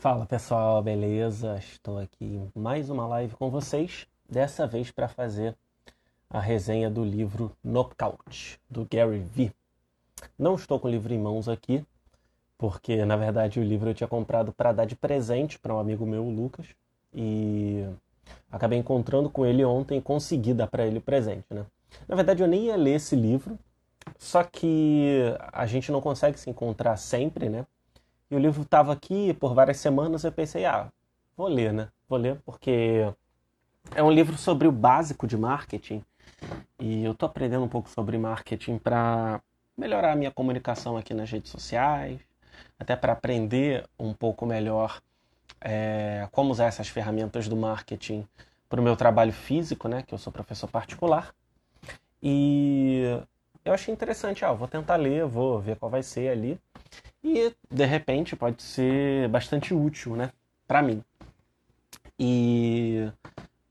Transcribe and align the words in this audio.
Fala 0.00 0.24
pessoal, 0.24 0.82
beleza? 0.82 1.58
Estou 1.58 1.98
aqui 1.98 2.40
mais 2.54 2.88
uma 2.88 3.06
live 3.06 3.34
com 3.36 3.50
vocês, 3.50 4.06
dessa 4.26 4.66
vez 4.66 4.90
para 4.90 5.06
fazer 5.08 5.54
a 6.30 6.40
resenha 6.40 6.88
do 6.88 7.04
livro 7.04 7.52
Knockout, 7.62 8.58
do 8.66 8.88
Gary 8.90 9.18
Vee. 9.18 9.52
Não 10.38 10.54
estou 10.54 10.80
com 10.80 10.88
o 10.88 10.90
livro 10.90 11.12
em 11.12 11.18
mãos 11.18 11.50
aqui, 11.50 11.84
porque 12.56 13.04
na 13.04 13.14
verdade 13.14 13.60
o 13.60 13.62
livro 13.62 13.90
eu 13.90 13.94
tinha 13.94 14.08
comprado 14.08 14.54
para 14.54 14.72
dar 14.72 14.86
de 14.86 14.96
presente 14.96 15.58
para 15.58 15.74
um 15.74 15.78
amigo 15.78 16.06
meu, 16.06 16.24
o 16.24 16.30
Lucas, 16.30 16.68
e 17.14 17.86
acabei 18.50 18.78
encontrando 18.78 19.28
com 19.28 19.44
ele 19.44 19.62
ontem 19.66 19.98
e 19.98 20.02
consegui 20.02 20.54
dar 20.54 20.68
para 20.68 20.86
ele 20.86 20.96
o 20.96 21.02
presente, 21.02 21.44
né? 21.50 21.66
Na 22.08 22.16
verdade 22.16 22.42
eu 22.42 22.48
nem 22.48 22.68
ia 22.68 22.76
ler 22.76 22.94
esse 22.94 23.14
livro, 23.14 23.58
só 24.16 24.42
que 24.44 25.34
a 25.52 25.66
gente 25.66 25.92
não 25.92 26.00
consegue 26.00 26.40
se 26.40 26.48
encontrar 26.48 26.96
sempre, 26.96 27.50
né? 27.50 27.66
E 28.30 28.34
o 28.34 28.38
livro 28.38 28.62
estava 28.62 28.92
aqui 28.92 29.34
por 29.34 29.54
várias 29.54 29.78
semanas. 29.78 30.22
Eu 30.22 30.32
pensei, 30.32 30.64
ah, 30.64 30.88
vou 31.36 31.48
ler, 31.48 31.72
né? 31.72 31.88
Vou 32.08 32.18
ler 32.18 32.40
porque 32.44 33.12
é 33.94 34.02
um 34.02 34.10
livro 34.10 34.36
sobre 34.38 34.68
o 34.68 34.72
básico 34.72 35.26
de 35.26 35.36
marketing. 35.36 36.04
E 36.78 37.04
eu 37.04 37.12
estou 37.12 37.28
aprendendo 37.28 37.64
um 37.64 37.68
pouco 37.68 37.88
sobre 37.88 38.16
marketing 38.16 38.78
para 38.78 39.40
melhorar 39.76 40.12
a 40.12 40.16
minha 40.16 40.30
comunicação 40.30 40.96
aqui 40.96 41.12
nas 41.12 41.30
redes 41.30 41.50
sociais, 41.50 42.20
até 42.78 42.94
para 42.94 43.12
aprender 43.12 43.86
um 43.98 44.12
pouco 44.14 44.46
melhor 44.46 45.00
é, 45.60 46.28
como 46.30 46.52
usar 46.52 46.66
essas 46.66 46.88
ferramentas 46.88 47.48
do 47.48 47.56
marketing 47.56 48.26
para 48.68 48.80
o 48.80 48.84
meu 48.84 48.96
trabalho 48.96 49.32
físico, 49.32 49.88
né? 49.88 50.02
Que 50.02 50.14
eu 50.14 50.18
sou 50.18 50.32
professor 50.32 50.68
particular. 50.68 51.34
E 52.22 53.18
eu 53.70 53.74
achei 53.74 53.92
interessante, 53.94 54.44
ah, 54.44 54.52
vou 54.52 54.66
tentar 54.68 54.96
ler, 54.96 55.24
vou 55.26 55.60
ver 55.60 55.76
qual 55.76 55.90
vai 55.90 56.02
ser 56.02 56.28
ali 56.28 56.58
e 57.22 57.54
de 57.70 57.84
repente 57.84 58.34
pode 58.34 58.62
ser 58.62 59.28
bastante 59.28 59.72
útil, 59.72 60.16
né, 60.16 60.32
para 60.66 60.82
mim. 60.82 61.02
E 62.18 63.10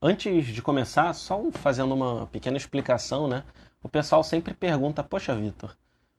antes 0.00 0.46
de 0.46 0.62
começar, 0.62 1.12
só 1.12 1.40
fazendo 1.52 1.94
uma 1.94 2.26
pequena 2.26 2.56
explicação, 2.56 3.28
né? 3.28 3.44
O 3.82 3.88
pessoal 3.88 4.24
sempre 4.24 4.54
pergunta: 4.54 5.04
"Poxa, 5.04 5.34
Vitor, 5.34 5.76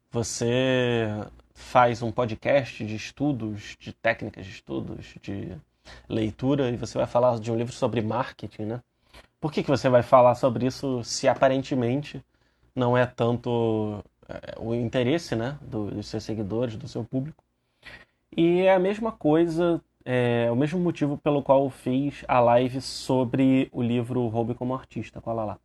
você 0.10 1.08
faz 1.54 2.02
um 2.02 2.12
podcast 2.12 2.86
de 2.86 2.96
estudos, 2.96 3.76
de 3.80 3.94
técnicas 3.94 4.46
de 4.46 4.52
estudos, 4.52 5.16
de 5.22 5.58
leitura 6.08 6.70
e 6.70 6.78
você 6.78 6.98
vai 6.98 7.08
falar 7.08 7.40
de 7.40 7.52
um 7.52 7.58
livro 7.58 7.74
sobre 7.74 8.02
marketing, 8.02 8.64
né? 8.64 8.84
Por 9.40 9.52
que, 9.52 9.64
que 9.64 9.70
você 9.70 9.90
vai 9.90 10.04
falar 10.04 10.36
sobre 10.36 10.68
isso 10.68 11.04
se 11.04 11.28
aparentemente 11.28 12.24
não 12.76 12.98
é 12.98 13.06
tanto 13.06 14.04
é, 14.28 14.56
o 14.58 14.74
interesse 14.74 15.36
né, 15.36 15.58
do, 15.62 15.92
dos 15.92 16.08
seus 16.08 16.24
seguidores, 16.24 16.76
do 16.76 16.88
seu 16.88 17.04
público. 17.04 17.44
E 18.36 18.62
é 18.62 18.74
a 18.74 18.80
mesma 18.80 19.12
coisa, 19.12 19.82
é 20.06 20.50
o 20.52 20.56
mesmo 20.56 20.80
motivo 20.80 21.18
pelo 21.18 21.44
qual 21.44 21.66
eu 21.66 21.70
fiz 21.70 22.24
a 22.28 22.40
live 22.40 22.82
sobre 22.82 23.70
o 23.72 23.82
livro 23.82 24.26
Roube 24.28 24.54
como 24.54 24.74
Artista 24.74 25.20
com 25.20 25.30
a 25.30 25.34
Lala. 25.34 25.60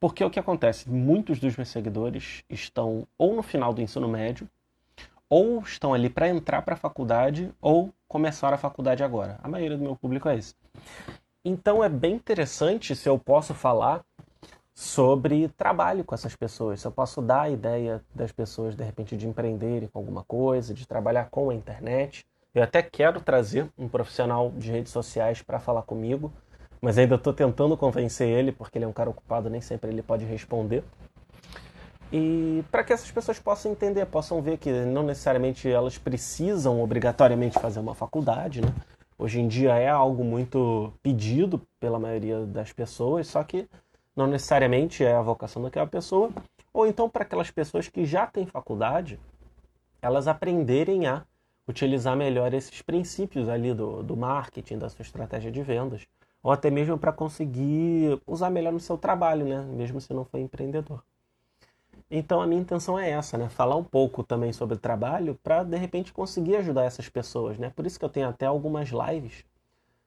Porque 0.00 0.24
o 0.24 0.30
que 0.30 0.40
acontece? 0.40 0.88
Muitos 0.88 1.38
dos 1.38 1.56
meus 1.56 1.68
seguidores 1.68 2.42
estão 2.48 3.06
ou 3.16 3.34
no 3.34 3.42
final 3.42 3.72
do 3.72 3.82
ensino 3.82 4.08
médio, 4.08 4.48
ou 5.28 5.60
estão 5.60 5.94
ali 5.94 6.08
para 6.08 6.28
entrar 6.28 6.62
para 6.62 6.74
a 6.74 6.78
faculdade, 6.78 7.50
ou 7.60 7.92
começar 8.06 8.52
a 8.52 8.58
faculdade 8.58 9.02
agora. 9.02 9.38
A 9.42 9.48
maioria 9.48 9.76
do 9.76 9.82
meu 9.82 9.96
público 9.96 10.28
é 10.28 10.36
esse. 10.36 10.54
Então 11.44 11.82
é 11.82 11.88
bem 11.88 12.14
interessante 12.14 12.94
se 12.94 13.08
eu 13.08 13.18
posso 13.18 13.52
falar 13.52 14.04
sobre 14.74 15.48
trabalho 15.50 16.02
com 16.02 16.14
essas 16.14 16.34
pessoas. 16.34 16.80
Se 16.80 16.86
eu 16.86 16.90
posso 16.90 17.22
dar 17.22 17.42
a 17.42 17.50
ideia 17.50 18.02
das 18.14 18.32
pessoas, 18.32 18.74
de 18.74 18.82
repente, 18.82 19.16
de 19.16 19.28
empreenderem 19.28 19.88
com 19.88 19.98
alguma 19.98 20.24
coisa, 20.24 20.74
de 20.74 20.86
trabalhar 20.86 21.30
com 21.30 21.50
a 21.50 21.54
internet. 21.54 22.26
Eu 22.52 22.62
até 22.62 22.82
quero 22.82 23.20
trazer 23.20 23.68
um 23.78 23.88
profissional 23.88 24.50
de 24.50 24.70
redes 24.70 24.92
sociais 24.92 25.42
para 25.42 25.60
falar 25.60 25.82
comigo, 25.82 26.32
mas 26.80 26.98
ainda 26.98 27.14
estou 27.14 27.32
tentando 27.32 27.76
convencer 27.76 28.28
ele, 28.28 28.52
porque 28.52 28.78
ele 28.78 28.84
é 28.84 28.88
um 28.88 28.92
cara 28.92 29.10
ocupado, 29.10 29.48
nem 29.48 29.60
sempre 29.60 29.90
ele 29.90 30.02
pode 30.02 30.24
responder. 30.24 30.84
E 32.12 32.64
para 32.70 32.84
que 32.84 32.92
essas 32.92 33.10
pessoas 33.10 33.40
possam 33.40 33.72
entender, 33.72 34.06
possam 34.06 34.40
ver 34.40 34.58
que 34.58 34.70
não 34.70 35.02
necessariamente 35.02 35.68
elas 35.68 35.98
precisam 35.98 36.80
obrigatoriamente 36.80 37.58
fazer 37.58 37.80
uma 37.80 37.94
faculdade, 37.94 38.60
né? 38.60 38.72
Hoje 39.18 39.40
em 39.40 39.48
dia 39.48 39.74
é 39.76 39.88
algo 39.88 40.22
muito 40.24 40.92
pedido 41.02 41.60
pela 41.80 41.98
maioria 41.98 42.44
das 42.46 42.72
pessoas, 42.72 43.28
só 43.28 43.42
que 43.42 43.68
não 44.16 44.26
necessariamente 44.26 45.04
é 45.04 45.14
a 45.14 45.22
vocação 45.22 45.62
daquela 45.62 45.86
pessoa, 45.86 46.30
ou 46.72 46.86
então 46.86 47.08
para 47.08 47.22
aquelas 47.22 47.50
pessoas 47.50 47.88
que 47.88 48.04
já 48.04 48.26
têm 48.26 48.46
faculdade, 48.46 49.18
elas 50.00 50.28
aprenderem 50.28 51.06
a 51.06 51.24
utilizar 51.66 52.16
melhor 52.16 52.52
esses 52.52 52.82
princípios 52.82 53.48
ali 53.48 53.72
do, 53.72 54.02
do 54.02 54.16
marketing, 54.16 54.78
da 54.78 54.88
sua 54.88 55.02
estratégia 55.02 55.50
de 55.50 55.62
vendas, 55.62 56.06
ou 56.42 56.52
até 56.52 56.70
mesmo 56.70 56.98
para 56.98 57.12
conseguir 57.12 58.20
usar 58.26 58.50
melhor 58.50 58.72
no 58.72 58.80
seu 58.80 58.98
trabalho, 58.98 59.46
né? 59.46 59.62
mesmo 59.62 60.00
se 60.00 60.12
não 60.12 60.24
for 60.24 60.38
empreendedor. 60.38 61.02
Então 62.10 62.40
a 62.40 62.46
minha 62.46 62.60
intenção 62.60 62.98
é 62.98 63.10
essa, 63.10 63.38
né? 63.38 63.48
Falar 63.48 63.76
um 63.76 63.82
pouco 63.82 64.22
também 64.22 64.52
sobre 64.52 64.76
o 64.76 64.78
trabalho 64.78 65.38
para 65.42 65.64
de 65.64 65.76
repente 65.76 66.12
conseguir 66.12 66.56
ajudar 66.56 66.84
essas 66.84 67.08
pessoas, 67.08 67.58
né? 67.58 67.72
Por 67.74 67.86
isso 67.86 67.98
que 67.98 68.04
eu 68.04 68.10
tenho 68.10 68.28
até 68.28 68.44
algumas 68.46 68.90
lives 68.90 69.44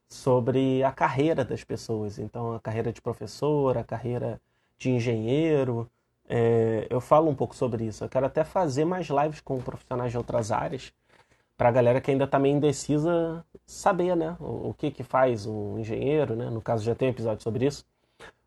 sobre 0.10 0.84
a 0.84 0.92
carreira 0.92 1.44
das 1.44 1.64
pessoas. 1.64 2.20
Então, 2.20 2.54
a 2.54 2.60
carreira 2.60 2.92
de 2.94 3.02
professor, 3.02 3.78
a 3.78 3.84
carreira 3.84 4.42
de 4.78 4.90
engenheiro. 4.92 5.90
É, 6.30 6.88
eu 6.90 7.00
falo 7.00 7.30
um 7.30 7.36
pouco 7.36 7.56
sobre 7.56 7.86
isso. 7.86 8.04
Eu 8.04 8.10
quero 8.10 8.26
até 8.26 8.44
fazer 8.44 8.86
mais 8.86 9.08
lives 9.08 9.42
com 9.42 9.60
profissionais 9.60 10.12
de 10.12 10.18
outras 10.18 10.52
áreas, 10.52 10.94
para 11.58 11.70
a 11.70 11.72
galera 11.72 12.00
que 12.00 12.12
ainda 12.12 12.26
está 12.26 12.38
meio 12.38 12.56
indecisa 12.56 13.44
saber 13.66 14.16
né, 14.16 14.38
o, 14.40 14.70
o, 14.70 14.74
que, 14.74 14.92
que 14.92 15.04
faz 15.04 15.46
um 15.46 15.80
engenheiro, 15.80 16.36
né? 16.36 16.50
no 16.50 16.62
caso 16.62 16.84
já 16.84 16.94
tem 16.94 17.08
um 17.08 17.12
episódio 17.12 17.44
sobre 17.44 17.66
isso. 17.66 17.86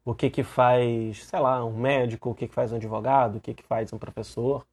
O 0.05 0.15
que, 0.15 0.31
que 0.31 0.43
faz, 0.43 1.25
sei 1.25 1.41
lá, 1.41 1.65
um 1.65 1.77
médico, 1.77 2.31
o 2.31 2.35
que, 2.35 2.49
que 2.49 2.55
faz 2.55 2.73
um 2.73 2.77
advogado, 2.77 3.37
o 3.37 3.41
que, 3.41 3.53
que 3.53 3.63
faz 3.63 3.93
um 3.93 3.99
professor, 3.99 4.67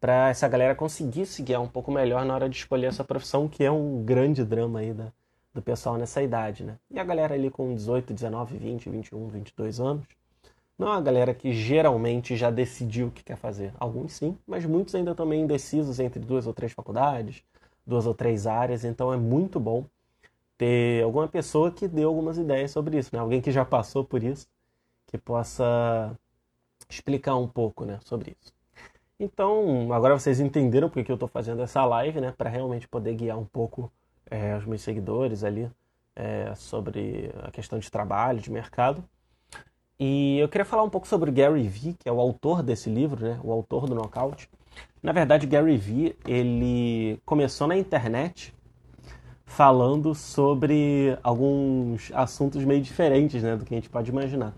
para 0.00 0.30
essa 0.30 0.46
galera 0.48 0.74
conseguir 0.74 1.26
se 1.26 1.42
guiar 1.42 1.60
um 1.60 1.68
pouco 1.68 1.90
melhor 1.90 2.24
na 2.24 2.34
hora 2.34 2.48
de 2.48 2.56
escolher 2.56 2.86
essa 2.86 3.04
profissão, 3.04 3.48
que 3.48 3.64
é 3.64 3.70
um 3.70 4.02
grande 4.04 4.44
drama 4.44 4.80
aí 4.80 4.92
da, 4.92 5.12
do 5.54 5.62
pessoal 5.62 5.96
nessa 5.96 6.20
idade, 6.20 6.64
né? 6.64 6.76
E 6.90 6.98
a 6.98 7.04
galera 7.04 7.34
ali 7.34 7.48
com 7.48 7.74
18, 7.74 8.12
19, 8.12 8.58
20, 8.58 8.90
21, 8.90 9.28
22 9.28 9.80
anos, 9.80 10.04
não 10.76 10.88
é 10.88 10.90
uma 10.90 11.00
galera 11.00 11.32
que 11.32 11.52
geralmente 11.52 12.36
já 12.36 12.50
decidiu 12.50 13.06
o 13.06 13.10
que 13.10 13.22
quer 13.22 13.36
fazer. 13.36 13.72
Alguns 13.78 14.14
sim, 14.14 14.36
mas 14.46 14.66
muitos 14.66 14.94
ainda 14.94 15.14
também 15.14 15.42
indecisos 15.42 16.00
entre 16.00 16.18
duas 16.18 16.46
ou 16.46 16.52
três 16.52 16.72
faculdades, 16.72 17.44
duas 17.86 18.06
ou 18.06 18.14
três 18.14 18.46
áreas, 18.46 18.84
então 18.84 19.12
é 19.12 19.16
muito 19.16 19.60
bom 19.60 19.84
ter 20.58 21.04
alguma 21.04 21.28
pessoa 21.28 21.70
que 21.70 21.86
dê 21.86 22.02
algumas 22.02 22.36
ideias 22.38 22.72
sobre 22.72 22.98
isso, 22.98 23.10
né? 23.12 23.20
Alguém 23.20 23.40
que 23.40 23.52
já 23.52 23.64
passou 23.64 24.04
por 24.04 24.22
isso, 24.22 24.48
que 25.06 25.18
possa 25.18 26.18
explicar 26.88 27.36
um 27.36 27.48
pouco, 27.48 27.84
né, 27.84 27.98
sobre 28.04 28.36
isso. 28.40 28.52
Então, 29.18 29.92
agora 29.92 30.18
vocês 30.18 30.40
entenderam 30.40 30.88
porque 30.88 31.04
que 31.04 31.12
eu 31.12 31.14
estou 31.14 31.28
fazendo 31.28 31.62
essa 31.62 31.84
live, 31.84 32.20
né, 32.20 32.32
para 32.36 32.50
realmente 32.50 32.88
poder 32.88 33.14
guiar 33.14 33.38
um 33.38 33.44
pouco 33.44 33.92
é, 34.30 34.56
os 34.56 34.64
meus 34.64 34.82
seguidores 34.82 35.44
ali 35.44 35.70
é, 36.16 36.54
sobre 36.54 37.30
a 37.42 37.50
questão 37.50 37.78
de 37.78 37.90
trabalho, 37.90 38.40
de 38.40 38.50
mercado. 38.50 39.04
E 39.98 40.38
eu 40.38 40.48
queria 40.48 40.64
falar 40.64 40.82
um 40.82 40.90
pouco 40.90 41.06
sobre 41.06 41.30
o 41.30 41.32
Gary 41.32 41.68
Vee, 41.68 41.94
que 41.94 42.08
é 42.08 42.12
o 42.12 42.20
autor 42.20 42.62
desse 42.62 42.90
livro, 42.90 43.24
né? 43.24 43.38
o 43.42 43.52
autor 43.52 43.86
do 43.86 43.94
Knockout. 43.94 44.48
Na 45.02 45.12
verdade, 45.12 45.46
Gary 45.46 45.76
Vee 45.76 46.16
ele 46.26 47.20
começou 47.24 47.66
na 47.66 47.76
internet 47.76 48.54
falando 49.44 50.14
sobre 50.14 51.16
alguns 51.22 52.10
assuntos 52.12 52.64
meio 52.64 52.80
diferentes 52.80 53.42
né, 53.42 53.56
do 53.56 53.64
que 53.64 53.74
a 53.74 53.76
gente 53.76 53.88
pode 53.88 54.10
imaginar. 54.10 54.52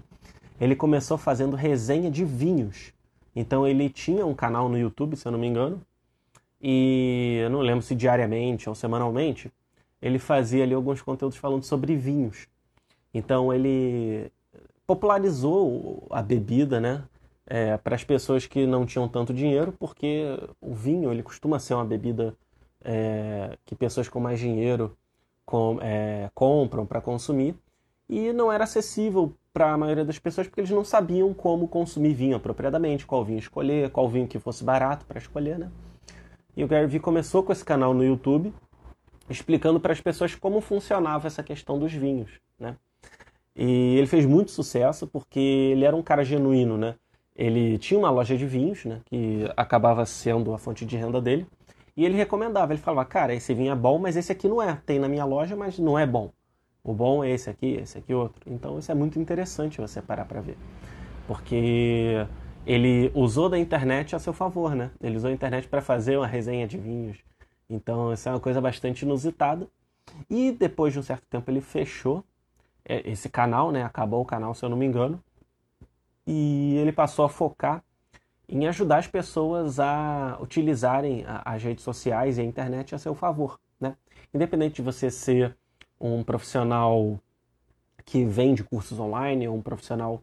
Ele 0.58 0.74
começou 0.74 1.18
fazendo 1.18 1.54
resenha 1.54 2.10
de 2.10 2.24
vinhos. 2.24 2.94
Então 3.34 3.66
ele 3.66 3.90
tinha 3.90 4.24
um 4.24 4.34
canal 4.34 4.68
no 4.68 4.78
YouTube, 4.78 5.16
se 5.16 5.26
eu 5.28 5.32
não 5.32 5.38
me 5.38 5.46
engano, 5.46 5.82
e 6.60 7.40
eu 7.42 7.50
não 7.50 7.60
lembro 7.60 7.82
se 7.82 7.94
diariamente 7.94 8.68
ou 8.68 8.74
semanalmente, 8.74 9.50
ele 10.00 10.18
fazia 10.18 10.64
ali 10.64 10.74
alguns 10.74 11.02
conteúdos 11.02 11.36
falando 11.38 11.64
sobre 11.64 11.96
vinhos. 11.96 12.48
Então 13.12 13.52
ele 13.52 14.30
popularizou 14.86 16.06
a 16.10 16.22
bebida, 16.22 16.80
né? 16.80 17.04
É, 17.48 17.76
para 17.76 17.94
as 17.94 18.02
pessoas 18.02 18.46
que 18.46 18.66
não 18.66 18.84
tinham 18.84 19.08
tanto 19.08 19.32
dinheiro, 19.32 19.72
porque 19.78 20.24
o 20.60 20.74
vinho 20.74 21.12
ele 21.12 21.22
costuma 21.22 21.60
ser 21.60 21.74
uma 21.74 21.84
bebida 21.84 22.34
é, 22.84 23.56
que 23.64 23.74
pessoas 23.74 24.08
com 24.08 24.18
mais 24.18 24.38
dinheiro 24.38 24.96
com, 25.44 25.78
é, 25.80 26.28
compram 26.34 26.84
para 26.84 27.00
consumir 27.00 27.54
e 28.08 28.32
não 28.32 28.50
era 28.50 28.64
acessível 28.64 29.32
para 29.52 29.72
a 29.72 29.78
maioria 29.78 30.04
das 30.04 30.18
pessoas 30.18 30.46
porque 30.46 30.60
eles 30.60 30.70
não 30.70 30.84
sabiam 30.84 31.32
como 31.32 31.68
consumir 31.68 32.14
vinho 32.14 32.36
apropriadamente, 32.36 33.06
qual 33.06 33.24
vinho 33.24 33.38
escolher, 33.38 33.90
qual 33.90 34.08
vinho 34.08 34.26
que 34.26 34.38
fosse 34.38 34.62
barato 34.62 35.06
para 35.06 35.18
escolher, 35.18 35.58
né? 35.58 35.70
E 36.56 36.64
o 36.64 36.68
Gary 36.68 36.86
Vee 36.86 37.00
começou 37.00 37.42
com 37.42 37.52
esse 37.52 37.64
canal 37.64 37.92
no 37.92 38.02
YouTube, 38.02 38.52
explicando 39.28 39.78
para 39.78 39.92
as 39.92 40.00
pessoas 40.00 40.34
como 40.34 40.60
funcionava 40.60 41.26
essa 41.26 41.42
questão 41.42 41.78
dos 41.78 41.92
vinhos, 41.92 42.40
né? 42.58 42.76
E 43.54 43.96
ele 43.96 44.06
fez 44.06 44.24
muito 44.24 44.50
sucesso 44.50 45.06
porque 45.06 45.38
ele 45.38 45.84
era 45.84 45.94
um 45.94 46.02
cara 46.02 46.24
genuíno, 46.24 46.76
né? 46.78 46.94
Ele 47.34 47.76
tinha 47.76 47.98
uma 47.98 48.10
loja 48.10 48.36
de 48.36 48.46
vinhos, 48.46 48.84
né? 48.84 49.00
Que 49.04 49.50
acabava 49.56 50.04
sendo 50.06 50.54
a 50.54 50.58
fonte 50.58 50.86
de 50.86 50.96
renda 50.96 51.20
dele. 51.20 51.46
E 51.94 52.04
ele 52.04 52.16
recomendava, 52.16 52.72
ele 52.72 52.80
falava, 52.80 53.06
cara, 53.06 53.34
esse 53.34 53.52
vinho 53.54 53.72
é 53.72 53.74
bom, 53.74 53.98
mas 53.98 54.16
esse 54.16 54.32
aqui 54.32 54.48
não 54.48 54.62
é. 54.62 54.80
Tem 54.86 54.98
na 54.98 55.08
minha 55.08 55.24
loja, 55.24 55.56
mas 55.56 55.78
não 55.78 55.98
é 55.98 56.06
bom. 56.06 56.30
O 56.82 56.92
bom 56.92 57.24
é 57.24 57.30
esse 57.30 57.50
aqui, 57.50 57.78
esse 57.82 57.98
aqui 57.98 58.14
outro. 58.14 58.40
Então 58.46 58.78
isso 58.78 58.90
é 58.92 58.94
muito 58.94 59.18
interessante 59.18 59.80
você 59.80 60.00
parar 60.00 60.24
para 60.24 60.40
ver. 60.40 60.56
Porque 61.26 62.26
ele 62.66 63.12
usou 63.14 63.48
da 63.48 63.56
internet 63.56 64.16
a 64.16 64.18
seu 64.18 64.32
favor, 64.32 64.74
né? 64.74 64.90
Ele 65.00 65.16
usou 65.16 65.30
a 65.30 65.32
internet 65.32 65.68
para 65.68 65.80
fazer 65.80 66.16
uma 66.16 66.26
resenha 66.26 66.66
de 66.66 66.76
vinhos. 66.76 67.18
Então 67.70 68.12
isso 68.12 68.28
é 68.28 68.32
uma 68.32 68.40
coisa 68.40 68.60
bastante 68.60 69.02
inusitada. 69.02 69.68
E 70.28 70.50
depois 70.50 70.92
de 70.92 70.98
um 70.98 71.02
certo 71.02 71.24
tempo 71.30 71.48
ele 71.48 71.60
fechou 71.60 72.24
é, 72.84 73.08
esse 73.08 73.28
canal, 73.28 73.70
né? 73.70 73.84
Acabou 73.84 74.20
o 74.20 74.24
canal, 74.24 74.52
se 74.52 74.64
eu 74.64 74.68
não 74.68 74.76
me 74.76 74.84
engano. 74.84 75.22
E 76.26 76.76
ele 76.78 76.90
passou 76.90 77.24
a 77.24 77.28
focar 77.28 77.84
em 78.48 78.66
ajudar 78.66 78.98
as 78.98 79.06
pessoas 79.06 79.78
a 79.78 80.36
utilizarem 80.40 81.24
as 81.44 81.62
redes 81.62 81.84
sociais 81.84 82.36
e 82.36 82.40
a 82.40 82.44
internet 82.44 82.94
a 82.94 82.98
seu 82.98 83.14
favor, 83.14 83.60
né? 83.80 83.96
Independente 84.34 84.76
de 84.76 84.82
você 84.82 85.10
ser 85.10 85.56
um 86.00 86.22
profissional 86.24 87.18
que 88.04 88.24
vende 88.24 88.62
cursos 88.62 88.98
online, 89.00 89.48
ou 89.48 89.56
um 89.56 89.62
profissional 89.62 90.22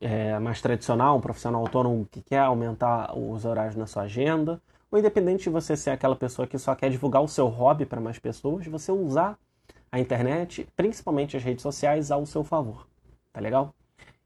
é, 0.00 0.38
mais 0.38 0.60
tradicional, 0.60 1.16
um 1.16 1.20
profissional 1.20 1.60
autônomo 1.60 2.06
que 2.10 2.22
quer 2.22 2.40
aumentar 2.40 3.16
os 3.16 3.44
horários 3.44 3.76
na 3.76 3.86
sua 3.86 4.04
agenda, 4.04 4.60
ou 4.90 4.98
independente 4.98 5.44
de 5.44 5.50
você 5.50 5.76
ser 5.76 5.90
aquela 5.90 6.16
pessoa 6.16 6.46
que 6.46 6.58
só 6.58 6.74
quer 6.74 6.90
divulgar 6.90 7.22
o 7.22 7.28
seu 7.28 7.46
hobby 7.48 7.84
para 7.84 8.00
mais 8.00 8.18
pessoas, 8.18 8.66
você 8.66 8.90
usar 8.90 9.38
a 9.90 9.98
internet, 9.98 10.66
principalmente 10.76 11.36
as 11.36 11.42
redes 11.42 11.62
sociais, 11.62 12.10
ao 12.10 12.24
seu 12.26 12.44
favor. 12.44 12.86
Tá 13.32 13.40
legal? 13.40 13.74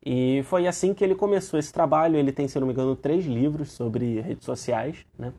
E 0.04 0.42
foi 0.44 0.66
assim 0.66 0.92
que 0.92 1.04
ele 1.04 1.14
começou 1.14 1.58
esse 1.58 1.72
trabalho. 1.72 2.16
Ele 2.16 2.32
tem, 2.32 2.48
se 2.48 2.58
não 2.58 2.66
me 2.66 2.72
engano, 2.72 2.96
três 2.96 3.24
livros 3.24 3.70
sobre 3.70 4.20
redes 4.20 4.44
sociais, 4.44 5.06
né? 5.16 5.32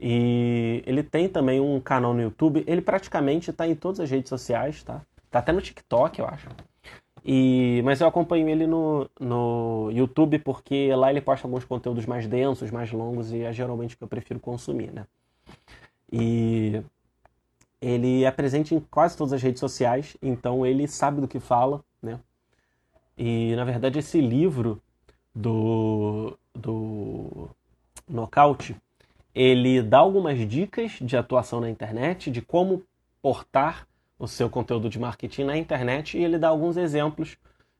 E 0.00 0.82
ele 0.86 1.02
tem 1.02 1.28
também 1.28 1.60
um 1.60 1.80
canal 1.80 2.12
no 2.12 2.20
YouTube. 2.20 2.64
Ele 2.66 2.80
praticamente 2.80 3.50
está 3.50 3.66
em 3.66 3.74
todas 3.74 4.00
as 4.00 4.10
redes 4.10 4.28
sociais, 4.28 4.82
tá? 4.82 5.02
Tá 5.30 5.38
até 5.40 5.52
no 5.52 5.60
TikTok, 5.60 6.18
eu 6.18 6.26
acho. 6.26 6.48
E, 7.24 7.82
mas 7.84 8.00
eu 8.00 8.06
acompanho 8.06 8.48
ele 8.48 8.66
no, 8.66 9.08
no 9.18 9.90
YouTube 9.92 10.38
porque 10.38 10.94
lá 10.94 11.10
ele 11.10 11.20
posta 11.20 11.46
alguns 11.46 11.64
conteúdos 11.64 12.06
mais 12.06 12.26
densos, 12.26 12.70
mais 12.70 12.92
longos 12.92 13.32
e 13.32 13.42
é 13.42 13.52
geralmente 13.52 13.94
o 13.94 13.98
que 13.98 14.04
eu 14.04 14.08
prefiro 14.08 14.40
consumir, 14.40 14.92
né? 14.92 15.06
E 16.12 16.82
ele 17.80 18.24
é 18.24 18.30
presente 18.30 18.74
em 18.74 18.80
quase 18.80 19.16
todas 19.16 19.32
as 19.32 19.42
redes 19.42 19.60
sociais, 19.60 20.16
então 20.22 20.64
ele 20.64 20.86
sabe 20.86 21.20
do 21.20 21.28
que 21.28 21.40
fala, 21.40 21.82
né? 22.02 22.18
E 23.16 23.54
na 23.56 23.64
verdade 23.64 23.98
esse 23.98 24.20
livro 24.20 24.80
do, 25.34 26.36
do 26.54 27.48
Knockout, 28.08 28.76
ele 29.34 29.82
dá 29.82 29.98
algumas 29.98 30.38
dicas 30.48 30.92
de 31.00 31.16
atuação 31.16 31.60
na 31.60 31.70
internet, 31.70 32.30
de 32.30 32.40
como 32.40 32.82
portar 33.20 33.87
o 34.18 34.26
seu 34.26 34.50
conteúdo 34.50 34.88
de 34.88 34.98
marketing 34.98 35.44
na 35.44 35.56
internet 35.56 36.18
e 36.18 36.24
ele 36.24 36.38
dá 36.38 36.48
alguns 36.48 36.76
exemplos 36.76 37.36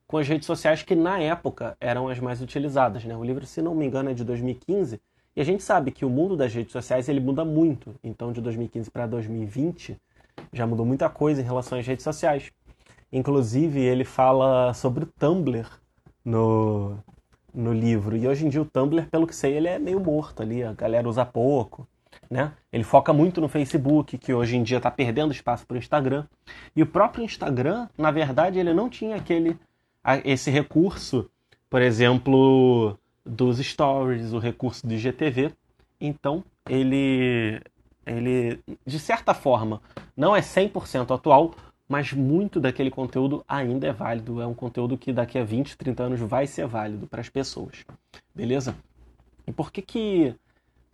com 0.07 0.17
as 0.17 0.27
redes 0.27 0.47
sociais 0.47 0.83
que 0.83 0.95
na 0.95 1.19
época 1.19 1.77
eram 1.81 2.09
as 2.09 2.19
mais 2.19 2.41
utilizadas. 2.41 3.05
Né? 3.05 3.17
O 3.17 3.25
livro, 3.25 3.45
se 3.45 3.61
não 3.61 3.75
me 3.75 3.87
engano, 3.87 4.11
é 4.11 4.15
de 4.15 4.25
2015 4.25 5.01
e 5.37 5.41
a 5.41 5.45
gente 5.45 5.63
sabe 5.63 5.91
que 5.91 6.05
o 6.05 6.11
mundo 6.11 6.37
das 6.37 6.53
redes 6.53 6.73
sociais 6.73 7.09
ele 7.09 7.21
muda 7.21 7.45
muito. 7.45 7.95
Então, 8.03 8.33
de 8.33 8.41
2015 8.41 8.91
para 8.91 9.07
2020 9.07 9.97
já 10.53 10.67
mudou 10.67 10.87
muita 10.87 11.09
coisa 11.09 11.41
em 11.41 11.45
relação 11.45 11.79
às 11.79 11.87
redes 11.87 12.05
sociais. 12.05 12.51
Inclusive, 13.13 13.81
ele 13.81 14.05
fala 14.05 14.73
sobre 14.75 15.05
o 15.05 15.07
Tumblr 15.07 15.67
no, 16.25 16.99
no 17.55 17.73
livro. 17.73 18.17
E 18.17 18.27
hoje 18.29 18.47
em 18.47 18.49
dia 18.49 18.63
o 18.63 18.65
Tumblr, 18.65 19.07
pelo 19.11 19.27
que 19.27 19.35
sei, 19.35 19.57
ele 19.57 19.69
é 19.69 19.79
meio 19.79 20.01
morto 20.01 20.43
ali, 20.43 20.63
a 20.63 20.73
galera 20.73 21.09
usa 21.09 21.25
pouco. 21.25 21.87
Né? 22.31 22.53
Ele 22.73 22.85
foca 22.85 23.13
muito 23.13 23.41
no 23.41 23.49
Facebook, 23.49 24.19
que 24.19 24.35
hoje 24.35 24.57
em 24.57 24.63
dia 24.63 24.77
está 24.77 24.91
perdendo 24.91 25.33
espaço 25.33 25.67
para 25.67 25.77
o 25.77 25.79
Instagram. 25.79 26.27
E 26.77 26.83
o 26.83 26.87
próprio 26.87 27.25
Instagram, 27.25 27.89
na 27.97 28.11
verdade, 28.11 28.59
ele 28.59 28.75
não 28.75 28.89
tinha 28.89 29.17
aquele 29.17 29.59
esse 30.25 30.51
recurso, 30.51 31.31
por 31.69 31.83
exemplo, 31.83 32.99
dos 33.25 33.59
stories, 33.59 34.33
o 34.33 34.39
recurso 34.39 34.87
do 34.87 34.95
IGTV. 34.95 35.53
Então, 36.01 36.45
ele 36.69 37.61
ele 38.07 38.61
de 38.87 38.99
certa 38.99 39.35
forma 39.35 39.83
não 40.17 40.35
é 40.35 40.41
100% 40.41 41.15
atual, 41.15 41.55
mas 41.89 42.13
muito 42.13 42.61
daquele 42.61 42.91
conteúdo 42.91 43.45
ainda 43.49 43.87
é 43.87 43.93
válido. 43.93 44.41
É 44.41 44.47
um 44.47 44.55
conteúdo 44.55 44.97
que 44.97 45.13
daqui 45.13 45.39
a 45.39 45.45
20, 45.45 45.77
30 45.77 46.03
anos 46.03 46.21
vai 46.21 46.47
ser 46.47 46.67
válido 46.67 47.07
para 47.07 47.21
as 47.21 47.29
pessoas. 47.29 47.85
Beleza? 48.35 48.75
E 49.47 49.53
por 49.53 49.73
que 49.73 49.81
que 49.81 50.35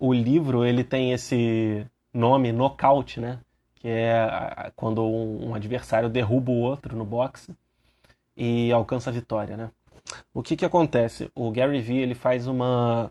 o 0.06 0.12
livro 0.12 0.64
ele 0.64 0.84
tem 0.84 1.12
esse 1.12 1.86
nome 2.12 2.52
nocaute, 2.52 3.20
né? 3.20 3.38
Que 3.74 3.88
é 3.88 4.70
quando 4.76 5.02
um, 5.02 5.54
adversário 5.54 6.10
derruba 6.10 6.50
o 6.50 6.60
outro 6.60 6.94
no 6.94 7.04
boxe 7.04 7.54
e 8.36 8.70
alcança 8.70 9.08
a 9.08 9.12
vitória, 9.12 9.56
né? 9.56 9.70
O 10.32 10.42
que 10.42 10.56
que 10.56 10.64
acontece? 10.64 11.30
O 11.34 11.50
Gary 11.50 11.80
Vee 11.80 11.98
ele 11.98 12.14
faz 12.14 12.46
uma, 12.46 13.10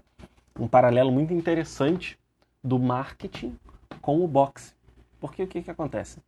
um 0.60 0.68
paralelo 0.68 1.12
muito 1.12 1.34
interessante 1.34 2.20
do 2.64 2.78
marketing 2.78 3.58
com 4.00 4.24
o 4.24 4.28
boxe. 4.28 4.74
Porque 5.20 5.42
o 5.42 5.48
que 5.48 5.64
que 5.64 5.72
acontece? 5.72 6.20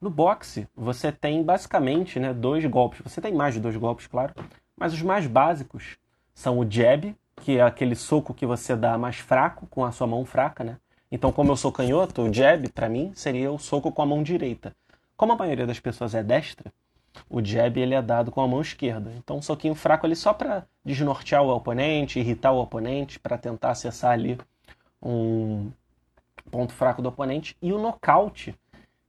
No 0.00 0.08
boxe, 0.08 0.66
você 0.74 1.12
tem 1.12 1.42
basicamente 1.42 2.18
né, 2.18 2.32
dois 2.32 2.64
golpes. 2.64 3.00
Você 3.02 3.20
tem 3.20 3.34
mais 3.34 3.54
de 3.54 3.60
dois 3.60 3.76
golpes, 3.76 4.06
claro. 4.06 4.34
Mas 4.74 4.94
os 4.94 5.02
mais 5.02 5.26
básicos 5.26 5.98
são 6.34 6.58
o 6.58 6.70
jab, 6.70 7.14
que 7.36 7.58
é 7.58 7.62
aquele 7.62 7.94
soco 7.94 8.34
que 8.34 8.46
você 8.46 8.74
dá 8.74 8.98
mais 8.98 9.16
fraco, 9.16 9.66
com 9.66 9.84
a 9.84 9.92
sua 9.92 10.06
mão 10.06 10.24
fraca, 10.24 10.64
né? 10.64 10.78
Então, 11.10 11.30
como 11.30 11.52
eu 11.52 11.56
sou 11.56 11.70
canhoto, 11.70 12.22
o 12.22 12.32
jab, 12.32 12.68
para 12.70 12.88
mim, 12.88 13.12
seria 13.14 13.52
o 13.52 13.58
soco 13.58 13.92
com 13.92 14.02
a 14.02 14.06
mão 14.06 14.22
direita. 14.22 14.74
Como 15.16 15.32
a 15.32 15.36
maioria 15.36 15.66
das 15.66 15.78
pessoas 15.78 16.14
é 16.14 16.22
destra, 16.22 16.72
o 17.30 17.42
jab 17.44 17.78
ele 17.80 17.94
é 17.94 18.02
dado 18.02 18.30
com 18.30 18.40
a 18.40 18.48
mão 18.48 18.60
esquerda. 18.60 19.12
Então, 19.16 19.38
um 19.38 19.42
soquinho 19.42 19.74
fraco 19.74 20.04
ali 20.04 20.16
só 20.16 20.32
para 20.32 20.66
desnortear 20.84 21.42
o 21.42 21.54
oponente, 21.54 22.18
irritar 22.18 22.52
o 22.52 22.60
oponente, 22.60 23.20
para 23.20 23.38
tentar 23.38 23.70
acessar 23.70 24.12
ali 24.12 24.38
um 25.00 25.70
ponto 26.50 26.72
fraco 26.72 27.00
do 27.00 27.08
oponente. 27.08 27.56
E 27.62 27.72
o 27.72 27.78
nocaute, 27.78 28.54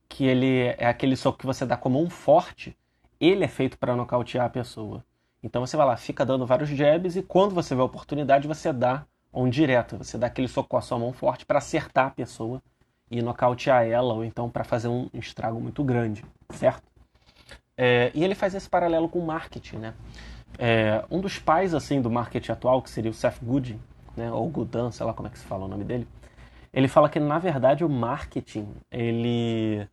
que 0.08 0.26
ele 0.26 0.76
é 0.78 0.86
aquele 0.88 1.16
soco 1.16 1.40
que 1.40 1.46
você 1.46 1.66
dá 1.66 1.76
com 1.76 1.90
a 1.90 1.92
mão 1.94 2.10
forte, 2.10 2.78
ele 3.20 3.44
é 3.44 3.48
feito 3.48 3.78
para 3.78 3.96
nocautear 3.96 4.46
a 4.46 4.50
pessoa. 4.50 5.04
Então 5.48 5.66
você 5.66 5.78
vai 5.78 5.86
lá, 5.86 5.96
fica 5.96 6.26
dando 6.26 6.46
vários 6.46 6.68
jabs 6.68 7.16
e 7.16 7.24
quando 7.24 7.56
você 7.56 7.74
vê 7.74 7.80
a 7.80 7.86
oportunidade, 7.86 8.50
você 8.50 8.74
dá 8.74 9.06
um 9.34 9.50
direto. 9.50 9.98
Você 9.98 10.18
dá 10.18 10.28
aquele 10.28 10.48
soco 10.48 10.68
com 10.68 10.76
a 10.76 10.82
sua 10.82 11.00
mão 11.00 11.14
forte 11.14 11.46
para 11.46 11.60
acertar 11.60 12.08
a 12.08 12.10
pessoa 12.10 12.62
e 13.10 13.22
nocautear 13.22 13.86
ela, 13.86 14.14
ou 14.14 14.26
então 14.26 14.50
para 14.50 14.66
fazer 14.66 14.90
um 14.90 15.10
estrago 15.14 15.62
muito 15.62 15.82
grande, 15.86 16.26
certo? 16.50 16.84
É, 17.78 18.12
e 18.14 18.26
ele 18.26 18.36
faz 18.36 18.54
esse 18.56 18.70
paralelo 18.70 19.08
com 19.08 19.20
o 19.20 19.26
marketing, 19.26 19.78
né? 19.78 19.94
É, 20.60 21.06
um 21.10 21.22
dos 21.22 21.40
pais 21.40 21.74
assim 21.74 22.02
do 22.02 22.12
marketing 22.12 22.52
atual, 22.52 22.82
que 22.82 22.90
seria 22.90 23.10
o 23.10 23.14
Seth 23.14 23.38
Godin, 23.42 23.80
né, 24.18 24.30
ou 24.30 24.50
Godin, 24.50 24.92
sei 24.92 25.06
lá 25.06 25.14
como 25.14 25.30
é 25.30 25.32
que 25.32 25.40
se 25.40 25.46
fala 25.46 25.66
o 25.66 25.68
nome 25.68 25.86
dele, 25.86 26.06
ele 26.74 26.88
fala 26.90 27.08
que 27.08 27.20
na 27.20 27.40
verdade 27.40 27.86
o 27.86 27.90
marketing, 27.90 28.68
ele 28.92 29.88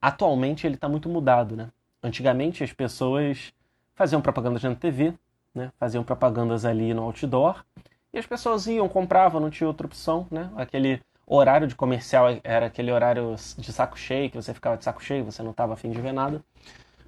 atualmente 0.00 0.66
ele 0.66 0.76
está 0.76 0.88
muito 0.88 1.08
mudado, 1.08 1.54
né? 1.54 1.68
Antigamente 2.02 2.64
as 2.64 2.72
pessoas 2.72 3.52
faziam 3.96 4.20
propagandas 4.20 4.62
na 4.62 4.74
TV, 4.74 5.14
né? 5.54 5.72
faziam 5.80 6.04
propagandas 6.04 6.64
ali 6.64 6.94
no 6.94 7.02
outdoor, 7.02 7.64
e 8.12 8.18
as 8.18 8.26
pessoas 8.26 8.66
iam, 8.66 8.88
compravam, 8.88 9.40
não 9.40 9.50
tinha 9.50 9.66
outra 9.66 9.86
opção, 9.86 10.26
né? 10.30 10.50
Aquele 10.56 11.02
horário 11.26 11.66
de 11.66 11.74
comercial 11.74 12.26
era 12.44 12.66
aquele 12.66 12.92
horário 12.92 13.34
de 13.58 13.72
saco 13.72 13.98
cheio, 13.98 14.30
que 14.30 14.36
você 14.36 14.54
ficava 14.54 14.76
de 14.76 14.84
saco 14.84 15.02
cheio, 15.02 15.24
você 15.24 15.42
não 15.42 15.50
estava 15.50 15.74
afim 15.74 15.90
de 15.90 16.00
ver 16.00 16.12
nada. 16.12 16.42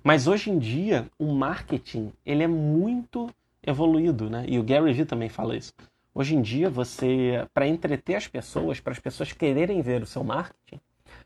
Mas 0.02 0.26
hoje 0.26 0.50
em 0.50 0.58
dia, 0.58 1.06
o 1.18 1.32
marketing, 1.32 2.12
ele 2.26 2.42
é 2.42 2.46
muito 2.46 3.30
evoluído, 3.62 4.28
né? 4.28 4.44
E 4.48 4.58
o 4.58 4.62
Gary 4.62 4.92
Vee 4.92 5.04
também 5.04 5.28
fala 5.28 5.56
isso. 5.56 5.72
Hoje 6.14 6.34
em 6.34 6.42
dia, 6.42 6.68
você, 6.68 7.46
para 7.54 7.66
entreter 7.66 8.16
as 8.16 8.26
pessoas, 8.26 8.80
para 8.80 8.92
as 8.92 8.98
pessoas 8.98 9.32
quererem 9.32 9.80
ver 9.80 10.02
o 10.02 10.06
seu 10.06 10.24
marketing, 10.24 10.80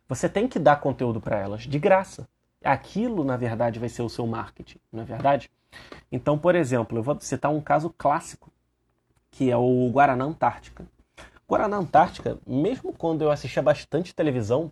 você 0.09 0.28
tem 0.28 0.47
que 0.47 0.59
dar 0.59 0.76
conteúdo 0.76 1.21
para 1.21 1.38
elas 1.38 1.62
de 1.62 1.78
graça 1.78 2.28
aquilo, 2.64 3.25
na 3.25 3.37
verdade, 3.37 3.78
vai 3.78 3.88
ser 3.88 4.02
o 4.02 4.09
seu 4.09 4.26
marketing, 4.26 4.78
não 4.92 5.02
é 5.02 5.04
verdade? 5.04 5.50
Então, 6.11 6.38
por 6.38 6.54
exemplo, 6.54 6.99
eu 6.99 7.02
vou 7.02 7.19
citar 7.21 7.50
um 7.50 7.61
caso 7.61 7.90
clássico, 7.97 8.50
que 9.31 9.50
é 9.50 9.57
o 9.57 9.90
Guaraná 9.90 10.25
Antártica. 10.25 10.85
Guaraná 11.49 11.78
Antártica, 11.78 12.38
mesmo 12.47 12.92
quando 12.92 13.23
eu 13.23 13.31
assistia 13.31 13.62
bastante 13.62 14.14
televisão, 14.14 14.71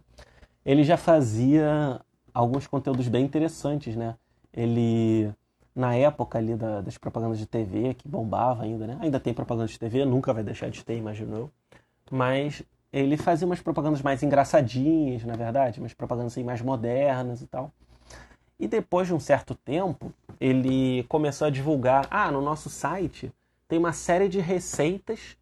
ele 0.65 0.85
já 0.85 0.97
fazia 0.97 2.01
alguns 2.33 2.67
conteúdos 2.67 3.09
bem 3.09 3.25
interessantes, 3.25 3.97
né? 3.97 4.17
Ele, 4.53 5.33
na 5.75 5.95
época 5.95 6.39
ali 6.39 6.55
da, 6.55 6.81
das 6.81 6.99
propagandas 6.99 7.39
de 7.39 7.47
TV, 7.47 7.95
que 7.95 8.09
bombava 8.09 8.63
ainda, 8.63 8.87
né? 8.87 8.99
Ainda 9.01 9.19
tem 9.19 9.33
propaganda 9.33 9.69
de 9.69 9.79
TV, 9.79 10.05
nunca 10.05 10.33
vai 10.33 10.43
deixar 10.43 10.71
de 10.71 10.85
ter, 10.85 10.97
imagino 10.97 11.37
eu. 11.37 11.51
Mas 12.11 12.63
ele 12.93 13.17
fazia 13.17 13.47
umas 13.47 13.61
propagandas 13.61 14.03
mais 14.03 14.23
engraçadinhas, 14.23 15.25
na 15.25 15.35
verdade, 15.35 15.81
umas 15.81 15.95
propagandas 15.95 16.33
assim, 16.33 16.45
mais 16.45 16.61
modernas 16.61 17.43
e 17.43 17.47
tal. 17.47 17.73
E 18.59 18.69
depois 18.69 19.07
de 19.07 19.15
um 19.15 19.21
certo 19.21 19.55
tempo, 19.55 20.13
ele 20.41 21.05
começou 21.05 21.47
a 21.47 21.51
divulgar: 21.51 22.07
ah, 22.11 22.31
no 22.31 22.43
nosso 22.43 22.69
site 22.69 23.33
tem 23.67 23.79
uma 23.79 23.93
série 23.93 24.29
de 24.29 24.41
receitas 24.41 25.37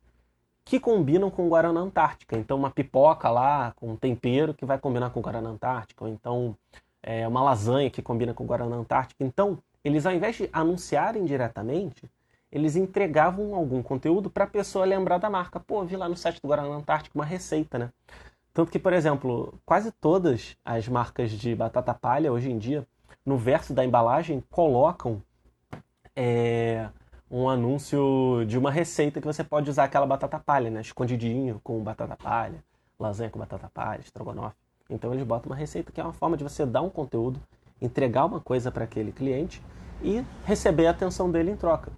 que 0.64 0.78
combinam 0.78 1.31
com 1.31 1.49
Guaraná 1.49 1.81
Antártica. 1.81 2.37
Então, 2.37 2.59
uma 2.59 2.71
pipoca 2.71 3.31
lá 3.31 3.73
com 3.75 3.97
tempero 3.97 4.52
que 4.52 4.67
vai 4.67 4.78
combinar 4.78 5.11
com 5.11 5.23
Guaraná 5.23 5.49
Antártica, 5.49 6.05
ou 6.05 6.11
então 6.11 6.55
é, 7.02 7.26
uma 7.26 7.43
lasanha 7.43 7.88
que 7.88 8.02
combina 8.02 8.35
com 8.35 8.45
Guaraná 8.45 8.76
Antártica. 8.76 9.25
Então, 9.25 9.59
eles 9.83 10.05
ao 10.05 10.12
invés 10.12 10.37
de 10.37 10.49
anunciarem 10.52 11.25
diretamente, 11.25 12.02
eles 12.50 12.76
entregavam 12.76 13.55
algum 13.55 13.83
conteúdo 13.83 14.31
para 14.31 14.45
a 14.45 14.49
pessoa 14.49 14.85
lembrar 14.85 15.19
da 15.19 15.28
marca. 15.28 15.61
Pô, 15.61 15.85
vi 15.85 15.97
lá 15.97 16.09
no 16.09 16.17
site 16.17 16.40
do 16.40 16.49
Guaraná 16.49 16.75
Antártica 16.75 17.17
uma 17.17 17.25
receita, 17.25 17.78
né? 17.78 17.93
Tanto 18.52 18.73
que, 18.73 18.78
por 18.78 18.93
exemplo, 18.93 19.55
quase 19.64 19.93
todas 19.93 20.57
as 20.64 20.88
marcas 20.88 21.31
de 21.31 21.55
batata 21.55 21.95
palha 21.95 22.33
hoje 22.33 22.50
em 22.50 22.59
dia, 22.59 22.87
no 23.25 23.37
verso 23.37 23.73
da 23.73 23.85
embalagem, 23.85 24.43
colocam 24.50 25.23
é, 26.17 26.88
um 27.31 27.49
anúncio 27.49 28.45
de 28.47 28.59
uma 28.59 28.71
receita 28.71 29.21
que 29.21 29.26
você 29.26 29.45
pode 29.45 29.71
usar 29.71 29.85
aquela 29.85 30.07
batata 30.07 30.38
palha, 30.38 30.71
né? 30.71 30.81
Escondidinho 30.81 31.61
com 31.62 31.78
batata 31.83 32.17
palha, 32.17 32.64
lasanha 32.99 33.31
com 33.31 33.38
batata 33.38 33.71
palha, 33.73 34.00
estrogonofe. 34.00 34.57
Então 34.90 35.12
eles 35.12 35.25
botam 35.25 35.50
uma 35.50 35.57
receita 35.57 35.93
que 35.93 36.00
é 36.00 36.05
uma 36.05 36.14
forma 36.14 36.37
de 36.37 36.43
você 36.43 36.64
dar 36.64 36.81
um 36.81 36.88
conteúdo, 36.88 37.38
entregar 37.81 38.25
uma 38.25 38.40
coisa 38.40 38.73
para 38.73 38.85
aquele 38.85 39.12
cliente 39.12 39.62
e 40.02 40.25
receber 40.45 40.87
a 40.87 40.90
atenção 40.90 41.31
dele 41.31 41.50
em 41.50 41.57
troca. 41.57 41.93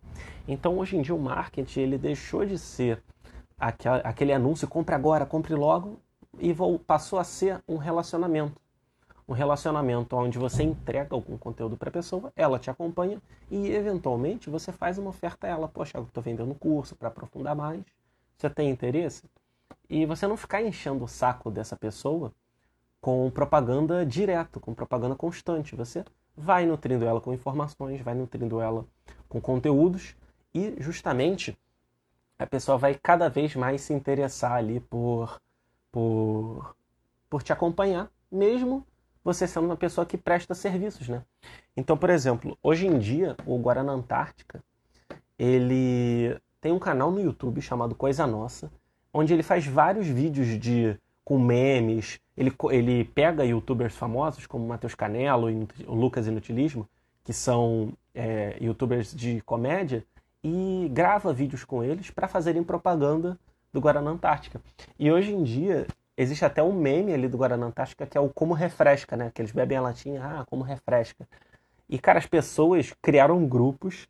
Então 0.46 0.78
hoje 0.78 0.96
em 0.96 1.02
dia 1.02 1.14
o 1.14 1.20
marketing 1.20 1.80
ele 1.80 1.98
deixou 1.98 2.44
de 2.44 2.58
ser 2.58 3.02
aquele 3.58 4.32
anúncio 4.32 4.66
compre 4.66 4.94
agora, 4.94 5.26
compre 5.26 5.54
logo 5.54 6.00
e 6.38 6.54
passou 6.86 7.18
a 7.18 7.24
ser 7.24 7.62
um 7.68 7.76
relacionamento 7.76 8.60
um 9.30 9.32
relacionamento 9.32 10.16
onde 10.16 10.40
você 10.40 10.64
entrega 10.64 11.14
algum 11.14 11.38
conteúdo 11.38 11.76
para 11.76 11.88
a 11.88 11.92
pessoa, 11.92 12.32
ela 12.34 12.58
te 12.58 12.68
acompanha 12.68 13.22
e 13.48 13.70
eventualmente 13.70 14.50
você 14.50 14.72
faz 14.72 14.98
uma 14.98 15.10
oferta 15.10 15.46
a 15.46 15.50
ela. 15.50 15.68
Poxa, 15.68 15.98
eu 15.98 16.02
estou 16.02 16.20
vendendo 16.20 16.52
curso 16.52 16.96
para 16.96 17.06
aprofundar 17.06 17.54
mais. 17.54 17.80
Você 18.36 18.50
tem 18.50 18.68
interesse? 18.68 19.22
E 19.88 20.04
você 20.04 20.26
não 20.26 20.36
ficar 20.36 20.62
enchendo 20.62 21.04
o 21.04 21.08
saco 21.08 21.48
dessa 21.48 21.76
pessoa 21.76 22.32
com 23.00 23.30
propaganda 23.30 24.04
direto, 24.04 24.58
com 24.58 24.74
propaganda 24.74 25.14
constante. 25.14 25.76
Você 25.76 26.04
vai 26.36 26.66
nutrindo 26.66 27.04
ela 27.04 27.20
com 27.20 27.32
informações, 27.32 28.00
vai 28.00 28.14
nutrindo 28.14 28.60
ela 28.60 28.84
com 29.28 29.40
conteúdos 29.40 30.16
e 30.54 30.74
justamente 30.80 31.56
a 32.38 32.46
pessoa 32.46 32.78
vai 32.78 32.94
cada 32.94 33.28
vez 33.28 33.54
mais 33.54 33.82
se 33.82 33.92
interessar 33.92 34.52
ali 34.52 34.80
por 34.80 35.40
por 35.92 36.74
por 37.28 37.42
te 37.42 37.52
acompanhar, 37.52 38.10
mesmo 38.30 38.84
você 39.22 39.46
sendo 39.46 39.66
uma 39.66 39.76
pessoa 39.76 40.06
que 40.06 40.16
presta 40.16 40.54
serviços, 40.54 41.08
né? 41.08 41.22
Então, 41.76 41.96
por 41.96 42.10
exemplo, 42.10 42.58
hoje 42.62 42.86
em 42.86 42.98
dia, 42.98 43.36
o 43.46 43.58
Guarana 43.58 43.92
Antártica, 43.92 44.62
ele 45.38 46.36
tem 46.60 46.72
um 46.72 46.78
canal 46.78 47.10
no 47.10 47.20
YouTube 47.20 47.62
chamado 47.62 47.94
Coisa 47.94 48.26
Nossa, 48.26 48.70
onde 49.12 49.32
ele 49.32 49.42
faz 49.42 49.66
vários 49.66 50.06
vídeos 50.06 50.58
de 50.58 50.98
com 51.24 51.38
memes, 51.38 52.20
ele, 52.36 52.52
ele 52.70 53.04
pega 53.04 53.44
youtubers 53.44 53.94
famosos 53.94 54.46
como 54.46 54.66
Matheus 54.66 54.94
Canelo 54.94 55.50
e 55.50 55.68
Lucas 55.86 56.26
Inutilismo, 56.26 56.88
que 57.22 57.32
são 57.32 57.92
é, 58.14 58.56
youtubers 58.60 59.14
de 59.14 59.40
comédia, 59.42 60.04
e 60.42 60.88
grava 60.92 61.32
vídeos 61.32 61.64
com 61.64 61.84
eles 61.84 62.10
para 62.10 62.26
fazerem 62.26 62.64
propaganda 62.64 63.38
do 63.72 63.80
Guarana 63.80 64.10
Antártica. 64.10 64.60
E 64.98 65.12
hoje 65.12 65.32
em 65.32 65.42
dia 65.42 65.86
Existe 66.20 66.44
até 66.44 66.62
um 66.62 66.74
meme 66.74 67.14
ali 67.14 67.26
do 67.26 67.38
Guaraná 67.38 67.64
Antártica 67.64 68.06
que 68.06 68.18
é 68.18 68.20
o 68.20 68.28
como 68.28 68.52
refresca, 68.52 69.16
né? 69.16 69.32
Que 69.34 69.40
eles 69.40 69.52
bebem 69.52 69.78
a 69.78 69.80
latinha, 69.80 70.22
ah, 70.22 70.44
como 70.44 70.62
refresca. 70.62 71.26
E, 71.88 71.98
cara, 71.98 72.18
as 72.18 72.26
pessoas 72.26 72.92
criaram 73.00 73.46
grupos 73.46 74.06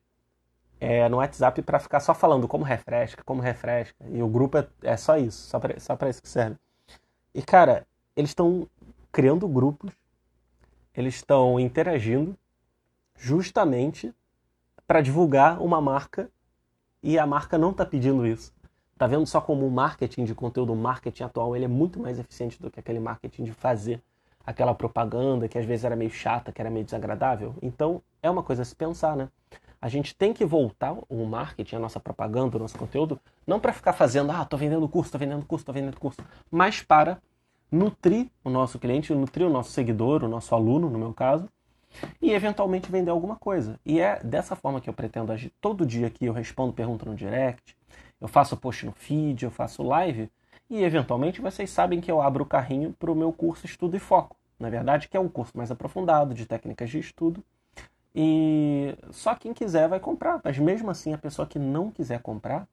é, 0.80 1.08
no 1.08 1.18
WhatsApp 1.18 1.62
para 1.62 1.78
ficar 1.78 2.00
só 2.00 2.12
falando 2.12 2.48
como 2.48 2.64
refresca, 2.64 3.22
como 3.24 3.40
refresca. 3.40 4.04
E 4.10 4.20
o 4.20 4.26
grupo 4.26 4.58
é, 4.58 4.66
é 4.82 4.96
só 4.96 5.16
isso, 5.16 5.38
só 5.78 5.96
para 5.96 6.10
isso 6.10 6.20
que 6.20 6.28
serve. 6.28 6.56
E, 7.34 7.42
cara, 7.42 7.86
eles 8.16 8.30
estão 8.30 8.68
criando 9.12 9.46
grupos, 9.46 9.92
eles 10.94 11.14
estão 11.14 11.60
interagindo 11.60 12.36
justamente 13.16 14.12
para 14.86 15.00
divulgar 15.00 15.60
uma 15.62 15.80
marca 15.80 16.28
e 17.02 17.18
a 17.18 17.26
marca 17.26 17.56
não 17.56 17.70
está 17.70 17.86
pedindo 17.86 18.26
isso. 18.26 18.52
Tá 18.98 19.06
vendo 19.06 19.26
só 19.26 19.40
como 19.40 19.66
o 19.66 19.70
marketing 19.70 20.24
de 20.24 20.34
conteúdo, 20.34 20.72
o 20.72 20.76
marketing 20.76 21.22
atual, 21.22 21.54
ele 21.54 21.64
é 21.64 21.68
muito 21.68 22.00
mais 22.00 22.18
eficiente 22.18 22.60
do 22.60 22.70
que 22.70 22.80
aquele 22.80 23.00
marketing 23.00 23.44
de 23.44 23.52
fazer 23.52 24.02
aquela 24.44 24.74
propaganda 24.74 25.48
que 25.48 25.58
às 25.58 25.64
vezes 25.64 25.84
era 25.84 25.94
meio 25.94 26.10
chata, 26.10 26.52
que 26.52 26.60
era 26.60 26.70
meio 26.70 26.84
desagradável? 26.84 27.54
Então, 27.62 28.02
é 28.22 28.28
uma 28.28 28.42
coisa 28.42 28.62
a 28.62 28.64
se 28.64 28.74
pensar, 28.74 29.16
né? 29.16 29.28
A 29.80 29.88
gente 29.88 30.14
tem 30.14 30.32
que 30.32 30.44
voltar 30.44 30.94
o 31.08 31.24
marketing, 31.24 31.76
a 31.76 31.78
nossa 31.78 31.98
propaganda, 31.98 32.56
o 32.56 32.60
nosso 32.60 32.76
conteúdo, 32.76 33.18
não 33.46 33.58
para 33.58 33.72
ficar 33.72 33.92
fazendo, 33.94 34.30
ah, 34.30 34.44
tô 34.44 34.56
vendendo 34.56 34.88
curso, 34.88 35.10
tô 35.10 35.18
vendendo 35.18 35.44
curso, 35.46 35.64
tô 35.64 35.72
vendendo 35.72 35.98
curso, 35.98 36.22
mas 36.50 36.82
para 36.82 37.18
nutrir 37.72 38.28
o 38.44 38.50
nosso 38.50 38.78
cliente, 38.78 39.14
nutrir 39.14 39.46
o 39.46 39.50
nosso 39.50 39.70
seguidor, 39.70 40.22
o 40.22 40.28
nosso 40.28 40.54
aluno, 40.54 40.90
no 40.90 40.98
meu 40.98 41.14
caso, 41.14 41.48
e 42.20 42.32
eventualmente 42.32 42.90
vender 42.90 43.10
alguma 43.10 43.36
coisa. 43.36 43.80
E 43.84 44.00
é 44.00 44.22
dessa 44.22 44.54
forma 44.54 44.80
que 44.80 44.90
eu 44.90 44.94
pretendo 44.94 45.32
agir. 45.32 45.52
Todo 45.60 45.86
dia 45.86 46.08
aqui 46.08 46.26
eu 46.26 46.32
respondo 46.32 46.72
pergunta 46.72 47.06
no 47.06 47.14
direct, 47.14 47.76
eu 48.20 48.28
faço 48.28 48.56
post 48.56 48.84
no 48.84 48.92
feed, 48.92 49.44
eu 49.44 49.50
faço 49.50 49.82
live 49.82 50.30
e 50.68 50.82
eventualmente 50.84 51.40
vocês 51.40 51.70
sabem 51.70 52.00
que 52.00 52.10
eu 52.10 52.20
abro 52.20 52.44
o 52.44 52.46
carrinho 52.46 52.94
para 52.98 53.10
o 53.10 53.16
meu 53.16 53.32
curso 53.32 53.66
Estudo 53.66 53.96
e 53.96 54.00
Foco. 54.00 54.36
Na 54.58 54.68
verdade, 54.68 55.08
que 55.08 55.16
é 55.16 55.20
um 55.20 55.28
curso 55.28 55.56
mais 55.56 55.70
aprofundado 55.70 56.34
de 56.34 56.44
técnicas 56.44 56.90
de 56.90 56.98
estudo. 56.98 57.42
E 58.14 58.96
só 59.10 59.34
quem 59.34 59.54
quiser 59.54 59.88
vai 59.88 60.00
comprar, 60.00 60.40
mas 60.42 60.58
mesmo 60.58 60.90
assim 60.90 61.12
a 61.14 61.18
pessoa 61.18 61.46
que 61.46 61.58
não 61.58 61.90
quiser 61.90 62.20
comprar, 62.20 62.66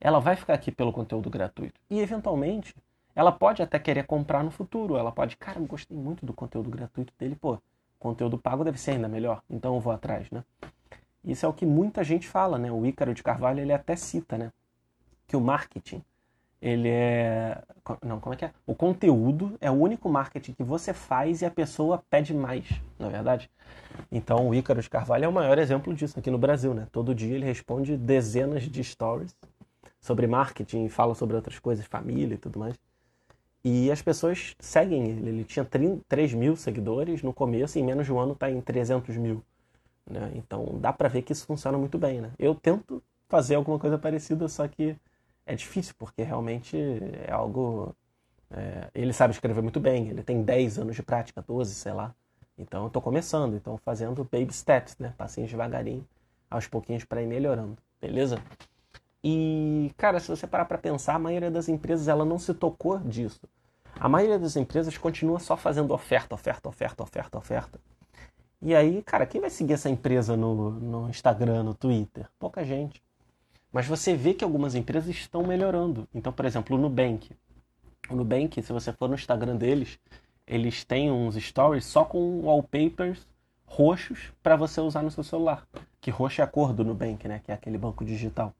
ela 0.00 0.20
vai 0.20 0.36
ficar 0.36 0.54
aqui 0.54 0.70
pelo 0.70 0.92
conteúdo 0.92 1.28
gratuito. 1.28 1.80
E 1.90 2.00
eventualmente, 2.00 2.74
ela 3.14 3.32
pode 3.32 3.62
até 3.62 3.78
querer 3.78 4.06
comprar 4.06 4.44
no 4.44 4.50
futuro. 4.50 4.96
Ela 4.96 5.10
pode, 5.10 5.36
cara, 5.36 5.58
eu 5.58 5.66
gostei 5.66 5.96
muito 5.96 6.24
do 6.24 6.32
conteúdo 6.32 6.70
gratuito 6.70 7.12
dele, 7.18 7.36
pô, 7.36 7.58
conteúdo 7.98 8.38
pago 8.38 8.64
deve 8.64 8.78
ser 8.78 8.92
ainda 8.92 9.08
melhor, 9.08 9.42
então 9.50 9.74
eu 9.74 9.80
vou 9.80 9.92
atrás, 9.92 10.30
né? 10.30 10.44
Isso 11.24 11.44
é 11.44 11.48
o 11.48 11.52
que 11.52 11.66
muita 11.66 12.04
gente 12.04 12.28
fala, 12.28 12.58
né? 12.58 12.70
O 12.70 12.86
Ícaro 12.86 13.12
de 13.12 13.22
Carvalho, 13.22 13.60
ele 13.60 13.72
até 13.72 13.96
cita, 13.96 14.38
né? 14.38 14.52
que 15.28 15.36
o 15.36 15.40
marketing, 15.40 16.02
ele 16.60 16.88
é. 16.88 17.62
Não, 18.04 18.20
como 18.20 18.34
é 18.34 18.36
que 18.36 18.44
é? 18.44 18.50
O 18.66 18.74
conteúdo 18.74 19.56
é 19.60 19.70
o 19.70 19.74
único 19.74 20.08
marketing 20.08 20.52
que 20.52 20.62
você 20.62 20.92
faz 20.92 21.40
e 21.40 21.46
a 21.46 21.50
pessoa 21.50 22.02
pede 22.10 22.34
mais, 22.34 22.68
na 22.98 23.06
é 23.06 23.10
verdade. 23.10 23.50
Então 24.10 24.48
o 24.48 24.54
Ícaro 24.54 24.82
de 24.82 24.90
Carvalho 24.90 25.24
é 25.24 25.28
o 25.28 25.32
maior 25.32 25.58
exemplo 25.58 25.94
disso 25.94 26.18
aqui 26.18 26.30
no 26.30 26.38
Brasil, 26.38 26.74
né? 26.74 26.86
Todo 26.92 27.14
dia 27.14 27.34
ele 27.34 27.44
responde 27.44 27.96
dezenas 27.96 28.64
de 28.64 28.84
stories 28.84 29.34
sobre 30.00 30.26
marketing, 30.26 30.88
fala 30.88 31.14
sobre 31.14 31.36
outras 31.36 31.58
coisas, 31.58 31.86
família 31.86 32.34
e 32.34 32.38
tudo 32.38 32.58
mais. 32.58 32.74
E 33.64 33.90
as 33.90 34.00
pessoas 34.02 34.54
seguem 34.58 35.08
ele. 35.08 35.28
Ele 35.28 35.44
tinha 35.44 35.66
3 36.08 36.34
mil 36.34 36.56
seguidores 36.56 37.22
no 37.22 37.32
começo 37.32 37.78
e 37.78 37.80
em 37.80 37.84
menos 37.84 38.06
de 38.06 38.12
um 38.12 38.18
ano 38.18 38.32
está 38.32 38.50
em 38.50 38.60
300 38.60 39.16
mil. 39.16 39.42
Né? 40.08 40.32
Então 40.34 40.78
dá 40.80 40.92
para 40.92 41.08
ver 41.08 41.22
que 41.22 41.32
isso 41.32 41.46
funciona 41.46 41.76
muito 41.76 41.98
bem. 41.98 42.20
Né? 42.20 42.30
Eu 42.38 42.54
tento 42.54 43.02
fazer 43.28 43.56
alguma 43.56 43.78
coisa 43.78 43.98
parecida, 43.98 44.48
só 44.48 44.66
que 44.66 44.96
é 45.48 45.54
difícil, 45.54 45.94
porque 45.98 46.22
realmente 46.22 46.76
é 47.26 47.32
algo. 47.32 47.96
É, 48.50 48.88
ele 48.94 49.12
sabe 49.12 49.32
escrever 49.32 49.62
muito 49.62 49.80
bem, 49.80 50.08
ele 50.08 50.22
tem 50.22 50.42
10 50.42 50.78
anos 50.78 50.94
de 50.94 51.02
prática, 51.02 51.42
12, 51.42 51.74
sei 51.74 51.92
lá. 51.92 52.14
Então 52.56 52.82
eu 52.82 52.86
estou 52.88 53.00
começando, 53.00 53.56
então 53.56 53.78
fazendo 53.78 54.24
baby 54.24 54.52
steps, 54.52 54.96
né? 54.98 55.14
Passinhos 55.16 55.50
devagarinho, 55.50 56.06
aos 56.50 56.66
pouquinhos 56.66 57.04
para 57.04 57.22
ir 57.22 57.26
melhorando, 57.26 57.76
beleza? 58.00 58.42
E, 59.24 59.92
cara, 59.96 60.20
se 60.20 60.28
você 60.28 60.46
parar 60.46 60.64
para 60.66 60.78
pensar, 60.78 61.14
a 61.14 61.18
maioria 61.18 61.50
das 61.50 61.68
empresas 61.68 62.08
ela 62.08 62.24
não 62.24 62.38
se 62.38 62.54
tocou 62.54 62.98
disso. 62.98 63.40
A 63.98 64.08
maioria 64.08 64.38
das 64.38 64.56
empresas 64.56 64.96
continua 64.96 65.40
só 65.40 65.56
fazendo 65.56 65.92
oferta, 65.92 66.34
oferta, 66.34 66.68
oferta, 66.68 67.02
oferta, 67.02 67.38
oferta. 67.38 67.80
E 68.60 68.74
aí, 68.74 69.02
cara, 69.02 69.26
quem 69.26 69.40
vai 69.40 69.50
seguir 69.50 69.74
essa 69.74 69.88
empresa 69.88 70.36
no, 70.36 70.70
no 70.70 71.08
Instagram, 71.08 71.62
no 71.62 71.74
Twitter? 71.74 72.28
Pouca 72.38 72.64
gente. 72.64 73.02
Mas 73.72 73.86
você 73.86 74.14
vê 74.14 74.34
que 74.34 74.44
algumas 74.44 74.74
empresas 74.74 75.10
estão 75.10 75.42
melhorando. 75.42 76.08
Então, 76.14 76.32
por 76.32 76.44
exemplo, 76.44 76.76
o 76.76 76.80
Nubank. 76.80 77.30
O 78.10 78.14
Nubank, 78.14 78.62
se 78.62 78.72
você 78.72 78.92
for 78.92 79.08
no 79.08 79.14
Instagram 79.14 79.56
deles, 79.56 79.98
eles 80.46 80.84
têm 80.84 81.10
uns 81.10 81.36
stories 81.36 81.84
só 81.84 82.04
com 82.04 82.40
wallpapers 82.40 83.26
roxos 83.66 84.32
para 84.42 84.56
você 84.56 84.80
usar 84.80 85.02
no 85.02 85.10
seu 85.10 85.22
celular. 85.22 85.66
Que 86.00 86.10
roxo 86.10 86.40
é 86.40 86.44
a 86.44 86.46
cor 86.46 86.72
do 86.72 86.84
Nubank, 86.84 87.28
né? 87.28 87.40
Que 87.44 87.52
é 87.52 87.54
aquele 87.54 87.76
banco 87.76 88.04
digital. 88.04 88.54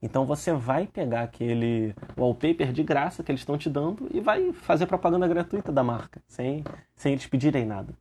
Então 0.00 0.24
você 0.24 0.52
vai 0.52 0.86
pegar 0.86 1.22
aquele 1.22 1.94
wallpaper 2.16 2.72
de 2.72 2.82
graça 2.82 3.22
que 3.22 3.32
eles 3.32 3.40
estão 3.40 3.58
te 3.58 3.68
dando 3.68 4.08
e 4.12 4.20
vai 4.20 4.52
fazer 4.52 4.86
propaganda 4.86 5.26
gratuita 5.26 5.72
da 5.72 5.82
marca, 5.82 6.22
sem, 6.26 6.64
sem 6.94 7.12
eles 7.12 7.26
pedirem 7.26 7.66
nada. 7.66 7.92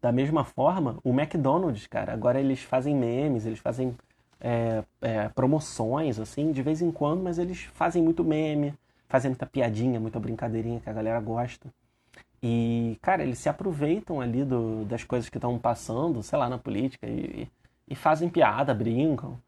Da 0.00 0.12
mesma 0.12 0.44
forma, 0.44 0.98
o 1.02 1.10
McDonald's, 1.10 1.86
cara, 1.88 2.12
agora 2.12 2.38
eles 2.38 2.62
fazem 2.62 2.94
memes, 2.94 3.44
eles 3.44 3.58
fazem 3.58 3.96
é, 4.42 4.82
é, 5.00 5.28
promoções, 5.28 6.18
assim, 6.18 6.50
de 6.50 6.62
vez 6.62 6.82
em 6.82 6.90
quando, 6.90 7.22
mas 7.22 7.38
eles 7.38 7.62
fazem 7.72 8.02
muito 8.02 8.24
meme, 8.24 8.74
fazem 9.08 9.30
muita 9.30 9.46
piadinha, 9.46 10.00
muita 10.00 10.18
brincadeirinha 10.18 10.80
que 10.80 10.90
a 10.90 10.92
galera 10.92 11.20
gosta. 11.20 11.72
E, 12.42 12.98
cara, 13.00 13.22
eles 13.22 13.38
se 13.38 13.48
aproveitam 13.48 14.20
ali 14.20 14.44
do, 14.44 14.84
das 14.84 15.04
coisas 15.04 15.28
que 15.28 15.38
estão 15.38 15.56
passando, 15.58 16.22
sei 16.24 16.36
lá, 16.36 16.48
na 16.48 16.58
política 16.58 17.06
e, 17.06 17.48
e 17.88 17.94
fazem 17.94 18.28
piada, 18.28 18.74
brincam. 18.74 19.38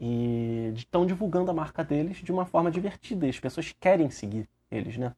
E 0.00 0.72
estão 0.74 1.06
divulgando 1.06 1.50
a 1.50 1.54
marca 1.54 1.84
deles 1.84 2.16
de 2.16 2.32
uma 2.32 2.44
forma 2.44 2.70
divertida. 2.70 3.26
E 3.26 3.30
as 3.30 3.38
pessoas 3.38 3.72
querem 3.78 4.10
seguir 4.10 4.48
eles, 4.68 4.96
né? 4.96 5.12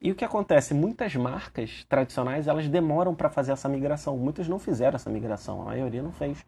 E 0.00 0.10
o 0.10 0.14
que 0.14 0.24
acontece? 0.24 0.74
Muitas 0.74 1.14
marcas 1.14 1.84
tradicionais 1.88 2.48
elas 2.48 2.68
demoram 2.68 3.14
para 3.14 3.28
fazer 3.28 3.52
essa 3.52 3.68
migração. 3.68 4.16
Muitas 4.16 4.48
não 4.48 4.58
fizeram 4.58 4.96
essa 4.96 5.10
migração, 5.10 5.62
a 5.62 5.66
maioria 5.66 6.02
não 6.02 6.12
fez. 6.12 6.44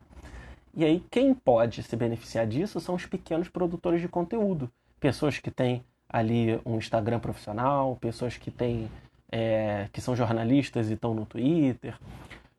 E 0.75 0.85
aí 0.85 1.05
quem 1.11 1.35
pode 1.35 1.83
se 1.83 1.97
beneficiar 1.97 2.47
disso 2.47 2.81
são 2.81 2.95
os 2.95 3.07
pequenos 3.07 3.49
produtores 3.49 4.01
de 4.01 4.09
conteúdo, 4.09 4.71
pessoas 4.99 5.39
que 5.39 5.51
têm 5.51 5.85
ali 6.09 6.61
um 6.65 6.77
Instagram 6.77 7.19
profissional, 7.19 7.97
pessoas 7.97 8.37
que 8.37 8.51
têm 8.51 8.91
é, 9.31 9.89
que 9.93 10.01
são 10.01 10.15
jornalistas 10.17 10.91
e 10.91 10.95
estão 10.95 11.15
no 11.15 11.25
Twitter, 11.25 11.97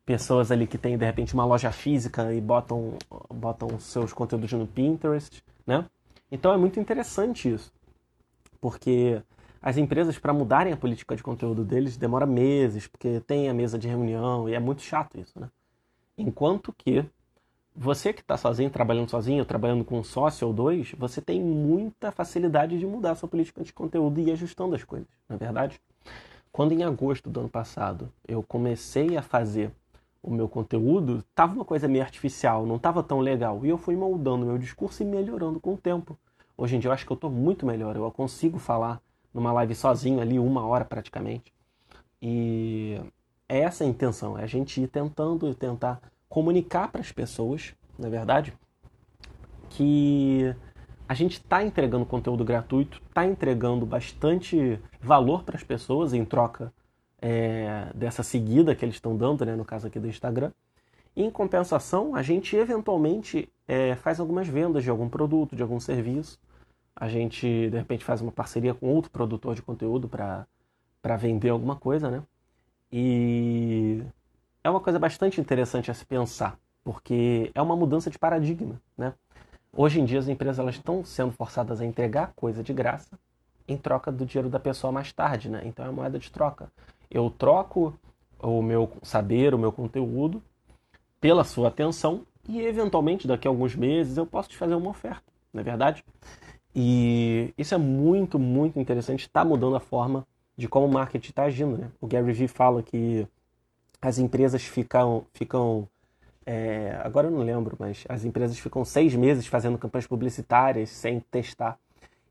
pessoas 0.04 0.50
ali 0.50 0.66
que 0.66 0.78
têm 0.78 0.96
de 0.96 1.04
repente 1.04 1.34
uma 1.34 1.44
loja 1.44 1.70
física 1.70 2.32
e 2.34 2.40
botam 2.40 2.94
botam 3.28 3.78
seus 3.78 4.12
conteúdos 4.12 4.52
no 4.52 4.66
Pinterest, 4.66 5.42
né? 5.66 5.84
Então 6.30 6.52
é 6.52 6.56
muito 6.56 6.80
interessante 6.80 7.52
isso, 7.52 7.72
porque 8.60 9.22
as 9.62 9.76
empresas, 9.76 10.18
para 10.18 10.32
mudarem 10.32 10.72
a 10.72 10.76
política 10.76 11.14
de 11.14 11.22
conteúdo 11.22 11.64
deles, 11.64 11.96
demora 11.96 12.26
meses, 12.26 12.88
porque 12.88 13.20
tem 13.20 13.48
a 13.48 13.54
mesa 13.54 13.78
de 13.78 13.86
reunião 13.86 14.48
e 14.48 14.54
é 14.54 14.58
muito 14.58 14.82
chato 14.82 15.20
isso, 15.20 15.38
né? 15.38 15.48
Enquanto 16.18 16.72
que 16.72 17.04
você 17.74 18.12
que 18.12 18.20
está 18.20 18.36
sozinho, 18.36 18.70
trabalhando 18.70 19.08
sozinho, 19.08 19.44
trabalhando 19.44 19.84
com 19.84 19.98
um 19.98 20.04
sócio 20.04 20.46
ou 20.46 20.52
dois, 20.52 20.92
você 20.98 21.20
tem 21.20 21.40
muita 21.40 22.12
facilidade 22.12 22.78
de 22.78 22.86
mudar 22.86 23.14
sua 23.14 23.28
política 23.28 23.62
de 23.62 23.72
conteúdo 23.72 24.20
e 24.20 24.28
ir 24.28 24.32
ajustando 24.32 24.74
as 24.74 24.84
coisas, 24.84 25.08
na 25.28 25.36
é 25.36 25.38
verdade? 25.38 25.80
Quando 26.52 26.72
em 26.72 26.82
agosto 26.82 27.30
do 27.30 27.40
ano 27.40 27.48
passado 27.48 28.12
eu 28.28 28.42
comecei 28.42 29.16
a 29.16 29.22
fazer 29.22 29.70
o 30.22 30.30
meu 30.30 30.48
conteúdo, 30.48 31.24
tava 31.34 31.54
uma 31.54 31.64
coisa 31.64 31.88
meio 31.88 32.04
artificial, 32.04 32.66
não 32.66 32.78
tava 32.78 33.02
tão 33.02 33.20
legal. 33.20 33.64
E 33.64 33.70
eu 33.70 33.78
fui 33.78 33.96
moldando 33.96 34.46
meu 34.46 34.58
discurso 34.58 35.02
e 35.02 35.06
melhorando 35.06 35.58
com 35.58 35.74
o 35.74 35.78
tempo. 35.78 36.16
Hoje 36.56 36.76
em 36.76 36.78
dia 36.78 36.88
eu 36.88 36.92
acho 36.92 37.06
que 37.06 37.10
eu 37.10 37.16
estou 37.16 37.30
muito 37.30 37.66
melhor, 37.66 37.96
eu 37.96 38.10
consigo 38.10 38.58
falar 38.58 39.00
numa 39.32 39.50
live 39.52 39.74
sozinho 39.74 40.20
ali, 40.20 40.38
uma 40.38 40.64
hora 40.66 40.84
praticamente. 40.84 41.52
E 42.20 43.00
é 43.48 43.60
essa 43.60 43.82
a 43.82 43.86
intenção, 43.86 44.38
é 44.38 44.44
a 44.44 44.46
gente 44.46 44.80
ir 44.80 44.88
tentando 44.88 45.48
e 45.48 45.54
tentar 45.54 46.00
comunicar 46.32 46.88
para 46.88 47.02
as 47.02 47.12
pessoas, 47.12 47.74
na 47.98 48.08
é 48.08 48.10
verdade, 48.10 48.54
que 49.68 50.54
a 51.06 51.14
gente 51.14 51.32
está 51.32 51.62
entregando 51.62 52.06
conteúdo 52.06 52.44
gratuito, 52.44 53.02
está 53.06 53.26
entregando 53.26 53.84
bastante 53.84 54.80
valor 55.00 55.42
para 55.42 55.56
as 55.56 55.62
pessoas 55.62 56.14
em 56.14 56.24
troca 56.24 56.72
é, 57.20 57.88
dessa 57.94 58.22
seguida 58.22 58.74
que 58.74 58.84
eles 58.84 58.94
estão 58.94 59.16
dando, 59.16 59.44
né, 59.44 59.54
no 59.54 59.64
caso 59.64 59.86
aqui 59.86 60.00
do 60.00 60.08
Instagram. 60.08 60.50
E, 61.14 61.22
em 61.22 61.30
compensação, 61.30 62.14
a 62.14 62.22
gente 62.22 62.56
eventualmente 62.56 63.48
é, 63.68 63.94
faz 63.96 64.18
algumas 64.18 64.48
vendas 64.48 64.82
de 64.82 64.88
algum 64.88 65.08
produto, 65.08 65.54
de 65.54 65.62
algum 65.62 65.78
serviço 65.78 66.38
a 66.94 67.08
gente 67.08 67.46
de 67.70 67.76
repente 67.76 68.04
faz 68.04 68.20
uma 68.20 68.32
parceria 68.32 68.74
com 68.74 68.86
outro 68.86 69.10
produtor 69.10 69.54
de 69.54 69.62
conteúdo 69.62 70.08
para 70.08 71.16
vender 71.16 71.48
alguma 71.48 71.76
coisa, 71.76 72.10
né? 72.10 72.22
E 72.90 74.02
é 74.64 74.70
uma 74.70 74.80
coisa 74.80 74.98
bastante 74.98 75.40
interessante 75.40 75.90
a 75.90 75.94
se 75.94 76.04
pensar, 76.04 76.58
porque 76.84 77.50
é 77.54 77.60
uma 77.60 77.76
mudança 77.76 78.10
de 78.10 78.18
paradigma, 78.18 78.80
né? 78.96 79.12
Hoje 79.74 80.00
em 80.00 80.04
dia 80.04 80.18
as 80.18 80.28
empresas 80.28 80.58
elas 80.58 80.74
estão 80.74 81.04
sendo 81.04 81.32
forçadas 81.32 81.80
a 81.80 81.86
entregar 81.86 82.32
coisa 82.36 82.62
de 82.62 82.72
graça 82.72 83.18
em 83.66 83.76
troca 83.76 84.12
do 84.12 84.26
dinheiro 84.26 84.50
da 84.50 84.60
pessoa 84.60 84.92
mais 84.92 85.12
tarde, 85.12 85.48
né? 85.48 85.62
Então 85.64 85.84
é 85.84 85.88
uma 85.88 86.02
moeda 86.02 86.18
de 86.18 86.30
troca. 86.30 86.70
Eu 87.10 87.30
troco 87.30 87.94
o 88.38 88.62
meu 88.62 88.92
saber, 89.02 89.54
o 89.54 89.58
meu 89.58 89.72
conteúdo 89.72 90.42
pela 91.20 91.44
sua 91.44 91.68
atenção 91.68 92.26
e 92.48 92.60
eventualmente 92.60 93.26
daqui 93.26 93.46
a 93.46 93.50
alguns 93.50 93.74
meses 93.74 94.16
eu 94.16 94.26
posso 94.26 94.48
te 94.48 94.56
fazer 94.56 94.74
uma 94.74 94.90
oferta, 94.90 95.22
não 95.52 95.60
é 95.60 95.64
verdade? 95.64 96.04
E 96.74 97.52
isso 97.56 97.74
é 97.74 97.78
muito, 97.78 98.38
muito 98.38 98.80
interessante, 98.80 99.20
está 99.20 99.44
mudando 99.44 99.76
a 99.76 99.80
forma 99.80 100.26
de 100.56 100.68
como 100.68 100.86
o 100.86 100.92
marketing 100.92 101.28
está 101.30 101.44
agindo. 101.44 101.78
Né? 101.78 101.90
O 102.00 102.06
Gary 102.06 102.32
Vee 102.32 102.48
fala 102.48 102.82
que 102.82 103.26
as 104.02 104.18
empresas 104.18 104.62
ficam, 104.64 105.24
ficam 105.32 105.88
é, 106.44 107.00
agora 107.04 107.28
eu 107.28 107.30
não 107.30 107.42
lembro, 107.42 107.76
mas 107.78 108.04
as 108.08 108.24
empresas 108.24 108.58
ficam 108.58 108.84
seis 108.84 109.14
meses 109.14 109.46
fazendo 109.46 109.78
campanhas 109.78 110.06
publicitárias 110.06 110.90
sem 110.90 111.20
testar. 111.20 111.78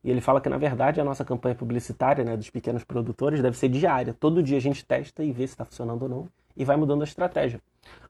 E 0.04 0.10
ele 0.10 0.19
fala 0.19 0.41
que, 0.41 0.50
na 0.50 0.58
verdade, 0.58 1.00
a 1.00 1.04
nossa 1.04 1.24
campanha 1.24 1.56
publicitária 1.56 2.24
né, 2.24 2.36
dos 2.36 2.50
pequenos 2.50 2.84
produtores 2.84 3.41
deve 3.41 3.56
ser 3.56 3.69
diária. 3.69 4.15
Todo 4.19 4.43
dia 4.43 4.58
a 4.58 4.62
gente 4.62 4.84
testa 4.84 5.24
e 5.24 5.32
vê 5.32 5.48
se 5.48 5.54
está 5.54 5.63
funcionando 5.63 6.04
ou 6.04 6.10
não 6.10 6.28
e 6.58 6.65
vai 6.65 6.76
mudando 6.76 7.02
a 7.02 7.06
estratégia. 7.06 7.62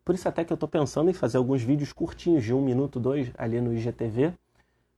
Por 0.03 0.15
isso 0.15 0.27
até 0.27 0.43
que 0.43 0.51
eu 0.51 0.55
estou 0.55 0.67
pensando 0.67 1.09
em 1.09 1.13
fazer 1.13 1.37
alguns 1.37 1.61
vídeos 1.61 1.93
curtinhos 1.93 2.43
de 2.43 2.53
um 2.53 2.61
minuto, 2.61 2.99
dois, 2.99 3.31
ali 3.37 3.61
no 3.61 3.73
IGTV, 3.73 4.33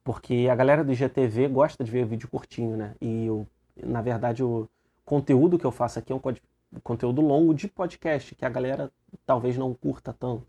porque 0.04 0.48
a 0.50 0.56
galera 0.56 0.84
do 0.84 0.94
IGTV 0.94 1.48
gosta 1.50 1.84
de 1.84 1.92
ver 1.92 2.06
vídeo 2.06 2.30
curtinho, 2.30 2.78
né? 2.78 2.96
E 3.02 3.26
eu, 3.26 3.46
na 3.76 4.02
verdade 4.02 4.44
o 4.44 4.70
conteúdo 5.04 5.60
que 5.60 5.66
eu 5.66 5.72
faço 5.72 6.00
aqui 6.00 6.14
é 6.14 6.16
um 6.16 6.20
conteúdo 6.82 7.22
longo 7.22 7.54
de 7.54 7.68
podcast, 7.68 8.36
que 8.36 8.46
a 8.46 8.50
galera 8.50 8.92
talvez 9.26 9.58
não 9.58 9.74
curta 9.74 10.14
tanto. 10.14 10.48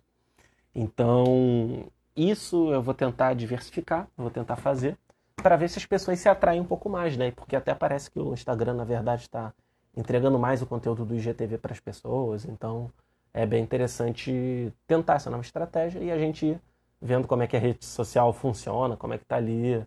Então, 0.74 1.86
isso 2.16 2.72
eu 2.72 2.82
vou 2.82 2.94
tentar 2.94 3.34
diversificar, 3.34 4.08
vou 4.16 4.30
tentar 4.30 4.56
fazer, 4.56 4.96
para 5.36 5.56
ver 5.56 5.68
se 5.68 5.78
as 5.78 5.86
pessoas 5.86 6.18
se 6.18 6.28
atraem 6.28 6.60
um 6.60 6.64
pouco 6.64 6.88
mais, 6.88 7.16
né? 7.16 7.30
Porque 7.30 7.56
até 7.56 7.74
parece 7.74 8.10
que 8.10 8.18
o 8.18 8.32
Instagram, 8.32 8.74
na 8.74 8.84
verdade, 8.84 9.22
está 9.22 9.52
entregando 9.96 10.38
mais 10.38 10.62
o 10.62 10.66
conteúdo 10.66 11.04
do 11.04 11.14
IGTV 11.14 11.58
para 11.58 11.72
as 11.72 11.80
pessoas. 11.80 12.44
Então, 12.44 12.90
é 13.32 13.44
bem 13.44 13.62
interessante 13.62 14.72
tentar 14.86 15.14
essa 15.14 15.30
nova 15.30 15.42
estratégia 15.42 16.00
e 16.00 16.10
a 16.10 16.18
gente 16.18 16.58
vendo 17.00 17.28
como 17.28 17.42
é 17.42 17.46
que 17.46 17.56
a 17.56 17.60
rede 17.60 17.84
social 17.84 18.32
funciona, 18.32 18.96
como 18.96 19.12
é 19.12 19.18
que 19.18 19.24
tá 19.24 19.36
ali, 19.36 19.84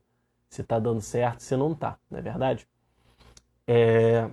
se 0.49 0.63
tá 0.63 0.79
dando 0.79 1.01
certo, 1.01 1.41
se 1.41 1.55
não 1.57 1.73
tá, 1.73 1.97
não 2.11 2.19
é 2.19 2.21
verdade? 2.21 2.67
É... 3.65 4.29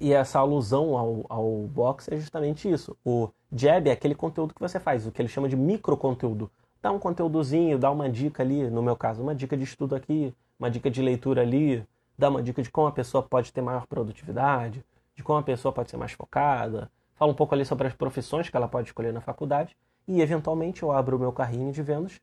E 0.00 0.12
essa 0.12 0.38
alusão 0.38 0.96
ao, 0.96 1.26
ao 1.28 1.50
box 1.68 2.08
é 2.10 2.16
justamente 2.16 2.70
isso. 2.70 2.96
O 3.04 3.28
jab 3.52 3.88
é 3.88 3.92
aquele 3.92 4.14
conteúdo 4.14 4.54
que 4.54 4.60
você 4.60 4.80
faz, 4.80 5.06
o 5.06 5.12
que 5.12 5.20
ele 5.20 5.28
chama 5.28 5.48
de 5.48 5.56
micro 5.56 5.96
conteúdo. 5.96 6.50
Dá 6.80 6.90
um 6.90 6.98
conteúdozinho, 6.98 7.78
dá 7.78 7.90
uma 7.90 8.08
dica 8.08 8.42
ali, 8.42 8.68
no 8.68 8.82
meu 8.82 8.96
caso, 8.96 9.22
uma 9.22 9.34
dica 9.34 9.56
de 9.56 9.64
estudo 9.64 9.94
aqui, 9.94 10.34
uma 10.58 10.70
dica 10.70 10.90
de 10.90 11.00
leitura 11.00 11.42
ali, 11.42 11.86
dá 12.18 12.28
uma 12.28 12.42
dica 12.42 12.62
de 12.62 12.70
como 12.70 12.88
a 12.88 12.92
pessoa 12.92 13.22
pode 13.22 13.52
ter 13.52 13.60
maior 13.60 13.86
produtividade, 13.86 14.84
de 15.14 15.22
como 15.22 15.38
a 15.38 15.42
pessoa 15.42 15.72
pode 15.72 15.90
ser 15.90 15.96
mais 15.96 16.12
focada, 16.12 16.90
fala 17.14 17.30
um 17.30 17.34
pouco 17.34 17.54
ali 17.54 17.64
sobre 17.64 17.86
as 17.86 17.94
profissões 17.94 18.48
que 18.48 18.56
ela 18.56 18.66
pode 18.66 18.88
escolher 18.88 19.12
na 19.12 19.20
faculdade 19.20 19.76
e 20.08 20.20
eventualmente 20.20 20.82
eu 20.82 20.90
abro 20.90 21.16
o 21.16 21.20
meu 21.20 21.32
carrinho 21.32 21.72
de 21.72 21.82
vendas 21.82 22.20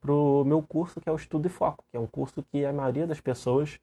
para 0.00 0.12
o 0.12 0.44
meu 0.44 0.60
curso, 0.62 1.00
que 1.00 1.08
é 1.08 1.12
o 1.12 1.16
Estudo 1.16 1.46
e 1.46 1.48
Foco, 1.48 1.84
que 1.90 1.96
é 1.96 2.00
um 2.00 2.06
curso 2.06 2.42
que 2.50 2.64
a 2.64 2.72
maioria 2.72 3.06
das 3.06 3.20
pessoas 3.20 3.78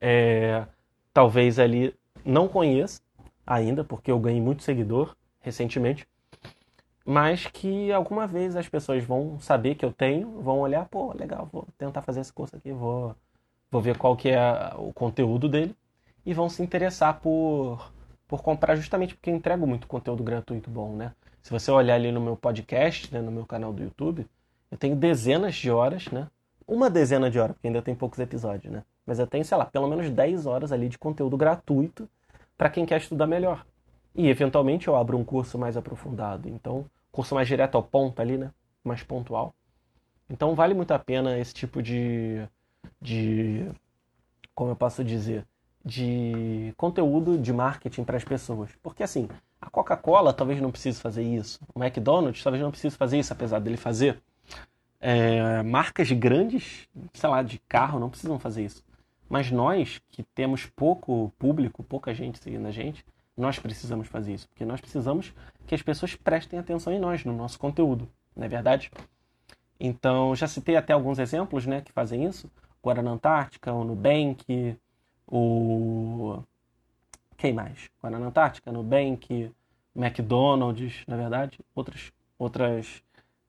é, 0.00 0.66
talvez 1.12 1.58
ali 1.58 1.94
não 2.24 2.48
conheça 2.48 3.00
ainda, 3.46 3.82
porque 3.84 4.10
eu 4.10 4.18
ganhei 4.18 4.40
muito 4.40 4.62
seguidor 4.62 5.16
recentemente, 5.40 6.06
mas 7.04 7.46
que 7.46 7.90
alguma 7.92 8.26
vez 8.26 8.54
as 8.56 8.68
pessoas 8.68 9.02
vão 9.04 9.40
saber 9.40 9.74
que 9.74 9.84
eu 9.84 9.92
tenho, 9.92 10.40
vão 10.42 10.60
olhar, 10.60 10.86
pô, 10.88 11.12
legal, 11.12 11.48
vou 11.50 11.66
tentar 11.76 12.02
fazer 12.02 12.20
esse 12.20 12.32
curso 12.32 12.56
aqui, 12.56 12.72
vou, 12.72 13.16
vou 13.70 13.80
ver 13.80 13.96
qual 13.96 14.16
que 14.16 14.28
é 14.28 14.72
o 14.76 14.92
conteúdo 14.92 15.48
dele 15.48 15.74
e 16.24 16.34
vão 16.34 16.48
se 16.48 16.62
interessar 16.62 17.20
por, 17.20 17.92
por 18.28 18.42
comprar 18.42 18.76
justamente 18.76 19.14
porque 19.14 19.30
eu 19.30 19.34
entrego 19.34 19.66
muito 19.66 19.86
conteúdo 19.86 20.22
gratuito 20.22 20.70
bom, 20.70 20.94
né? 20.94 21.12
Se 21.42 21.50
você 21.50 21.70
olhar 21.70 21.94
ali 21.94 22.12
no 22.12 22.20
meu 22.20 22.36
podcast, 22.36 23.12
né, 23.12 23.20
no 23.20 23.32
meu 23.32 23.46
canal 23.46 23.72
do 23.72 23.82
YouTube, 23.82 24.26
eu 24.70 24.76
tenho 24.76 24.94
dezenas 24.94 25.54
de 25.56 25.70
horas, 25.70 26.06
né? 26.08 26.28
Uma 26.66 26.90
dezena 26.90 27.30
de 27.30 27.40
horas, 27.40 27.56
porque 27.56 27.66
ainda 27.66 27.82
tem 27.82 27.94
poucos 27.94 28.18
episódios, 28.18 28.72
né? 28.72 28.84
Mas 29.10 29.18
eu 29.18 29.26
tenho, 29.26 29.44
sei 29.44 29.58
lá, 29.58 29.64
pelo 29.64 29.88
menos 29.88 30.08
10 30.08 30.46
horas 30.46 30.70
ali 30.70 30.88
de 30.88 30.96
conteúdo 30.96 31.36
gratuito 31.36 32.08
para 32.56 32.70
quem 32.70 32.86
quer 32.86 32.98
estudar 33.00 33.26
melhor. 33.26 33.66
E 34.14 34.28
eventualmente 34.28 34.86
eu 34.86 34.94
abro 34.94 35.18
um 35.18 35.24
curso 35.24 35.58
mais 35.58 35.76
aprofundado. 35.76 36.48
Então, 36.48 36.86
curso 37.10 37.34
mais 37.34 37.48
direto 37.48 37.74
ao 37.74 37.82
ponto 37.82 38.22
ali, 38.22 38.38
né? 38.38 38.52
Mais 38.84 39.02
pontual. 39.02 39.52
Então 40.28 40.54
vale 40.54 40.74
muito 40.74 40.92
a 40.92 40.98
pena 41.00 41.36
esse 41.36 41.52
tipo 41.52 41.82
de, 41.82 42.46
de 43.02 43.68
como 44.54 44.70
eu 44.70 44.76
posso 44.76 45.02
dizer, 45.02 45.44
de 45.84 46.72
conteúdo 46.76 47.36
de 47.36 47.52
marketing 47.52 48.04
para 48.04 48.16
as 48.16 48.22
pessoas. 48.22 48.70
Porque 48.80 49.02
assim, 49.02 49.28
a 49.60 49.68
Coca-Cola 49.68 50.32
talvez 50.32 50.60
não 50.60 50.70
precise 50.70 51.00
fazer 51.00 51.24
isso. 51.24 51.58
O 51.74 51.82
McDonald's 51.82 52.44
talvez 52.44 52.62
não 52.62 52.70
precise 52.70 52.96
fazer 52.96 53.18
isso, 53.18 53.32
apesar 53.32 53.58
dele 53.58 53.76
fazer. 53.76 54.22
É, 55.00 55.64
marcas 55.64 56.12
grandes, 56.12 56.88
sei 57.12 57.28
lá, 57.28 57.42
de 57.42 57.58
carro, 57.68 57.98
não 57.98 58.08
precisam 58.08 58.38
fazer 58.38 58.66
isso. 58.66 58.88
Mas 59.30 59.48
nós, 59.48 60.02
que 60.10 60.24
temos 60.24 60.66
pouco 60.66 61.32
público, 61.38 61.84
pouca 61.84 62.12
gente 62.12 62.40
seguindo 62.40 62.66
a 62.66 62.72
gente, 62.72 63.06
nós 63.36 63.60
precisamos 63.60 64.08
fazer 64.08 64.34
isso. 64.34 64.48
Porque 64.48 64.64
nós 64.64 64.80
precisamos 64.80 65.32
que 65.68 65.74
as 65.74 65.80
pessoas 65.80 66.16
prestem 66.16 66.58
atenção 66.58 66.92
em 66.92 66.98
nós, 66.98 67.24
no 67.24 67.32
nosso 67.32 67.56
conteúdo. 67.56 68.08
Não 68.34 68.44
é 68.44 68.48
verdade? 68.48 68.90
Então, 69.78 70.34
já 70.34 70.48
citei 70.48 70.74
até 70.74 70.92
alguns 70.92 71.20
exemplos 71.20 71.64
né, 71.64 71.80
que 71.80 71.92
fazem 71.92 72.24
isso. 72.24 72.50
Guarana 72.82 73.12
Antártica, 73.12 73.72
o 73.72 73.84
Nubank, 73.84 74.76
o 75.28 76.42
quem 77.36 77.52
mais? 77.52 77.88
Guarana 78.02 78.26
Antártica, 78.26 78.72
Nubank, 78.72 79.54
McDonald's, 79.94 81.04
na 81.06 81.16
verdade, 81.16 81.58
outras, 81.74 82.12
outras 82.36 83.02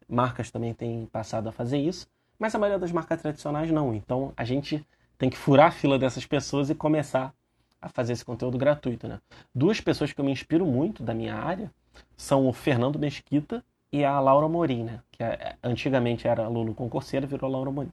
marcas 0.08 0.52
também 0.52 0.76
têm 0.76 1.08
passado 1.08 1.50
a 1.50 1.52
fazer 1.52 1.80
isso. 1.80 2.08
Mas 2.38 2.54
a 2.54 2.60
maioria 2.60 2.80
das 2.80 2.92
marcas 2.92 3.20
tradicionais 3.20 3.72
não. 3.72 3.96
Então 3.96 4.32
a 4.38 4.46
gente 4.46 4.86
tem 5.22 5.30
que 5.30 5.38
furar 5.38 5.68
a 5.68 5.72
fila 5.72 6.00
dessas 6.00 6.26
pessoas 6.26 6.72
e 6.72 6.74
começar 6.74 7.32
a 7.80 7.88
fazer 7.88 8.14
esse 8.14 8.26
conteúdo 8.26 8.58
gratuito, 8.58 9.08
né? 9.08 9.20
Duas 9.54 9.80
pessoas 9.80 10.12
que 10.12 10.20
eu 10.20 10.26
me 10.26 10.32
inspiro 10.32 10.66
muito 10.66 11.04
da 11.04 11.14
minha 11.14 11.36
área 11.36 11.72
são 12.18 12.48
o 12.48 12.52
Fernando 12.52 12.98
Mesquita 12.98 13.64
e 13.92 14.04
a 14.04 14.20
Laura 14.20 14.48
Morim, 14.48 14.84
né? 14.84 15.00
Que 15.12 15.24
é, 15.24 15.58
antigamente 15.64 16.28
era 16.28 16.44
aluno 16.44 16.74
concurseiro, 16.74 17.28
virou 17.28 17.52
Laura 17.52 17.70
Morim. 17.70 17.92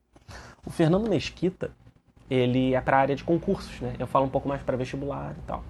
O 0.64 0.70
Fernando 0.70 1.06
Mesquita, 1.06 1.70
ele 2.30 2.72
é 2.72 2.80
para 2.80 2.96
a 2.96 3.00
área 3.00 3.14
de 3.14 3.24
concursos, 3.24 3.78
né? 3.78 3.94
Eu 3.98 4.06
falo 4.06 4.24
um 4.24 4.30
pouco 4.30 4.48
mais 4.48 4.62
para 4.62 4.78
vestibular 4.78 5.36
e 5.36 5.42
tal. 5.46 5.62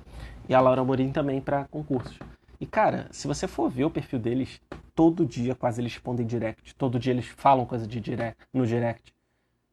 E 0.48 0.54
a 0.54 0.60
Laura 0.60 0.84
Morim 0.84 1.10
também 1.10 1.40
para 1.40 1.64
concursos. 1.64 2.16
E 2.60 2.66
cara, 2.66 3.08
se 3.10 3.26
você 3.26 3.48
for 3.48 3.68
ver 3.68 3.84
o 3.84 3.90
perfil 3.90 4.20
deles, 4.20 4.60
todo 4.94 5.26
dia 5.26 5.56
quase 5.56 5.80
eles 5.80 5.92
respondem 5.92 6.24
direct. 6.24 6.72
Todo 6.76 7.00
dia 7.00 7.12
eles 7.12 7.26
falam 7.26 7.66
coisa 7.66 7.84
de 7.84 7.98
direct, 7.98 8.46
no 8.54 8.64
direct. 8.64 9.12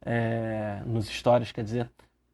É, 0.05 0.81
nos 0.85 1.07
stories, 1.07 1.51
quer 1.51 1.63
dizer. 1.63 1.89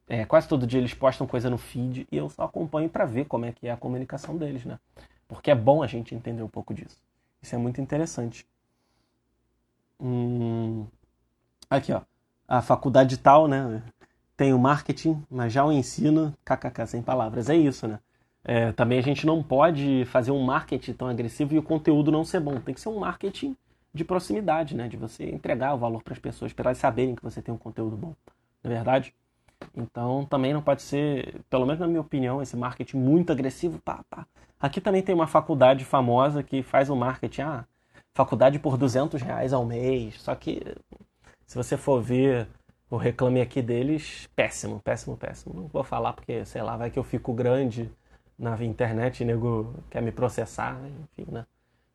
É, 0.08 0.26
quase 0.26 0.48
todo 0.48 0.68
dia 0.68 0.80
eles 0.80 0.94
postam 0.94 1.26
coisa 1.26 1.50
no 1.50 1.58
feed 1.58 2.06
e 2.12 2.18
eu 2.18 2.30
só 2.30 2.44
acompanho 2.44 2.90
para 2.90 3.06
ver 3.06 3.26
como 3.26 3.46
é 3.46 3.54
que 3.54 3.68
é 3.68 3.72
a 3.72 3.78
comunicação 3.78 4.36
deles, 4.36 4.66
né? 4.66 4.78
Porque 5.26 5.50
é 5.50 5.56
bom 5.56 5.82
a 5.82 5.88
gente 5.88 6.14
entender 6.14 6.44
um 6.44 6.50
pouco 6.50 6.74
disso. 6.74 6.98
Isso 7.42 7.56
é 7.56 7.58
muito 7.58 7.80
interessante. 7.80 8.46
Hum... 10.00 10.86
Aqui, 11.70 11.94
ó. 11.94 12.02
A 12.46 12.62
faculdade 12.62 13.18
tal, 13.18 13.48
né? 13.48 13.82
Tem 14.36 14.54
o 14.54 14.60
marketing, 14.60 15.24
mas 15.30 15.54
já 15.54 15.64
o 15.64 15.72
ensino, 15.72 16.36
kkk, 16.44 16.86
sem 16.86 17.02
palavras. 17.02 17.50
É 17.50 17.56
isso, 17.56 17.88
né? 17.88 18.00
É, 18.44 18.72
também 18.74 19.00
a 19.00 19.04
gente 19.04 19.26
não 19.26 19.42
pode 19.42 20.04
fazer 20.06 20.32
um 20.32 20.44
marketing 20.44 20.94
tão 20.94 21.08
agressivo 21.08 21.54
e 21.54 21.60
o 21.60 21.64
conteúdo 21.64 22.12
não 22.12 22.26
ser 22.26 22.42
bom. 22.42 22.60
Tem 22.60 22.74
que 22.74 22.82
ser 22.82 22.90
um 22.90 23.00
marketing 23.00 23.56
de 23.94 24.06
proximidade, 24.06 24.76
né? 24.76 24.88
De 24.88 24.98
você 24.98 25.26
entregar 25.30 25.74
o 25.74 25.78
valor 25.78 26.04
para 26.04 26.14
as 26.14 26.20
pessoas, 26.20 26.54
para 26.54 26.70
elas 26.70 26.78
saberem 26.78 27.16
que 27.16 27.24
você 27.24 27.42
tem 27.42 27.54
um 27.54 27.58
conteúdo 27.58 27.96
bom. 27.98 28.16
Não 28.64 28.72
é 28.72 28.76
verdade? 28.76 29.14
Então 29.76 30.26
também 30.26 30.54
não 30.54 30.62
pode 30.62 30.82
ser, 30.82 31.42
pelo 31.50 31.66
menos 31.66 31.80
na 31.80 31.88
minha 31.88 32.02
opinião, 32.02 32.42
esse 32.42 32.56
marketing 32.58 32.98
muito 32.98 33.32
agressivo. 33.32 33.80
Pá, 33.80 34.04
pá. 34.10 34.26
Aqui 34.60 34.80
também 34.80 35.02
tem 35.02 35.16
uma 35.16 35.28
faculdade 35.28 35.86
famosa 35.86 36.44
que 36.44 36.62
faz 36.64 36.90
o 36.90 36.96
marketing, 36.96 37.42
ah, 37.42 37.66
faculdade 38.14 38.60
por 38.60 38.78
200 38.78 39.22
reais 39.22 39.54
ao 39.54 39.66
mês. 39.66 40.22
Só 40.22 40.36
que 40.36 40.62
se 41.46 41.58
você 41.58 41.78
for 41.78 42.02
ver 42.02 42.48
o 42.90 42.98
reclame 42.98 43.42
aqui 43.42 43.62
deles, 43.62 44.30
péssimo, 44.36 44.80
péssimo, 44.82 45.18
péssimo. 45.18 45.54
Não 45.56 45.68
vou 45.68 45.84
falar 45.84 46.14
porque, 46.14 46.46
sei 46.46 46.62
lá, 46.62 46.76
vai 46.78 46.92
que 46.92 47.00
eu 47.00 47.04
fico 47.04 47.34
grande 47.34 47.90
na 48.38 48.62
internet, 48.64 49.24
nego 49.24 49.74
quer 49.90 50.02
me 50.02 50.12
processar, 50.12 50.78
enfim, 51.04 51.32
né? 51.32 51.46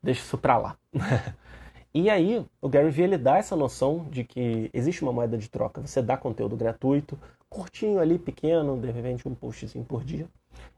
Deixa 0.01 0.21
isso 0.21 0.37
pra 0.37 0.57
lá. 0.57 0.77
e 2.01 2.09
aí, 2.09 2.45
o 2.61 2.69
Gary 2.69 2.89
Vee 2.89 3.05
ele 3.05 3.17
dá 3.17 3.37
essa 3.37 3.55
noção 3.55 4.05
de 4.11 4.23
que 4.23 4.69
existe 4.73 5.01
uma 5.03 5.13
moeda 5.13 5.37
de 5.37 5.49
troca. 5.49 5.81
Você 5.81 6.01
dá 6.01 6.17
conteúdo 6.17 6.55
gratuito, 6.55 7.17
curtinho 7.49 7.99
ali, 7.99 8.19
pequeno, 8.19 8.77
de 8.79 8.91
repente 8.91 9.27
um 9.27 9.33
postzinho 9.33 9.85
por 9.85 10.03
dia. 10.03 10.27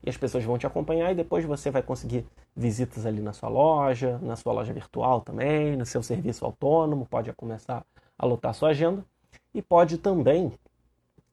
E 0.03 0.09
as 0.09 0.17
pessoas 0.17 0.43
vão 0.43 0.57
te 0.57 0.67
acompanhar 0.67 1.11
e 1.11 1.15
depois 1.15 1.43
você 1.45 1.71
vai 1.71 1.81
conseguir 1.81 2.25
visitas 2.55 3.05
ali 3.05 3.21
na 3.21 3.33
sua 3.33 3.49
loja, 3.49 4.19
na 4.21 4.35
sua 4.35 4.53
loja 4.53 4.71
virtual 4.71 5.21
também, 5.21 5.75
no 5.75 5.85
seu 5.85 6.03
serviço 6.03 6.45
autônomo, 6.45 7.05
pode 7.05 7.31
começar 7.33 7.85
a 8.17 8.25
lotar 8.25 8.53
sua 8.53 8.69
agenda. 8.69 9.03
E 9.53 9.61
pode 9.61 9.97
também 9.97 10.53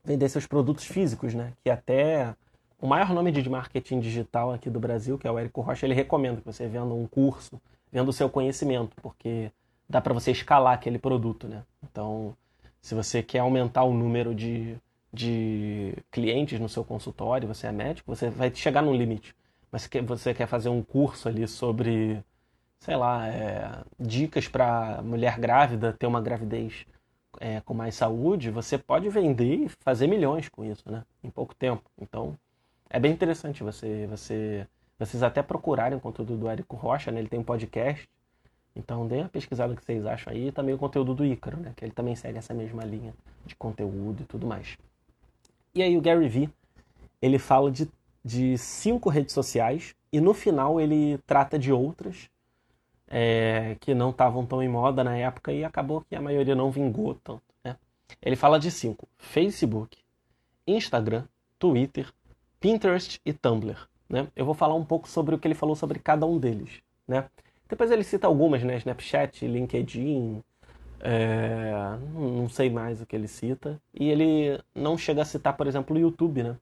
vender 0.05 0.29
seus 0.29 0.46
produtos 0.46 0.85
físicos, 0.85 1.35
né? 1.35 1.53
Que 1.62 1.70
até 1.70 2.35
o 2.81 2.87
maior 2.87 3.12
nome 3.12 3.31
de 3.31 3.49
marketing 3.49 4.01
digital 4.01 4.53
aqui 4.53 4.70
do 4.70 4.81
Brasil, 4.81 5.18
que 5.18 5.27
é 5.27 5.31
o 5.31 5.38
Érico 5.38 5.61
Rocha, 5.61 5.87
ele 5.87 5.94
recomenda 5.94 6.40
que 6.40 6.46
você 6.46 6.66
venda 6.66 6.94
um 6.94 7.07
curso, 7.07 7.61
venda 7.92 8.09
o 8.09 8.12
seu 8.12 8.29
conhecimento, 8.29 8.96
porque 9.03 9.51
dá 9.88 10.01
para 10.01 10.14
você 10.14 10.31
escalar 10.31 10.75
aquele 10.75 10.99
produto, 10.99 11.46
né? 11.46 11.62
Então, 11.83 12.37
se 12.81 12.94
você 12.94 13.22
quer 13.22 13.40
aumentar 13.40 13.85
o 13.85 13.92
número 13.92 14.35
de, 14.35 14.77
de 15.12 15.94
clientes 16.11 16.61
no 16.61 16.68
seu 16.68 16.85
consultório, 16.85 17.49
você 17.49 17.66
é 17.66 17.72
médico, 17.72 18.14
você 18.14 18.31
vai 18.31 18.55
chegar 18.55 18.83
num 18.83 18.94
limite. 18.94 19.35
Mas 19.70 19.83
se 19.83 20.01
você 20.03 20.33
quer 20.33 20.46
fazer 20.46 20.68
um 20.68 20.83
curso 20.83 21.29
ali 21.29 21.46
sobre, 21.49 22.22
sei 22.79 22.96
lá, 22.96 23.27
é, 23.29 23.85
dicas 23.99 24.49
para 24.49 25.03
mulher 25.03 25.38
grávida 25.38 25.92
ter 25.92 26.07
uma 26.07 26.20
gravidez 26.20 26.87
é, 27.40 27.61
com 27.61 27.75
mais 27.75 27.94
saúde, 27.94 28.51
você 28.51 28.79
pode 28.79 29.09
vender 29.09 29.57
e 29.64 29.68
fazer 29.68 30.07
milhões 30.07 30.49
com 30.49 30.64
isso, 30.64 30.90
né? 30.90 31.05
Em 31.22 31.31
pouco 31.31 31.55
tempo. 31.55 31.83
Então, 32.01 32.38
é 32.88 32.99
bem 32.99 33.12
interessante 33.12 33.62
você, 33.62 34.07
você, 34.07 34.66
vocês 34.99 35.22
até 35.22 35.42
procurarem 35.42 35.99
o 35.99 36.01
conteúdo 36.01 36.37
do 36.37 36.49
Érico 36.49 36.77
Rocha, 36.77 37.11
né? 37.11 37.20
Ele 37.20 37.29
tem 37.29 37.40
um 37.40 37.44
podcast. 37.44 38.09
Então 38.77 39.07
dê 39.07 39.17
uma 39.17 39.29
pesquisada 39.29 39.75
que 39.75 39.85
vocês 39.85 40.05
acham 40.05 40.33
aí. 40.33 40.49
E 40.49 40.53
também 40.53 40.75
o 40.75 40.79
conteúdo 40.79 41.15
do 41.15 41.25
Ícaro, 41.25 41.57
né? 41.57 41.73
Que 41.75 41.85
ele 41.85 41.93
também 41.93 42.15
segue 42.15 42.39
essa 42.39 42.53
mesma 42.53 42.85
linha 42.85 43.15
de 43.47 43.57
conteúdo 43.57 44.23
e 44.23 44.27
tudo 44.27 44.47
mais. 44.47 44.77
E 45.75 45.83
aí 45.83 45.97
o 45.97 46.01
Gary 46.01 46.29
Vee, 46.29 46.51
ele 47.21 47.39
fala 47.39 47.71
de, 47.71 47.89
de 48.25 48.57
cinco 48.59 49.09
redes 49.09 49.33
sociais 49.33 49.95
e 50.12 50.21
no 50.21 50.35
final 50.35 50.81
ele 50.81 51.19
trata 51.27 51.59
de 51.59 51.73
outras 51.73 52.29
é, 53.09 53.77
que 53.81 53.95
não 53.95 54.11
estavam 54.11 54.45
tão 54.45 54.62
em 54.62 54.69
moda 54.69 55.03
na 55.03 55.17
época 55.17 55.53
e 55.53 55.65
acabou 55.65 56.03
que 56.03 56.15
a 56.15 56.21
maioria 56.21 56.55
não 56.55 56.71
vingou 56.71 57.15
tanto. 57.15 57.43
Né? 57.65 57.77
Ele 58.21 58.37
fala 58.37 58.59
de 58.59 58.71
cinco: 58.71 59.09
Facebook, 59.19 59.99
Instagram, 60.67 61.25
Twitter, 61.59 62.12
Pinterest 62.61 63.21
e 63.25 63.33
Tumblr. 63.33 63.89
Né? 64.09 64.29
Eu 64.37 64.45
vou 64.45 64.55
falar 64.55 64.75
um 64.75 64.85
pouco 64.85 65.09
sobre 65.09 65.35
o 65.35 65.39
que 65.39 65.47
ele 65.47 65.55
falou 65.55 65.77
sobre 65.77 65.99
cada 65.99 66.27
um 66.27 66.39
deles. 66.39 66.83
Né? 67.07 67.25
Depois 67.69 67.91
ele 67.91 68.05
cita 68.05 68.27
algumas, 68.27 68.63
né? 68.63 68.77
Snapchat, 68.77 69.47
LinkedIn, 69.47 70.43
é... 71.01 71.73
não 72.15 72.49
sei 72.49 72.71
mais 72.71 73.01
o 73.01 73.07
que 73.07 73.17
ele 73.17 73.29
cita. 73.29 73.81
E 73.95 74.09
ele 74.09 74.61
não 74.75 74.97
chega 74.97 75.23
a 75.23 75.25
citar, 75.25 75.57
por 75.57 75.67
exemplo, 75.67 75.97
o 75.97 75.99
YouTube, 75.99 76.43
né? 76.43 76.57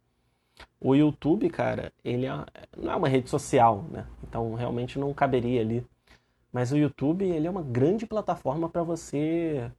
O 0.81 0.95
YouTube, 0.95 1.51
cara, 1.51 1.93
ele 2.05 2.27
é... 2.27 2.33
não 2.77 2.93
é 2.93 2.97
uma 2.97 3.09
rede 3.09 3.29
social, 3.31 3.85
né? 3.90 4.07
Então 4.23 4.55
realmente 4.55 4.99
não 4.99 5.12
caberia 5.14 5.61
ali. 5.61 5.87
Mas 6.53 6.73
o 6.73 6.77
YouTube, 6.77 7.25
ele 7.25 7.47
é 7.47 7.51
uma 7.51 7.62
grande 7.62 8.07
plataforma 8.07 8.69
para 8.69 8.83
você 8.83 9.71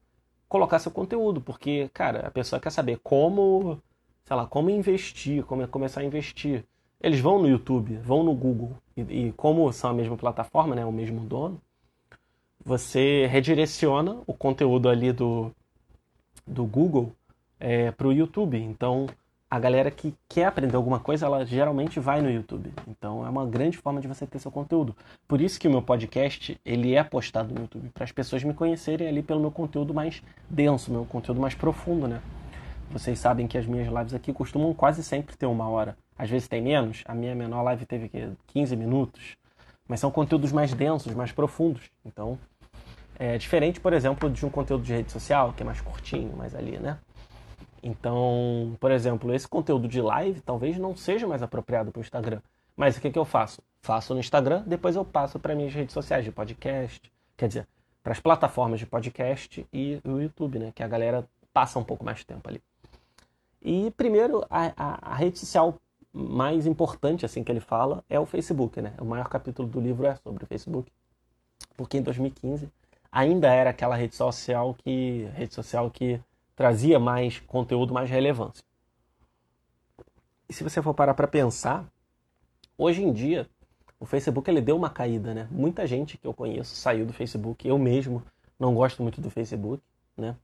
colocar 0.49 0.79
seu 0.79 0.91
conteúdo, 0.91 1.41
porque, 1.41 1.89
cara, 1.93 2.27
a 2.27 2.31
pessoa 2.31 2.59
quer 2.59 2.69
saber 2.69 2.99
como 3.03 3.81
sei 4.25 4.35
lá, 4.35 4.47
como 4.47 4.69
investir, 4.69 5.43
como 5.45 5.67
começar 5.67 6.01
a 6.01 6.03
investir. 6.03 6.65
Eles 7.05 7.19
vão 7.19 7.37
no 7.37 7.47
YouTube, 7.47 7.97
vão 7.97 8.23
no 8.23 8.33
Google, 8.33 8.71
e, 8.97 9.01
e 9.27 9.31
como 9.33 9.71
são 9.71 9.91
a 9.91 9.93
mesma 9.93 10.17
plataforma, 10.17 10.73
né, 10.73 10.83
o 10.83 10.91
mesmo 10.91 11.19
dono, 11.19 11.61
você 12.65 13.27
redireciona 13.27 14.17
o 14.25 14.33
conteúdo 14.33 14.89
ali 14.89 15.11
do, 15.11 15.51
do 16.47 16.65
Google 16.65 17.11
é, 17.59 17.91
para 17.91 18.07
o 18.07 18.11
YouTube. 18.11 18.57
Então, 18.57 19.05
a 19.47 19.59
galera 19.59 19.91
que 19.91 20.15
quer 20.27 20.45
aprender 20.45 20.75
alguma 20.75 20.99
coisa, 20.99 21.27
ela 21.27 21.45
geralmente 21.45 21.99
vai 21.99 22.23
no 22.23 22.31
YouTube. 22.31 22.73
Então, 22.87 23.23
é 23.23 23.29
uma 23.29 23.45
grande 23.45 23.77
forma 23.77 24.01
de 24.01 24.07
você 24.07 24.25
ter 24.25 24.39
seu 24.39 24.49
conteúdo. 24.49 24.95
Por 25.27 25.39
isso 25.39 25.59
que 25.59 25.67
o 25.67 25.71
meu 25.71 25.83
podcast, 25.83 26.59
ele 26.65 26.95
é 26.95 27.03
postado 27.03 27.53
no 27.53 27.61
YouTube, 27.61 27.87
para 27.93 28.03
as 28.03 28.11
pessoas 28.11 28.43
me 28.43 28.55
conhecerem 28.55 29.07
ali 29.07 29.21
pelo 29.21 29.39
meu 29.39 29.51
conteúdo 29.51 29.93
mais 29.93 30.23
denso, 30.49 30.91
meu 30.91 31.05
conteúdo 31.05 31.39
mais 31.39 31.53
profundo, 31.53 32.07
né? 32.07 32.19
Vocês 32.89 33.19
sabem 33.19 33.45
que 33.45 33.59
as 33.59 33.67
minhas 33.67 33.93
lives 33.93 34.15
aqui 34.15 34.33
costumam 34.33 34.73
quase 34.73 35.03
sempre 35.03 35.37
ter 35.37 35.45
uma 35.45 35.69
hora. 35.69 35.95
Às 36.17 36.29
vezes 36.29 36.47
tem 36.47 36.61
menos. 36.61 37.03
A 37.05 37.13
minha 37.13 37.35
menor 37.35 37.61
live 37.63 37.85
teve 37.85 38.05
aqui 38.05 38.31
15 38.47 38.75
minutos. 38.75 39.37
Mas 39.87 39.99
são 39.99 40.09
conteúdos 40.09 40.51
mais 40.51 40.73
densos, 40.73 41.13
mais 41.13 41.31
profundos. 41.31 41.91
Então, 42.03 42.39
é 43.17 43.37
diferente, 43.37 43.79
por 43.79 43.93
exemplo, 43.93 44.29
de 44.29 44.45
um 44.45 44.49
conteúdo 44.49 44.83
de 44.83 44.93
rede 44.93 45.11
social, 45.11 45.53
que 45.53 45.63
é 45.63 45.65
mais 45.65 45.79
curtinho, 45.79 46.35
mais 46.35 46.55
ali, 46.55 46.77
né? 46.77 46.97
Então, 47.83 48.75
por 48.79 48.91
exemplo, 48.91 49.33
esse 49.33 49.47
conteúdo 49.47 49.87
de 49.87 50.01
live 50.01 50.41
talvez 50.41 50.77
não 50.77 50.95
seja 50.95 51.27
mais 51.27 51.43
apropriado 51.43 51.91
para 51.91 51.99
o 51.99 52.01
Instagram. 52.01 52.41
Mas 52.75 52.97
o 52.97 53.01
que, 53.01 53.11
que 53.11 53.19
eu 53.19 53.25
faço? 53.25 53.61
Faço 53.81 54.13
no 54.13 54.19
Instagram, 54.19 54.63
depois 54.65 54.95
eu 54.95 55.05
passo 55.05 55.39
para 55.39 55.53
minhas 55.53 55.73
redes 55.73 55.93
sociais 55.93 56.25
de 56.25 56.31
podcast, 56.31 56.99
quer 57.37 57.47
dizer, 57.47 57.67
para 58.03 58.11
as 58.11 58.19
plataformas 58.19 58.79
de 58.79 58.87
podcast 58.87 59.65
e 59.71 60.01
o 60.03 60.19
YouTube, 60.19 60.59
né? 60.59 60.71
Que 60.73 60.83
a 60.83 60.87
galera 60.87 61.27
passa 61.53 61.79
um 61.79 61.83
pouco 61.83 62.03
mais 62.03 62.17
de 62.19 62.25
tempo 62.25 62.49
ali. 62.49 62.61
E 63.61 63.91
primeiro, 63.91 64.45
a, 64.49 64.73
a, 64.75 65.11
a, 65.13 65.15
rede 65.15 65.39
social 65.39 65.79
mais 66.15 66.65
importante 66.65 67.25
assim 67.25 67.43
que 67.43 67.51
ele 67.51 67.59
fala 67.59 68.01
é 68.09 68.17
o 68.17 68.25
Facebook, 68.25 68.81
né? 68.81 68.93
O 68.99 69.05
maior 69.05 69.27
capítulo 69.27 69.67
do 69.67 69.81
livro 69.81 70.07
é 70.07 70.15
sobre 70.15 70.45
o 70.45 70.47
Facebook, 70.47 70.89
porque 71.75 71.97
em 71.97 72.01
2015 72.01 72.69
ainda 73.11 73.53
era 73.53 73.69
aquela 73.69 73.95
rede 73.95 74.15
social 74.15 74.73
que 74.75 75.29
rede 75.33 75.53
social 75.53 75.91
que 75.91 76.21
trazia 76.55 76.97
mais 76.97 77.39
conteúdo, 77.39 77.93
mais 77.93 78.09
relevância. 78.09 78.63
E 80.47 80.53
se 80.53 80.63
você 80.63 80.81
for 80.81 80.93
parar 80.93 81.13
para 81.13 81.27
pensar, 81.27 81.85
hoje 82.77 83.03
em 83.03 83.11
dia 83.11 83.45
o 83.99 84.05
Facebook 84.05 84.49
ele 84.49 84.61
deu 84.61 84.77
uma 84.77 84.89
caída, 84.89 85.33
né? 85.33 85.49
Muita 85.51 85.85
gente 85.85 86.17
que 86.17 86.25
eu 86.25 86.33
conheço 86.33 86.75
saiu 86.75 87.05
do 87.05 87.11
Facebook, 87.11 87.67
eu 87.67 87.77
mesmo 87.77 88.23
não 88.57 88.73
gosto 88.73 89.03
muito 89.03 89.19
do 89.19 89.29
Facebook, 89.29 89.83
né? 90.15 90.35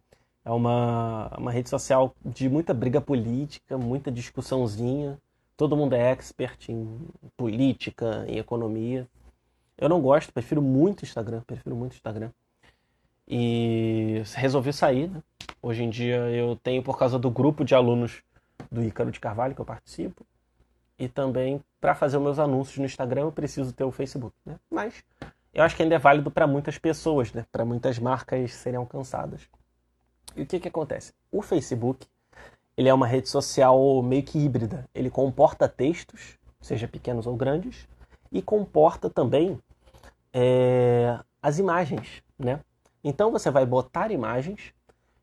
É 0.43 0.51
uma, 0.51 1.29
uma 1.37 1.51
rede 1.51 1.69
social 1.69 2.13
de 2.25 2.49
muita 2.49 2.73
briga 2.73 2.99
política, 2.99 3.77
muita 3.77 4.11
discussãozinha. 4.11 5.17
Todo 5.61 5.77
mundo 5.77 5.93
é 5.93 6.09
expert 6.09 6.69
em 6.69 7.07
política, 7.37 8.25
em 8.27 8.39
economia. 8.39 9.07
Eu 9.77 9.87
não 9.87 10.01
gosto, 10.01 10.33
prefiro 10.33 10.59
muito 10.59 11.03
Instagram, 11.03 11.41
prefiro 11.41 11.75
muito 11.75 11.93
Instagram. 11.93 12.31
e 13.27 14.23
resolvi 14.33 14.73
sair. 14.73 15.07
Né? 15.07 15.21
Hoje 15.61 15.83
em 15.83 15.89
dia 15.91 16.15
eu 16.31 16.55
tenho, 16.55 16.81
por 16.81 16.97
causa 16.97 17.19
do 17.19 17.29
grupo 17.29 17.63
de 17.63 17.75
alunos 17.75 18.23
do 18.71 18.83
Ícaro 18.83 19.11
de 19.11 19.19
Carvalho 19.19 19.53
que 19.53 19.61
eu 19.61 19.65
participo, 19.65 20.25
e 20.97 21.07
também 21.07 21.61
para 21.79 21.93
fazer 21.93 22.17
os 22.17 22.23
meus 22.23 22.39
anúncios 22.39 22.79
no 22.79 22.85
Instagram 22.85 23.21
eu 23.21 23.31
preciso 23.31 23.71
ter 23.71 23.83
o 23.83 23.91
Facebook. 23.91 24.35
Né? 24.43 24.55
Mas 24.67 25.03
eu 25.53 25.63
acho 25.63 25.75
que 25.75 25.83
ainda 25.83 25.93
é 25.93 25.99
válido 25.99 26.31
para 26.31 26.47
muitas 26.47 26.79
pessoas, 26.79 27.31
né? 27.33 27.45
para 27.51 27.63
muitas 27.63 27.99
marcas 27.99 28.51
serem 28.51 28.79
alcançadas. 28.79 29.47
E 30.35 30.41
o 30.41 30.45
que, 30.47 30.59
que 30.59 30.69
acontece? 30.69 31.13
O 31.31 31.43
Facebook 31.43 32.07
ele 32.81 32.89
é 32.89 32.93
uma 32.93 33.07
rede 33.07 33.29
social 33.29 34.01
meio 34.01 34.23
que 34.23 34.39
híbrida. 34.39 34.87
Ele 34.93 35.09
comporta 35.09 35.69
textos, 35.69 36.37
seja 36.59 36.87
pequenos 36.87 37.27
ou 37.27 37.35
grandes, 37.35 37.87
e 38.31 38.41
comporta 38.41 39.09
também 39.09 39.59
é, 40.33 41.19
as 41.41 41.59
imagens, 41.59 42.23
né? 42.37 42.59
Então 43.03 43.31
você 43.31 43.51
vai 43.51 43.65
botar 43.65 44.11
imagens 44.11 44.73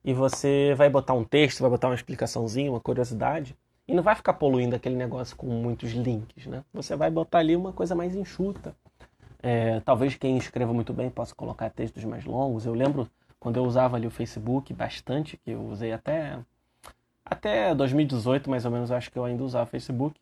e 0.05 0.14
você 0.14 0.73
vai 0.77 0.88
botar 0.88 1.14
um 1.14 1.25
texto, 1.25 1.61
vai 1.61 1.71
botar 1.71 1.88
uma 1.88 1.94
explicaçãozinha, 1.94 2.71
uma 2.71 2.81
curiosidade, 2.81 3.57
e 3.87 3.94
não 3.94 4.03
vai 4.03 4.14
ficar 4.14 4.35
poluindo 4.35 4.77
aquele 4.77 4.94
negócio 4.94 5.37
com 5.37 5.47
muitos 5.47 5.90
links, 5.92 6.47
né? 6.47 6.62
Você 6.73 6.94
vai 6.94 7.11
botar 7.11 7.38
ali 7.38 7.57
uma 7.57 7.73
coisa 7.73 7.94
mais 7.94 8.14
enxuta. 8.14 8.75
É, 9.42 9.81
talvez 9.81 10.14
quem 10.14 10.37
escreva 10.37 10.73
muito 10.73 10.92
bem 10.92 11.11
possa 11.11 11.35
colocar 11.35 11.71
textos 11.71 12.05
mais 12.05 12.25
longos. 12.25 12.66
Eu 12.66 12.75
lembro 12.75 13.09
quando 13.40 13.57
eu 13.57 13.64
usava 13.64 13.97
ali 13.97 14.07
o 14.07 14.11
Facebook 14.11 14.73
bastante, 14.73 15.37
que 15.38 15.51
eu 15.53 15.62
usei 15.62 15.92
até 15.92 16.38
até 17.30 17.74
2018 17.74 18.48
mais 18.48 18.64
ou 18.64 18.70
menos, 18.70 18.90
acho 18.90 19.10
que 19.10 19.18
eu 19.18 19.24
ainda 19.24 19.42
usava 19.42 19.66
Facebook. 19.66 20.18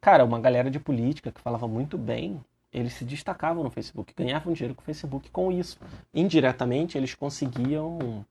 Cara, 0.00 0.24
uma 0.24 0.40
galera 0.40 0.70
de 0.70 0.78
política 0.78 1.30
que 1.30 1.40
falava 1.40 1.68
muito 1.68 1.98
bem, 1.98 2.40
eles 2.72 2.94
se 2.94 3.04
destacavam 3.04 3.62
no 3.62 3.70
Facebook, 3.70 4.14
ganhavam 4.16 4.52
dinheiro 4.52 4.74
com 4.74 4.82
o 4.82 4.84
Facebook 4.84 5.30
com 5.30 5.50
isso. 5.52 5.78
Indiretamente, 6.14 6.96
eles 6.96 7.14
conseguiam 7.14 8.24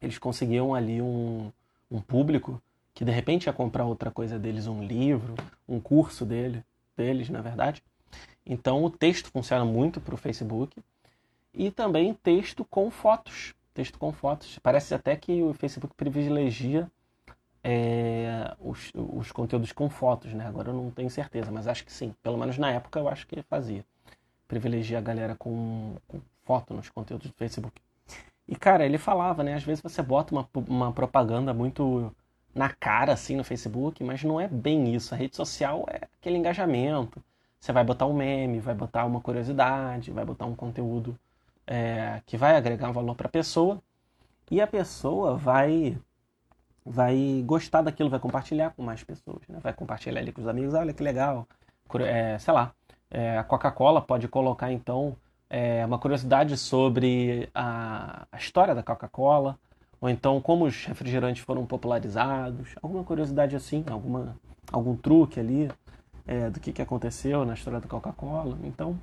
eles 0.00 0.18
conseguiam 0.18 0.74
ali 0.74 1.00
um, 1.00 1.52
um 1.88 2.00
público 2.00 2.60
que 2.92 3.04
de 3.04 3.12
repente 3.12 3.46
ia 3.46 3.52
comprar 3.52 3.84
outra 3.84 4.10
coisa 4.10 4.38
deles, 4.38 4.66
um 4.66 4.82
livro, 4.82 5.34
um 5.68 5.80
curso 5.80 6.24
dele, 6.24 6.64
deles, 6.96 7.28
na 7.28 7.40
verdade. 7.40 7.82
Então 8.44 8.82
o 8.84 8.90
texto 8.90 9.30
funciona 9.30 9.64
muito 9.64 10.00
para 10.00 10.14
o 10.14 10.18
Facebook 10.18 10.76
e 11.54 11.70
também 11.70 12.14
texto 12.14 12.64
com 12.64 12.90
fotos. 12.90 13.54
Texto 13.72 13.98
com 13.98 14.12
fotos. 14.12 14.58
Parece 14.58 14.94
até 14.94 15.16
que 15.16 15.42
o 15.42 15.54
Facebook 15.54 15.94
privilegia 15.94 16.90
é, 17.64 18.54
os, 18.58 18.90
os 18.94 19.30
conteúdos 19.30 19.72
com 19.72 19.88
fotos, 19.88 20.32
né? 20.32 20.46
Agora 20.46 20.70
eu 20.70 20.74
não 20.74 20.90
tenho 20.90 21.10
certeza, 21.10 21.50
mas 21.50 21.68
acho 21.68 21.84
que 21.84 21.92
sim. 21.92 22.14
Pelo 22.22 22.36
menos 22.36 22.58
na 22.58 22.70
época 22.70 22.98
eu 22.98 23.08
acho 23.08 23.26
que 23.26 23.42
fazia. 23.42 23.84
Privilegia 24.48 24.98
a 24.98 25.00
galera 25.00 25.34
com, 25.36 25.96
com 26.08 26.20
foto 26.44 26.74
nos 26.74 26.88
conteúdos 26.90 27.28
do 27.28 27.34
Facebook. 27.36 27.80
E, 28.48 28.56
cara, 28.56 28.84
ele 28.84 28.98
falava, 28.98 29.42
né? 29.42 29.54
Às 29.54 29.62
vezes 29.62 29.82
você 29.82 30.02
bota 30.02 30.34
uma, 30.34 30.48
uma 30.68 30.92
propaganda 30.92 31.54
muito 31.54 32.14
na 32.54 32.68
cara, 32.68 33.12
assim, 33.12 33.36
no 33.36 33.44
Facebook, 33.44 34.02
mas 34.04 34.22
não 34.24 34.40
é 34.40 34.48
bem 34.48 34.94
isso. 34.94 35.14
A 35.14 35.16
rede 35.16 35.36
social 35.36 35.86
é 35.88 36.00
aquele 36.18 36.36
engajamento. 36.36 37.22
Você 37.60 37.72
vai 37.72 37.84
botar 37.84 38.06
um 38.06 38.12
meme, 38.12 38.58
vai 38.60 38.74
botar 38.74 39.04
uma 39.04 39.20
curiosidade, 39.20 40.10
vai 40.10 40.24
botar 40.24 40.46
um 40.46 40.54
conteúdo 40.54 41.16
é, 41.66 42.20
que 42.26 42.36
vai 42.36 42.56
agregar 42.56 42.90
um 42.90 42.92
valor 42.92 43.14
para 43.14 43.28
a 43.28 43.30
pessoa. 43.30 43.80
E 44.50 44.60
a 44.60 44.66
pessoa 44.66 45.36
vai 45.36 45.96
vai 46.84 47.42
gostar 47.46 47.82
daquilo, 47.82 48.10
vai 48.10 48.18
compartilhar 48.18 48.70
com 48.70 48.82
mais 48.82 49.02
pessoas, 49.02 49.42
né? 49.48 49.58
vai 49.62 49.72
compartilhar 49.72 50.20
ali 50.20 50.32
com 50.32 50.40
os 50.40 50.48
amigos, 50.48 50.74
olha 50.74 50.92
que 50.92 51.02
legal, 51.02 51.46
é, 52.00 52.38
sei 52.38 52.52
lá, 52.52 52.72
é, 53.10 53.38
a 53.38 53.44
Coca-Cola 53.44 54.00
pode 54.00 54.26
colocar 54.28 54.72
então 54.72 55.16
é, 55.48 55.84
uma 55.84 55.98
curiosidade 55.98 56.56
sobre 56.56 57.48
a, 57.54 58.26
a 58.32 58.36
história 58.36 58.74
da 58.74 58.82
Coca-Cola, 58.82 59.58
ou 60.00 60.08
então 60.08 60.40
como 60.40 60.64
os 60.64 60.84
refrigerantes 60.86 61.44
foram 61.44 61.64
popularizados, 61.66 62.74
alguma 62.82 63.04
curiosidade 63.04 63.54
assim, 63.54 63.84
alguma, 63.88 64.36
algum 64.72 64.96
truque 64.96 65.38
ali 65.38 65.70
é, 66.26 66.50
do 66.50 66.58
que, 66.58 66.72
que 66.72 66.82
aconteceu 66.82 67.44
na 67.44 67.54
história 67.54 67.80
da 67.80 67.86
Coca-Cola. 67.86 68.58
Então, 68.64 68.98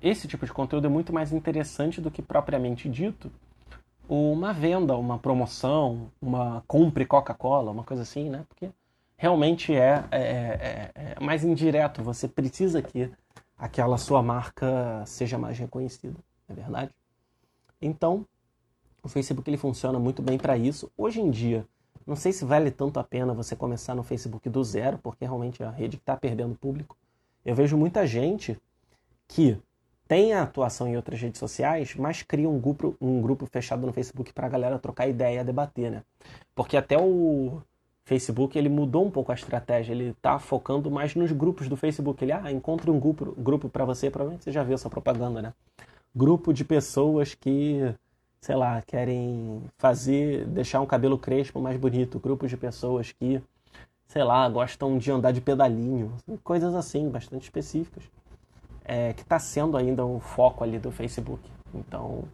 esse 0.00 0.28
tipo 0.28 0.46
de 0.46 0.52
conteúdo 0.52 0.86
é 0.86 0.90
muito 0.90 1.12
mais 1.12 1.32
interessante 1.32 2.00
do 2.00 2.10
que 2.10 2.22
propriamente 2.22 2.88
dito 2.88 3.30
uma 4.10 4.52
venda, 4.52 4.96
uma 4.96 5.18
promoção, 5.20 6.10
uma 6.20 6.64
compre 6.66 7.06
Coca-Cola, 7.06 7.70
uma 7.70 7.84
coisa 7.84 8.02
assim, 8.02 8.28
né? 8.28 8.44
Porque 8.48 8.68
realmente 9.16 9.72
é, 9.72 10.04
é, 10.10 10.20
é, 10.20 10.90
é, 10.94 11.20
mais 11.20 11.44
indireto. 11.44 12.02
Você 12.02 12.26
precisa 12.26 12.82
que 12.82 13.08
aquela 13.56 13.96
sua 13.96 14.20
marca 14.20 15.04
seja 15.06 15.38
mais 15.38 15.56
reconhecida, 15.58 16.18
é 16.48 16.54
verdade? 16.54 16.90
Então, 17.80 18.26
o 19.00 19.08
Facebook 19.08 19.48
ele 19.48 19.56
funciona 19.56 19.98
muito 19.98 20.20
bem 20.20 20.36
para 20.36 20.58
isso. 20.58 20.90
Hoje 20.98 21.20
em 21.20 21.30
dia, 21.30 21.64
não 22.04 22.16
sei 22.16 22.32
se 22.32 22.44
vale 22.44 22.72
tanto 22.72 22.98
a 22.98 23.04
pena 23.04 23.32
você 23.32 23.54
começar 23.54 23.94
no 23.94 24.02
Facebook 24.02 24.48
do 24.50 24.64
zero, 24.64 24.98
porque 24.98 25.24
realmente 25.24 25.62
a 25.62 25.70
rede 25.70 25.96
está 25.96 26.16
perdendo 26.16 26.56
público. 26.56 26.96
Eu 27.44 27.54
vejo 27.54 27.76
muita 27.76 28.04
gente 28.08 28.60
que 29.28 29.56
tem 30.10 30.32
a 30.32 30.42
atuação 30.42 30.88
em 30.88 30.96
outras 30.96 31.20
redes 31.20 31.38
sociais, 31.38 31.94
mas 31.94 32.20
cria 32.20 32.50
um 32.50 32.58
grupo, 32.58 32.96
um 33.00 33.22
grupo 33.22 33.46
fechado 33.46 33.86
no 33.86 33.92
Facebook 33.92 34.32
para 34.32 34.48
a 34.48 34.50
galera 34.50 34.76
trocar 34.76 35.06
ideia, 35.06 35.44
debater, 35.44 35.88
né? 35.88 36.02
Porque 36.52 36.76
até 36.76 36.98
o 36.98 37.62
Facebook 38.04 38.58
ele 38.58 38.68
mudou 38.68 39.06
um 39.06 39.10
pouco 39.10 39.30
a 39.30 39.36
estratégia, 39.36 39.92
ele 39.92 40.08
está 40.08 40.36
focando 40.40 40.90
mais 40.90 41.14
nos 41.14 41.30
grupos 41.30 41.68
do 41.68 41.76
Facebook. 41.76 42.24
Ele, 42.24 42.32
ah, 42.32 42.50
encontre 42.50 42.90
um 42.90 42.98
grupo, 42.98 43.36
grupo 43.38 43.68
para 43.68 43.84
você, 43.84 44.10
provavelmente 44.10 44.42
você 44.42 44.50
já 44.50 44.64
viu 44.64 44.74
essa 44.74 44.90
propaganda, 44.90 45.40
né? 45.40 45.54
Grupo 46.12 46.52
de 46.52 46.64
pessoas 46.64 47.36
que, 47.36 47.94
sei 48.40 48.56
lá, 48.56 48.82
querem 48.82 49.62
fazer, 49.78 50.44
deixar 50.46 50.80
um 50.80 50.86
cabelo 50.86 51.18
crespo 51.18 51.60
mais 51.60 51.76
bonito. 51.78 52.18
Grupos 52.18 52.50
de 52.50 52.56
pessoas 52.56 53.12
que, 53.12 53.40
sei 54.08 54.24
lá, 54.24 54.48
gostam 54.48 54.98
de 54.98 55.08
andar 55.12 55.30
de 55.30 55.40
pedalinho. 55.40 56.12
Coisas 56.42 56.74
assim, 56.74 57.08
bastante 57.08 57.44
específicas 57.44 58.02
é, 58.90 59.12
que 59.12 59.22
está 59.22 59.38
sendo 59.38 59.76
ainda 59.76 60.04
o 60.04 60.18
foco 60.18 60.64
ali 60.64 60.76
do 60.76 60.90
Facebook. 60.90 61.48
Então, 61.72 62.24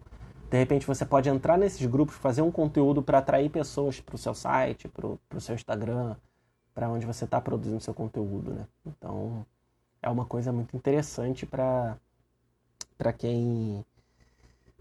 de 0.49 0.57
repente 0.57 0.87
você 0.87 1.05
pode 1.05 1.29
entrar 1.29 1.55
nesses 1.55 1.85
grupos, 1.85 2.15
fazer 2.15 2.41
um 2.41 2.49
conteúdo 2.49 3.03
para 3.03 3.19
atrair 3.19 3.47
pessoas 3.47 3.99
para 3.99 4.15
o 4.15 4.17
seu 4.17 4.33
site, 4.33 4.87
para 4.87 5.05
o 5.05 5.39
seu 5.39 5.53
Instagram, 5.53 6.15
para 6.73 6.89
onde 6.89 7.05
você 7.05 7.25
está 7.25 7.39
produzindo 7.39 7.79
seu 7.79 7.93
conteúdo, 7.93 8.55
né? 8.55 8.65
Então, 8.83 9.45
é 10.01 10.09
uma 10.09 10.25
coisa 10.25 10.51
muito 10.51 10.75
interessante 10.75 11.45
para 11.45 11.95
para 12.97 13.13
quem 13.13 13.85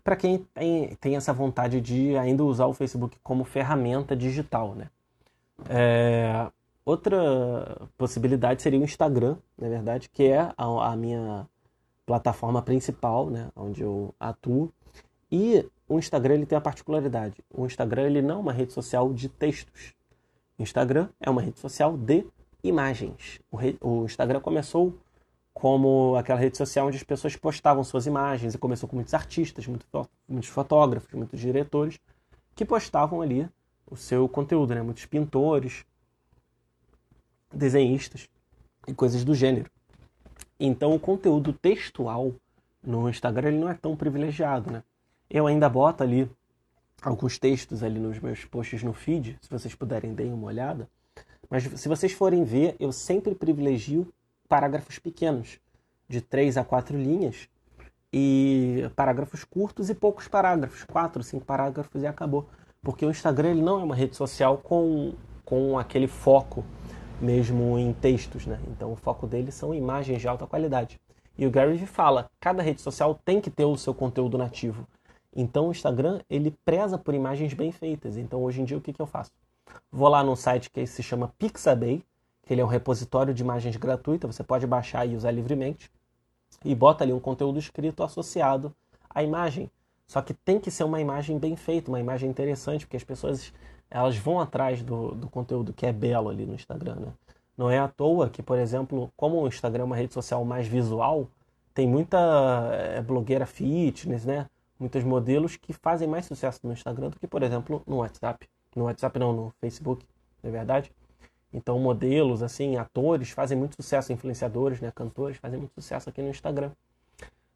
para 0.03 0.17
quem 0.17 0.39
tem, 0.55 0.95
tem 0.97 1.17
essa 1.17 1.35
vontade 1.35 1.79
de 1.83 2.17
ainda 2.17 2.43
usar 2.43 2.65
o 2.65 2.73
Facebook 2.73 3.19
como 3.23 3.45
ferramenta 3.45 4.17
digital, 4.17 4.75
né? 4.75 4.89
É, 5.69 6.51
outra 6.87 7.87
possibilidade 7.99 8.63
seria 8.63 8.81
o 8.81 8.85
Instagram, 8.85 9.37
na 9.59 9.69
verdade, 9.69 10.09
que 10.09 10.25
é 10.25 10.39
a, 10.57 10.93
a 10.93 10.97
minha 10.97 11.47
plataforma 12.07 12.63
principal, 12.63 13.29
né, 13.29 13.51
onde 13.55 13.83
eu 13.83 14.15
atuo. 14.19 14.73
E 15.31 15.69
o 15.89 15.99
Instagram 15.99 16.35
ele 16.35 16.47
tem 16.47 16.57
a 16.57 16.61
particularidade. 16.61 17.45
O 17.53 17.67
Instagram 17.67 18.07
ele 18.07 18.23
não 18.23 18.37
é 18.37 18.39
uma 18.39 18.53
rede 18.53 18.73
social 18.73 19.13
de 19.13 19.29
textos. 19.29 19.93
O 20.59 20.63
Instagram 20.63 21.09
é 21.21 21.29
uma 21.29 21.43
rede 21.43 21.59
social 21.59 21.97
de 21.97 22.25
imagens. 22.63 23.41
O, 23.51 23.57
re... 23.57 23.77
o 23.81 24.05
Instagram 24.05 24.41
começou 24.41 24.97
como 25.53 26.15
aquela 26.17 26.39
rede 26.39 26.57
social 26.57 26.87
onde 26.87 26.97
as 26.97 27.03
pessoas 27.03 27.35
postavam 27.35 27.83
suas 27.83 28.07
imagens 28.07 28.55
e 28.55 28.59
começou 28.59 28.89
com 28.89 28.97
muitos 28.97 29.15
artistas, 29.15 29.67
muito, 29.67 29.87
muitos 30.29 30.49
fotógrafos, 30.49 31.13
muitos 31.15 31.41
diretores 31.41 31.99
que 32.55 32.65
postavam 32.65 33.21
ali 33.21 33.49
o 33.91 33.97
seu 33.97 34.29
conteúdo, 34.29 34.75
né? 34.75 34.83
Muitos 34.83 35.07
pintores, 35.07 35.85
desenhistas 37.53 38.29
e 38.87 38.95
coisas 38.95 39.25
do 39.25 39.35
gênero. 39.35 39.71
Então 40.59 40.95
o 40.95 41.01
conteúdo 41.01 41.53
textual 41.53 42.33
no 42.83 43.09
Instagram 43.09 43.49
ele 43.49 43.59
não 43.59 43.69
é 43.69 43.75
tão 43.75 43.97
privilegiado, 43.97 44.71
né? 44.71 44.83
Eu 45.29 45.47
ainda 45.47 45.69
boto 45.69 46.03
ali 46.03 46.31
alguns 47.03 47.39
textos 47.39 47.83
ali 47.83 47.99
nos 47.99 48.19
meus 48.19 48.45
posts 48.45 48.83
no 48.83 48.93
feed, 48.93 49.39
se 49.41 49.51
vocês 49.51 49.75
puderem 49.75 50.15
deem 50.15 50.33
uma 50.33 50.47
olhada. 50.47 50.89
Mas 51.51 51.65
se 51.65 51.89
vocês 51.89 52.13
forem 52.13 52.45
ver, 52.45 52.77
eu 52.81 52.93
sempre 52.93 53.35
privilegio 53.35 54.13
parágrafos 54.49 54.99
pequenos, 54.99 55.59
de 56.09 56.21
três 56.21 56.57
a 56.57 56.65
quatro 56.65 56.97
linhas, 56.97 57.49
e 58.13 58.89
parágrafos 58.95 59.45
curtos 59.45 59.91
e 59.91 59.95
poucos 59.95 60.29
parágrafos, 60.29 60.85
quatro, 60.85 61.23
cinco 61.23 61.45
parágrafos 61.45 62.03
e 62.03 62.07
acabou. 62.07 62.49
Porque 62.83 63.05
o 63.05 63.11
Instagram 63.11 63.51
ele 63.51 63.63
não 63.63 63.81
é 63.81 63.85
uma 63.85 63.95
rede 63.95 64.17
social 64.17 64.59
com, 64.59 65.15
com 65.45 65.79
aquele 65.79 66.07
foco 66.07 66.65
mesmo 67.21 67.79
em 67.79 67.93
textos, 67.93 68.47
né? 68.47 68.61
Então 68.69 68.93
o 68.93 68.97
foco 68.97 69.27
dele 69.27 69.51
são 69.51 69.75
imagens 69.75 70.21
de 70.21 70.29
alta 70.29 70.47
qualidade. 70.47 71.01
E 71.39 71.47
o 71.47 71.51
Gary 71.51 71.79
fala, 71.87 72.31
cada 72.41 72.63
rede 72.63 72.81
social 72.81 73.19
tem 73.25 73.41
que 73.41 73.51
ter 73.51 73.65
o 73.65 73.77
seu 73.77 73.95
conteúdo 73.95 74.39
nativo. 74.39 74.87
Então 75.35 75.69
o 75.69 75.71
Instagram, 75.71 76.21
ele 76.31 76.57
preza 76.65 76.97
por 76.97 77.15
imagens 77.15 77.53
bem 77.53 77.71
feitas. 77.71 78.17
Então 78.17 78.43
hoje 78.43 78.63
em 78.63 78.65
dia 78.65 78.79
o 78.79 78.81
que, 78.81 78.93
que 78.93 79.01
eu 79.01 79.07
faço? 79.07 79.31
Vou 79.91 80.09
lá 80.09 80.23
num 80.23 80.37
site 80.37 80.71
que 80.71 80.87
se 80.87 81.03
chama 81.03 81.33
Pixabay, 81.39 82.03
que 82.47 82.55
ele 82.55 82.61
é 82.61 82.65
um 82.65 82.69
repositório 82.69 83.35
de 83.35 83.43
imagens 83.43 83.77
gratuita, 83.77 84.27
você 84.27 84.43
pode 84.43 84.67
baixar 84.67 85.07
e 85.07 85.17
usar 85.17 85.33
livremente, 85.33 85.91
e 86.65 86.75
bota 86.75 87.05
ali 87.05 87.13
um 87.13 87.21
conteúdo 87.21 87.59
escrito 87.59 88.03
associado 88.03 88.75
à 89.11 89.23
imagem. 89.23 89.71
Só 90.07 90.23
que 90.23 90.33
tem 90.33 90.61
que 90.61 90.71
ser 90.71 90.85
uma 90.85 91.01
imagem 91.01 91.39
bem 91.39 91.57
feita, 91.57 91.91
uma 91.91 91.99
imagem 91.99 92.31
interessante, 92.31 92.87
porque 92.87 92.97
as 92.97 93.05
pessoas 93.05 93.53
elas 93.91 94.17
vão 94.17 94.41
atrás 94.41 94.83
do, 94.83 95.13
do 95.13 95.29
conteúdo 95.29 95.73
que 95.73 95.87
é 95.87 95.93
belo 95.93 96.29
ali 96.29 96.45
no 96.47 96.55
Instagram, 96.55 96.97
né? 96.97 97.13
Não 97.57 97.71
é 97.71 97.79
à 97.79 97.89
toa 97.89 98.29
que, 98.29 98.43
por 98.43 98.59
exemplo, 98.59 99.11
como 99.17 99.41
o 99.41 99.49
Instagram 99.49 99.83
é 99.83 99.87
uma 99.87 99.97
rede 99.97 100.13
social 100.13 100.45
mais 100.45 100.67
visual, 100.67 101.29
tem 101.73 101.87
muita 101.87 102.19
é, 102.73 103.01
blogueira 103.01 103.47
fitness, 103.47 104.25
né? 104.25 104.47
Muitos 104.79 105.03
modelos 105.05 105.57
que 105.57 105.73
fazem 105.73 106.07
mais 106.07 106.27
sucesso 106.27 106.61
no 106.65 106.73
Instagram 106.73 107.09
do 107.09 107.19
que, 107.19 107.27
por 107.27 107.43
exemplo, 107.43 107.83
no 107.87 107.97
WhatsApp. 107.99 108.47
No 108.75 108.85
WhatsApp 108.85 109.19
não, 109.19 109.33
no 109.33 109.53
Facebook, 109.61 110.05
não 110.43 110.51
é 110.51 110.53
verdade? 110.53 110.93
Então, 111.53 111.79
modelos, 111.79 112.43
assim, 112.43 112.77
atores 112.77 113.31
fazem 113.31 113.57
muito 113.57 113.77
sucesso, 113.77 114.13
influenciadores, 114.13 114.81
né, 114.81 114.93
cantores 114.95 115.39
fazem 115.39 115.59
muito 115.59 115.73
sucesso 115.73 116.11
aqui 116.11 116.21
no 116.21 116.29
Instagram. 116.29 116.71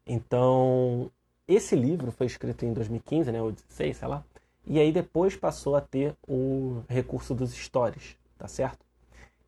Então, 0.07 1.11
esse 1.47 1.75
livro 1.75 2.11
foi 2.11 2.25
escrito 2.25 2.65
em 2.65 2.73
2015, 2.73 3.31
né, 3.31 3.41
ou 3.41 3.51
16, 3.51 3.97
sei 3.97 4.07
lá, 4.07 4.23
e 4.65 4.79
aí 4.79 4.91
depois 4.91 5.35
passou 5.35 5.75
a 5.75 5.81
ter 5.81 6.15
o 6.27 6.81
recurso 6.87 7.33
dos 7.33 7.51
stories, 7.51 8.15
tá 8.37 8.47
certo? 8.47 8.85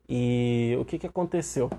E 0.08 0.76
o 0.78 0.84
que, 0.84 0.98
que 0.98 1.06
aconteceu? 1.06 1.70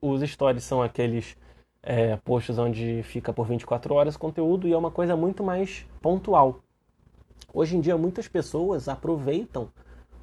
Os 0.00 0.22
stories 0.28 0.64
são 0.64 0.82
aqueles 0.82 1.36
é, 1.82 2.16
posts 2.16 2.58
onde 2.58 3.02
fica 3.04 3.32
por 3.32 3.46
24 3.46 3.94
horas 3.94 4.16
conteúdo 4.16 4.68
e 4.68 4.72
é 4.72 4.76
uma 4.76 4.90
coisa 4.90 5.16
muito 5.16 5.42
mais 5.42 5.86
pontual. 6.00 6.60
Hoje 7.52 7.76
em 7.76 7.80
dia, 7.80 7.96
muitas 7.96 8.28
pessoas 8.28 8.88
aproveitam 8.88 9.70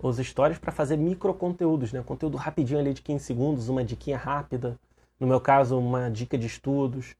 os 0.01 0.17
stories 0.17 0.59
para 0.59 0.71
fazer 0.71 0.97
micro 0.97 1.33
conteúdos, 1.33 1.91
né? 1.91 2.03
Conteúdo 2.05 2.37
rapidinho 2.37 2.79
ali 2.79 2.93
de 2.93 3.01
15 3.01 3.23
segundos, 3.23 3.69
uma 3.69 3.83
diquinha 3.83 4.17
rápida. 4.17 4.79
No 5.19 5.25
meu 5.25 5.41
caso, 5.41 5.77
uma 5.77 6.09
dica 6.09 6.37
de 6.37 6.45
estudos. 6.45 7.15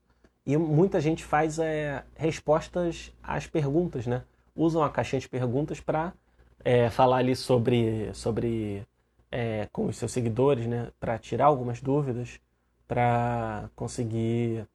E 0.46 0.56
muita 0.56 1.00
gente 1.00 1.24
faz 1.24 1.58
é, 1.58 2.04
respostas 2.14 3.12
às 3.22 3.46
perguntas, 3.46 4.06
né? 4.06 4.22
Usam 4.58 4.82
a 4.82 4.90
caixinha 4.90 5.20
de 5.20 5.28
perguntas 5.28 5.80
para 5.80 6.12
é, 6.64 6.90
falar 6.90 7.18
ali 7.18 7.36
sobre, 7.36 8.12
sobre 8.12 8.84
é, 9.30 9.68
com 9.72 9.86
os 9.86 9.96
seus 9.96 10.10
seguidores, 10.10 10.66
né? 10.66 10.90
Para 10.98 11.16
tirar 11.18 11.46
algumas 11.46 11.80
dúvidas, 11.80 12.40
para 12.88 13.70
conseguir 13.76 14.66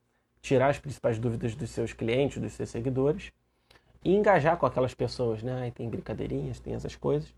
tirar 0.42 0.70
as 0.70 0.80
principais 0.80 1.20
dúvidas 1.20 1.54
dos 1.54 1.70
seus 1.70 1.92
clientes, 1.92 2.42
dos 2.42 2.54
seus 2.54 2.70
seguidores 2.70 3.32
e 4.04 4.14
engajar 4.16 4.58
com 4.58 4.66
aquelas 4.66 4.94
pessoas, 4.94 5.44
né? 5.44 5.64
Aí 5.64 5.72
tem 5.72 5.90
brincadeirinhas, 5.90 6.60
tem 6.60 6.74
essas 6.76 6.96
coisas. 6.96 7.34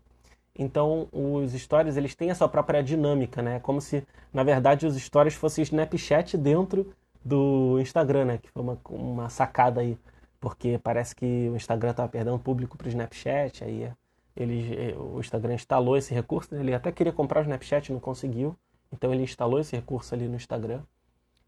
Então, 0.58 1.08
os 1.12 1.52
stories, 1.52 1.96
eles 1.96 2.14
têm 2.14 2.30
a 2.30 2.34
sua 2.34 2.48
própria 2.48 2.82
dinâmica, 2.82 3.42
né? 3.42 3.60
Como 3.60 3.80
se, 3.80 4.06
na 4.32 4.42
verdade, 4.42 4.86
os 4.86 4.96
stories 4.96 5.34
fossem 5.34 5.62
Snapchat 5.62 6.36
dentro 6.36 6.92
do 7.24 7.78
Instagram, 7.80 8.24
né? 8.24 8.38
Que 8.38 8.48
foi 8.50 8.62
uma, 8.62 8.78
uma 8.88 9.28
sacada 9.28 9.80
aí. 9.80 9.98
Porque 10.40 10.78
parece 10.78 11.14
que 11.14 11.48
o 11.48 11.56
Instagram 11.56 11.90
estava 11.90 12.08
perdendo 12.08 12.38
público 12.38 12.76
para 12.76 12.86
o 12.86 12.88
Snapchat, 12.88 13.64
aí 13.64 13.90
ele, 14.36 14.94
o 14.94 15.18
Instagram 15.18 15.54
instalou 15.54 15.96
esse 15.96 16.12
recurso, 16.12 16.54
né? 16.54 16.60
ele 16.60 16.74
até 16.74 16.92
queria 16.92 17.12
comprar 17.12 17.40
o 17.40 17.42
Snapchat, 17.42 17.92
não 17.92 18.00
conseguiu, 18.00 18.56
então 18.92 19.12
ele 19.12 19.22
instalou 19.22 19.58
esse 19.58 19.74
recurso 19.74 20.14
ali 20.14 20.28
no 20.28 20.36
Instagram. 20.36 20.82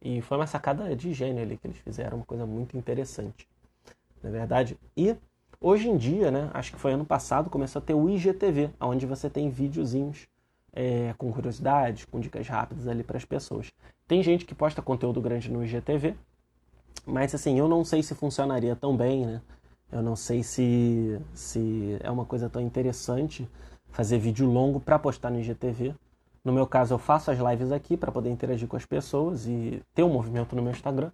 E 0.01 0.23
foi 0.23 0.37
uma 0.37 0.47
sacada 0.47 0.95
de 0.95 1.13
gênio 1.13 1.43
ali 1.43 1.57
que 1.57 1.67
eles 1.67 1.79
fizeram, 1.79 2.19
uma 2.19 2.27
coisa 2.27 2.47
muito 2.47 2.77
interessante, 2.77 3.49
na 4.23 4.31
é 4.31 4.33
verdade. 4.33 4.79
E 4.97 5.17
Hoje 5.61 5.89
em 5.89 5.97
dia, 5.97 6.31
né, 6.31 6.51
acho 6.55 6.71
que 6.71 6.79
foi 6.79 6.93
ano 6.93 7.05
passado, 7.05 7.51
começou 7.51 7.81
a 7.81 7.85
ter 7.85 7.93
o 7.93 8.09
IGTV, 8.09 8.71
onde 8.81 9.07
você 9.07 9.29
tem 9.29 9.51
videozinhos 9.51 10.29
é, 10.73 11.13
com 11.19 11.33
curiosidades, 11.33 12.05
com 12.05 12.21
dicas 12.21 12.47
rápidas 12.47 12.87
ali 12.87 13.03
para 13.03 13.17
as 13.17 13.25
pessoas. 13.25 13.73
Tem 14.07 14.23
gente 14.23 14.45
que 14.45 14.55
posta 14.55 14.81
conteúdo 14.81 15.21
grande 15.21 15.51
no 15.51 15.65
IGTV, 15.65 16.15
mas 17.09 17.35
assim, 17.35 17.59
eu 17.59 17.67
não 17.67 17.85
sei 17.85 18.03
se 18.03 18.15
funcionaria 18.15 18.77
tão 18.77 18.97
bem, 18.97 19.27
né? 19.27 19.41
Eu 19.91 20.03
não 20.03 20.15
sei 20.15 20.43
se, 20.43 21.19
se 21.33 21.97
é 22.01 22.11
uma 22.11 22.25
coisa 22.25 22.49
tão 22.49 22.61
interessante 22.61 23.49
fazer 23.91 24.19
vídeo 24.19 24.47
longo 24.47 24.79
para 24.79 24.99
postar 24.99 25.31
no 25.31 25.41
IGTV. 25.41 25.95
No 26.45 26.53
meu 26.53 26.67
caso, 26.67 26.95
eu 26.95 26.99
faço 26.99 27.31
as 27.31 27.39
lives 27.39 27.73
aqui 27.73 27.97
para 27.97 28.13
poder 28.13 28.31
interagir 28.31 28.69
com 28.69 28.77
as 28.77 28.85
pessoas 28.85 29.47
e 29.47 29.83
ter 29.95 30.03
um 30.03 30.09
movimento 30.09 30.55
no 30.55 30.63
meu 30.63 30.71
Instagram. 30.71 31.11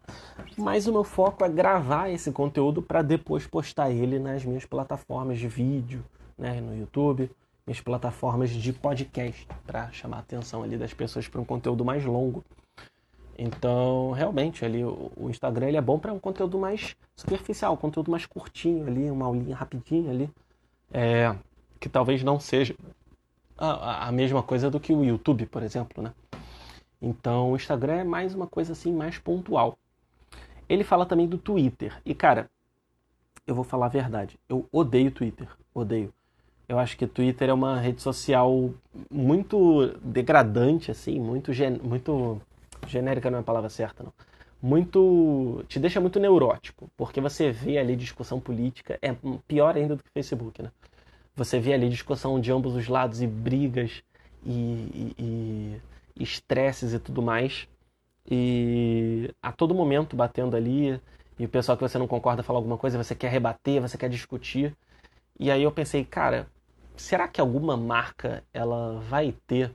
Mas 0.58 0.86
o 0.86 0.92
meu 0.92 1.04
foco 1.04 1.44
é 1.44 1.48
gravar 1.48 2.10
esse 2.10 2.30
conteúdo 2.32 2.82
para 2.82 3.00
depois 3.00 3.46
postar 3.46 3.90
ele 3.90 4.18
nas 4.18 4.44
minhas 4.44 4.64
plataformas 4.64 5.38
de 5.38 5.48
vídeo, 5.48 6.04
né, 6.36 6.60
no 6.60 6.76
YouTube, 6.76 7.30
minhas 7.66 7.80
plataformas 7.80 8.50
de 8.50 8.72
podcast, 8.72 9.48
para 9.66 9.90
chamar 9.92 10.18
a 10.18 10.20
atenção 10.20 10.62
ali 10.62 10.76
das 10.76 10.92
pessoas 10.92 11.26
para 11.26 11.40
um 11.40 11.44
conteúdo 11.44 11.84
mais 11.84 12.04
longo. 12.04 12.44
Então, 13.36 14.12
realmente, 14.12 14.64
ali 14.64 14.84
o, 14.84 15.28
Instagram 15.28 15.68
ele 15.68 15.76
é 15.76 15.80
bom 15.80 15.98
para 15.98 16.12
um 16.12 16.18
conteúdo 16.18 16.58
mais 16.58 16.96
superficial, 17.16 17.76
conteúdo 17.76 18.10
mais 18.10 18.26
curtinho 18.26 18.86
ali, 18.86 19.10
uma 19.10 19.26
aulinha 19.26 19.56
rapidinha 19.56 20.10
ali, 20.10 20.30
é, 20.92 21.34
que 21.80 21.88
talvez 21.88 22.22
não 22.22 22.38
seja 22.38 22.74
a, 23.58 24.08
a 24.08 24.12
mesma 24.12 24.42
coisa 24.42 24.70
do 24.70 24.78
que 24.78 24.92
o 24.92 25.04
YouTube, 25.04 25.46
por 25.46 25.62
exemplo, 25.62 26.02
né? 26.02 26.12
Então 27.00 27.52
o 27.52 27.56
Instagram 27.56 27.96
é 27.96 28.04
mais 28.04 28.34
uma 28.34 28.46
coisa 28.46 28.72
assim 28.72 28.92
mais 28.92 29.18
pontual. 29.18 29.76
Ele 30.68 30.84
fala 30.84 31.04
também 31.04 31.28
do 31.28 31.36
Twitter. 31.36 32.00
E 32.04 32.14
cara, 32.14 32.48
eu 33.46 33.54
vou 33.54 33.64
falar 33.64 33.86
a 33.86 33.90
verdade, 33.90 34.38
eu 34.48 34.66
odeio 34.72 35.10
Twitter, 35.10 35.48
odeio. 35.74 36.12
Eu 36.66 36.78
acho 36.78 36.96
que 36.96 37.06
Twitter 37.06 37.50
é 37.50 37.52
uma 37.52 37.78
rede 37.78 38.00
social 38.00 38.72
muito 39.10 39.88
degradante 40.02 40.90
assim, 40.90 41.20
muito 41.20 41.52
gen... 41.52 41.78
muito 41.82 42.40
genérica 42.86 43.30
não 43.30 43.38
é 43.38 43.40
a 43.40 43.44
palavra 43.44 43.68
certa, 43.68 44.02
não. 44.02 44.12
Muito 44.62 45.62
te 45.68 45.78
deixa 45.78 46.00
muito 46.00 46.18
neurótico, 46.18 46.90
porque 46.96 47.20
você 47.20 47.50
vê 47.50 47.76
ali 47.78 47.94
discussão 47.96 48.40
política 48.40 48.98
é 49.02 49.14
pior 49.46 49.76
ainda 49.76 49.96
do 49.96 50.02
que 50.02 50.10
Facebook, 50.10 50.62
né? 50.62 50.70
Você 51.36 51.58
vê 51.58 51.74
ali 51.74 51.88
discussão 51.88 52.40
de 52.40 52.52
ambos 52.52 52.74
os 52.74 52.88
lados 52.88 53.20
e 53.20 53.26
brigas 53.26 54.02
e 54.46 55.80
estresses 56.18 56.92
e, 56.92 56.96
e, 56.96 56.98
tudo 56.98 57.20
mais. 57.20 57.68
E 58.30 59.30
a 59.42 59.52
todo 59.52 59.74
momento 59.74 60.16
batendo 60.16 60.56
ali. 60.56 61.00
E 61.38 61.44
o 61.44 61.48
pessoal 61.48 61.76
que 61.76 61.82
você 61.82 61.98
não 61.98 62.06
concorda 62.06 62.42
fala 62.42 62.58
alguma 62.58 62.78
coisa, 62.78 63.02
você 63.02 63.14
quer 63.14 63.28
rebater, 63.28 63.82
você 63.82 63.98
quer 63.98 64.08
discutir. 64.08 64.76
E 65.38 65.50
aí 65.50 65.62
eu 65.62 65.72
pensei, 65.72 66.04
cara, 66.04 66.46
será 66.96 67.26
que 67.26 67.40
alguma 67.40 67.76
marca 67.76 68.44
ela 68.52 69.00
vai 69.00 69.34
ter 69.46 69.74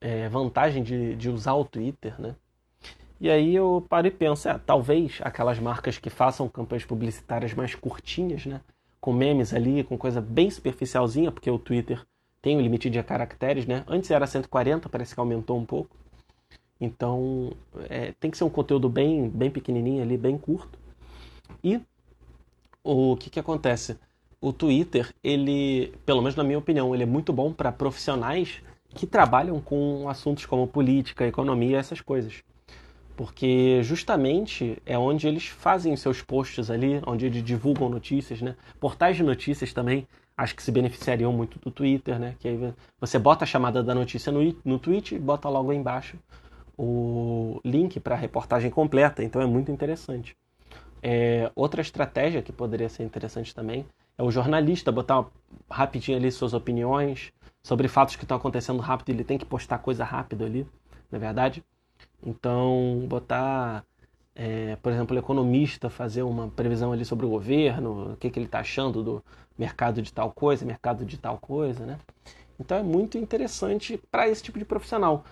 é, 0.00 0.28
vantagem 0.28 0.82
de, 0.82 1.14
de 1.16 1.28
usar 1.30 1.54
o 1.54 1.64
Twitter, 1.64 2.20
né? 2.20 2.34
E 3.20 3.28
aí 3.28 3.54
eu 3.54 3.84
paro 3.88 4.06
e 4.06 4.10
penso, 4.10 4.48
é, 4.48 4.58
talvez 4.58 5.18
aquelas 5.22 5.58
marcas 5.58 5.98
que 5.98 6.08
façam 6.08 6.48
campanhas 6.48 6.84
publicitárias 6.84 7.52
mais 7.52 7.74
curtinhas, 7.74 8.46
né? 8.46 8.60
com 9.00 9.12
memes 9.12 9.54
ali, 9.54 9.84
com 9.84 9.96
coisa 9.96 10.20
bem 10.20 10.50
superficialzinha, 10.50 11.30
porque 11.30 11.50
o 11.50 11.58
Twitter 11.58 12.04
tem 12.42 12.56
um 12.56 12.60
limite 12.60 12.90
de 12.90 13.02
caracteres, 13.02 13.66
né? 13.66 13.84
Antes 13.86 14.10
era 14.10 14.26
140, 14.26 14.88
parece 14.88 15.14
que 15.14 15.20
aumentou 15.20 15.58
um 15.58 15.64
pouco. 15.64 15.96
Então, 16.80 17.52
é, 17.88 18.12
tem 18.20 18.30
que 18.30 18.38
ser 18.38 18.44
um 18.44 18.50
conteúdo 18.50 18.88
bem, 18.88 19.28
bem 19.28 19.50
pequenininho 19.50 20.02
ali, 20.02 20.16
bem 20.16 20.38
curto. 20.38 20.78
E 21.62 21.80
o 22.82 23.16
que, 23.16 23.30
que 23.30 23.40
acontece? 23.40 23.98
O 24.40 24.52
Twitter, 24.52 25.12
ele, 25.22 25.92
pelo 26.06 26.20
menos 26.20 26.36
na 26.36 26.44
minha 26.44 26.58
opinião, 26.58 26.94
ele 26.94 27.02
é 27.02 27.06
muito 27.06 27.32
bom 27.32 27.52
para 27.52 27.72
profissionais 27.72 28.62
que 28.94 29.06
trabalham 29.06 29.60
com 29.60 30.08
assuntos 30.08 30.46
como 30.46 30.66
política, 30.66 31.26
economia, 31.26 31.78
essas 31.78 32.00
coisas 32.00 32.42
porque 33.18 33.82
justamente 33.82 34.80
é 34.86 34.96
onde 34.96 35.26
eles 35.26 35.48
fazem 35.48 35.96
seus 35.96 36.22
posts 36.22 36.70
ali, 36.70 37.02
onde 37.04 37.26
eles 37.26 37.42
divulgam 37.42 37.88
notícias, 37.88 38.40
né? 38.40 38.54
Portais 38.78 39.16
de 39.16 39.24
notícias 39.24 39.72
também, 39.72 40.06
acho 40.36 40.54
que 40.54 40.62
se 40.62 40.70
beneficiariam 40.70 41.32
muito 41.32 41.58
do 41.58 41.68
Twitter, 41.68 42.16
né? 42.16 42.36
Que 42.38 42.46
aí 42.46 42.74
você 43.00 43.18
bota 43.18 43.42
a 43.42 43.46
chamada 43.46 43.82
da 43.82 43.92
notícia 43.92 44.30
no, 44.30 44.56
no 44.64 44.78
tweet 44.78 45.16
e 45.16 45.18
bota 45.18 45.48
logo 45.48 45.72
aí 45.72 45.76
embaixo 45.76 46.16
o 46.78 47.60
link 47.64 47.98
para 47.98 48.14
a 48.14 48.18
reportagem 48.18 48.70
completa, 48.70 49.24
então 49.24 49.42
é 49.42 49.46
muito 49.46 49.72
interessante. 49.72 50.36
É, 51.02 51.50
outra 51.56 51.80
estratégia 51.80 52.40
que 52.40 52.52
poderia 52.52 52.88
ser 52.88 53.02
interessante 53.02 53.52
também 53.52 53.84
é 54.16 54.22
o 54.22 54.30
jornalista 54.30 54.92
botar 54.92 55.26
rapidinho 55.68 56.16
ali 56.16 56.30
suas 56.30 56.54
opiniões 56.54 57.32
sobre 57.62 57.88
fatos 57.88 58.16
que 58.16 58.24
estão 58.24 58.36
acontecendo 58.36 58.80
rápido, 58.80 59.10
ele 59.10 59.24
tem 59.24 59.38
que 59.38 59.44
postar 59.44 59.78
coisa 59.78 60.04
rápido 60.04 60.44
ali, 60.44 60.66
na 61.10 61.18
é 61.18 61.20
verdade. 61.20 61.64
Então, 62.24 63.04
botar, 63.08 63.84
é, 64.34 64.76
por 64.76 64.92
exemplo, 64.92 65.16
o 65.16 65.18
economista 65.18 65.90
fazer 65.90 66.22
uma 66.22 66.48
previsão 66.48 66.92
ali 66.92 67.04
sobre 67.04 67.26
o 67.26 67.28
governo, 67.28 68.12
o 68.12 68.16
que, 68.16 68.30
que 68.30 68.38
ele 68.38 68.46
está 68.46 68.60
achando 68.60 69.02
do 69.02 69.24
mercado 69.56 70.00
de 70.00 70.12
tal 70.12 70.30
coisa, 70.32 70.64
mercado 70.64 71.04
de 71.04 71.18
tal 71.18 71.38
coisa, 71.38 71.84
né? 71.84 71.98
Então 72.60 72.76
é 72.76 72.82
muito 72.82 73.16
interessante 73.16 74.00
para 74.10 74.28
esse 74.28 74.42
tipo 74.42 74.58
de 74.58 74.64
profissional. 74.64 75.24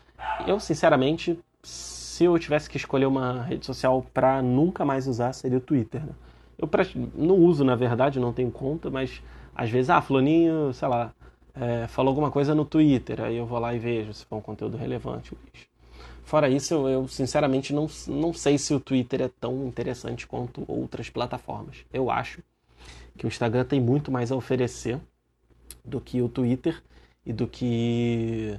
Eu, 0.47 0.61
sinceramente, 0.61 1.39
se 1.62 2.24
eu 2.24 2.39
tivesse 2.39 2.70
que 2.70 2.77
escolher 2.77 3.07
uma 3.07 3.43
rede 3.43 3.66
social 3.66 4.07
para 4.14 4.41
nunca 4.41 4.85
mais 4.85 5.07
usar, 5.07 5.33
seria 5.33 5.59
o 5.59 5.61
Twitter. 5.61 6.05
Né? 6.05 6.12
Eu 6.59 6.68
não 7.14 7.37
uso, 7.37 7.64
na 7.64 7.74
verdade, 7.74 8.20
não 8.20 8.33
tenho 8.33 8.51
conta, 8.51 8.89
mas 8.89 9.20
às 9.55 9.70
vezes, 9.70 9.91
ah, 9.91 10.01
Floninho, 10.01 10.72
sei 10.72 10.89
lá, 10.89 11.12
é, 11.59 11.87
falou 11.89 12.11
alguma 12.11 12.31
coisa 12.31 12.55
no 12.55 12.65
Twitter, 12.65 13.21
aí 13.23 13.37
eu 13.37 13.47
vou 13.47 13.59
lá 13.59 13.75
e 13.75 13.79
vejo 13.79 14.13
se 14.13 14.25
for 14.27 14.37
um 14.37 14.41
conteúdo 14.41 14.77
relevante. 14.77 15.33
Fora 16.23 16.49
isso, 16.49 16.75
eu, 16.75 16.89
eu, 16.89 17.09
sinceramente 17.09 17.73
não, 17.73 17.87
não 18.09 18.33
sei 18.33 18.59
se 18.59 18.75
o 18.75 18.81
Twitter 18.81 19.23
é 19.23 19.31
tão 19.41 19.67
interessante 19.67 20.27
quanto 20.27 20.65
outras 20.67 21.09
plataformas. 21.09 21.85
Eu 21.93 22.11
acho. 22.11 22.43
que 23.17 23.25
o 23.27 23.29
Instagram 23.29 23.65
tem 23.65 23.81
muito 23.81 24.11
mais 24.11 24.31
a 24.31 24.37
oferecer 24.37 25.01
do 25.85 26.01
que 26.01 26.21
o 26.21 26.29
Twitter 26.29 26.83
e 27.25 27.33
do 27.33 27.47
que 27.47 28.59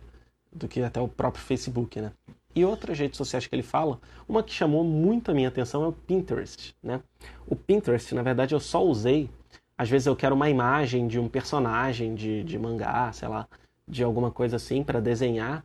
do 0.52 0.68
que 0.68 0.82
até 0.82 1.00
o 1.00 1.08
próprio 1.08 1.44
Facebook, 1.44 2.02
né? 2.02 2.12
E 2.56 2.66
outras 2.66 2.98
redes 2.98 3.18
sociais 3.18 3.46
que 3.46 3.54
ele 3.54 3.62
fala, 3.62 4.00
uma 4.28 4.42
que 4.42 4.52
chamou 4.52 4.84
muito 4.84 5.30
a 5.30 5.34
minha 5.34 5.50
atenção 5.50 5.84
é 5.84 5.88
o 5.88 5.92
Pinterest, 5.92 6.76
né? 6.82 7.02
O 7.46 7.56
Pinterest, 7.56 8.16
na 8.16 8.24
verdade, 8.24 8.56
eu 8.56 8.60
só 8.60 8.84
usei 8.84 9.30
às 9.78 9.90
vezes 9.90 10.08
eu 10.08 10.16
quero 10.16 10.36
uma 10.36 10.50
imagem 10.50 11.08
de 11.08 11.20
um 11.20 11.28
personagem 11.28 12.16
de, 12.16 12.44
de 12.44 12.58
mangá, 12.58 13.12
sei 13.12 13.28
lá, 13.28 13.48
de 13.88 14.04
alguma 14.04 14.32
coisa 14.32 14.56
assim 14.56 14.84
para 14.84 15.00
desenhar 15.00 15.64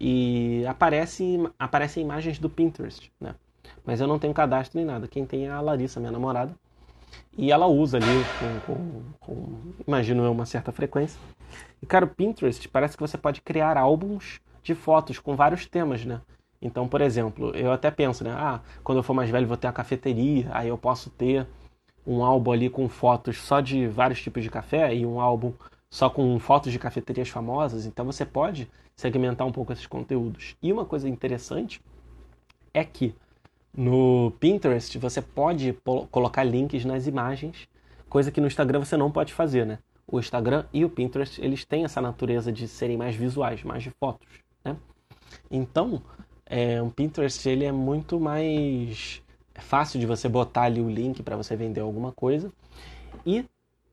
e 0.00 0.64
aparece 0.66 1.38
aparecem 1.58 2.02
imagens 2.02 2.38
do 2.38 2.48
Pinterest, 2.48 3.12
né? 3.20 3.34
Mas 3.84 4.00
eu 4.00 4.06
não 4.06 4.18
tenho 4.18 4.34
cadastro 4.34 4.78
nem 4.78 4.86
nada. 4.86 5.08
Quem 5.08 5.26
tem 5.26 5.46
é 5.46 5.50
a 5.50 5.60
Larissa, 5.60 6.00
minha 6.00 6.12
namorada. 6.12 6.54
E 7.36 7.50
ela 7.50 7.66
usa 7.66 7.98
ali 7.98 8.06
com, 8.38 8.74
com, 8.74 9.02
com, 9.20 9.72
imagino 9.86 10.24
eu, 10.24 10.32
uma 10.32 10.46
certa 10.46 10.72
frequência. 10.72 11.20
E, 11.80 11.86
cara, 11.86 12.04
o 12.04 12.08
Pinterest 12.08 12.68
parece 12.68 12.96
que 12.96 13.02
você 13.02 13.18
pode 13.18 13.40
criar 13.40 13.76
álbuns 13.76 14.40
de 14.62 14.74
fotos 14.74 15.18
com 15.18 15.34
vários 15.34 15.66
temas, 15.66 16.04
né? 16.04 16.20
Então, 16.60 16.86
por 16.86 17.00
exemplo, 17.00 17.54
eu 17.56 17.72
até 17.72 17.90
penso, 17.90 18.22
né? 18.22 18.32
Ah, 18.32 18.60
quando 18.84 18.98
eu 18.98 19.02
for 19.02 19.14
mais 19.14 19.28
velho 19.30 19.48
vou 19.48 19.56
ter 19.56 19.66
a 19.66 19.72
cafeteria, 19.72 20.48
aí 20.52 20.68
eu 20.68 20.78
posso 20.78 21.10
ter 21.10 21.46
um 22.06 22.24
álbum 22.24 22.52
ali 22.52 22.68
com 22.68 22.88
fotos 22.88 23.38
só 23.38 23.60
de 23.60 23.86
vários 23.86 24.20
tipos 24.20 24.42
de 24.42 24.50
café 24.50 24.94
e 24.94 25.06
um 25.06 25.20
álbum 25.20 25.52
só 25.90 26.08
com 26.08 26.38
fotos 26.38 26.72
de 26.72 26.78
cafeterias 26.78 27.28
famosas. 27.28 27.86
Então 27.86 28.04
você 28.04 28.24
pode 28.24 28.68
segmentar 28.96 29.46
um 29.46 29.52
pouco 29.52 29.72
esses 29.72 29.86
conteúdos. 29.86 30.56
E 30.62 30.72
uma 30.72 30.84
coisa 30.84 31.08
interessante 31.08 31.80
é 32.72 32.84
que 32.84 33.14
no 33.76 34.32
Pinterest 34.38 34.98
você 34.98 35.22
pode 35.22 35.76
colocar 36.10 36.44
links 36.44 36.84
nas 36.84 37.06
imagens, 37.06 37.68
coisa 38.08 38.30
que 38.30 38.40
no 38.40 38.46
Instagram 38.46 38.80
você 38.80 38.96
não 38.96 39.10
pode 39.10 39.32
fazer, 39.32 39.64
né? 39.64 39.78
O 40.06 40.18
Instagram 40.18 40.64
e 40.72 40.84
o 40.84 40.90
Pinterest, 40.90 41.40
eles 41.40 41.64
têm 41.64 41.84
essa 41.84 42.00
natureza 42.00 42.52
de 42.52 42.68
serem 42.68 42.96
mais 42.96 43.14
visuais, 43.14 43.62
mais 43.62 43.82
de 43.82 43.90
fotos, 43.90 44.28
né? 44.64 44.76
Então, 45.50 46.02
é, 46.44 46.82
o 46.82 46.90
Pinterest 46.90 47.48
ele 47.48 47.64
é 47.64 47.72
muito 47.72 48.20
mais 48.20 49.21
fácil 49.60 50.00
de 50.00 50.06
você 50.06 50.28
botar 50.28 50.62
ali 50.62 50.80
o 50.80 50.88
link 50.88 51.22
para 51.22 51.36
você 51.36 51.56
vender 51.56 51.80
alguma 51.80 52.12
coisa. 52.12 52.52
E 53.26 53.44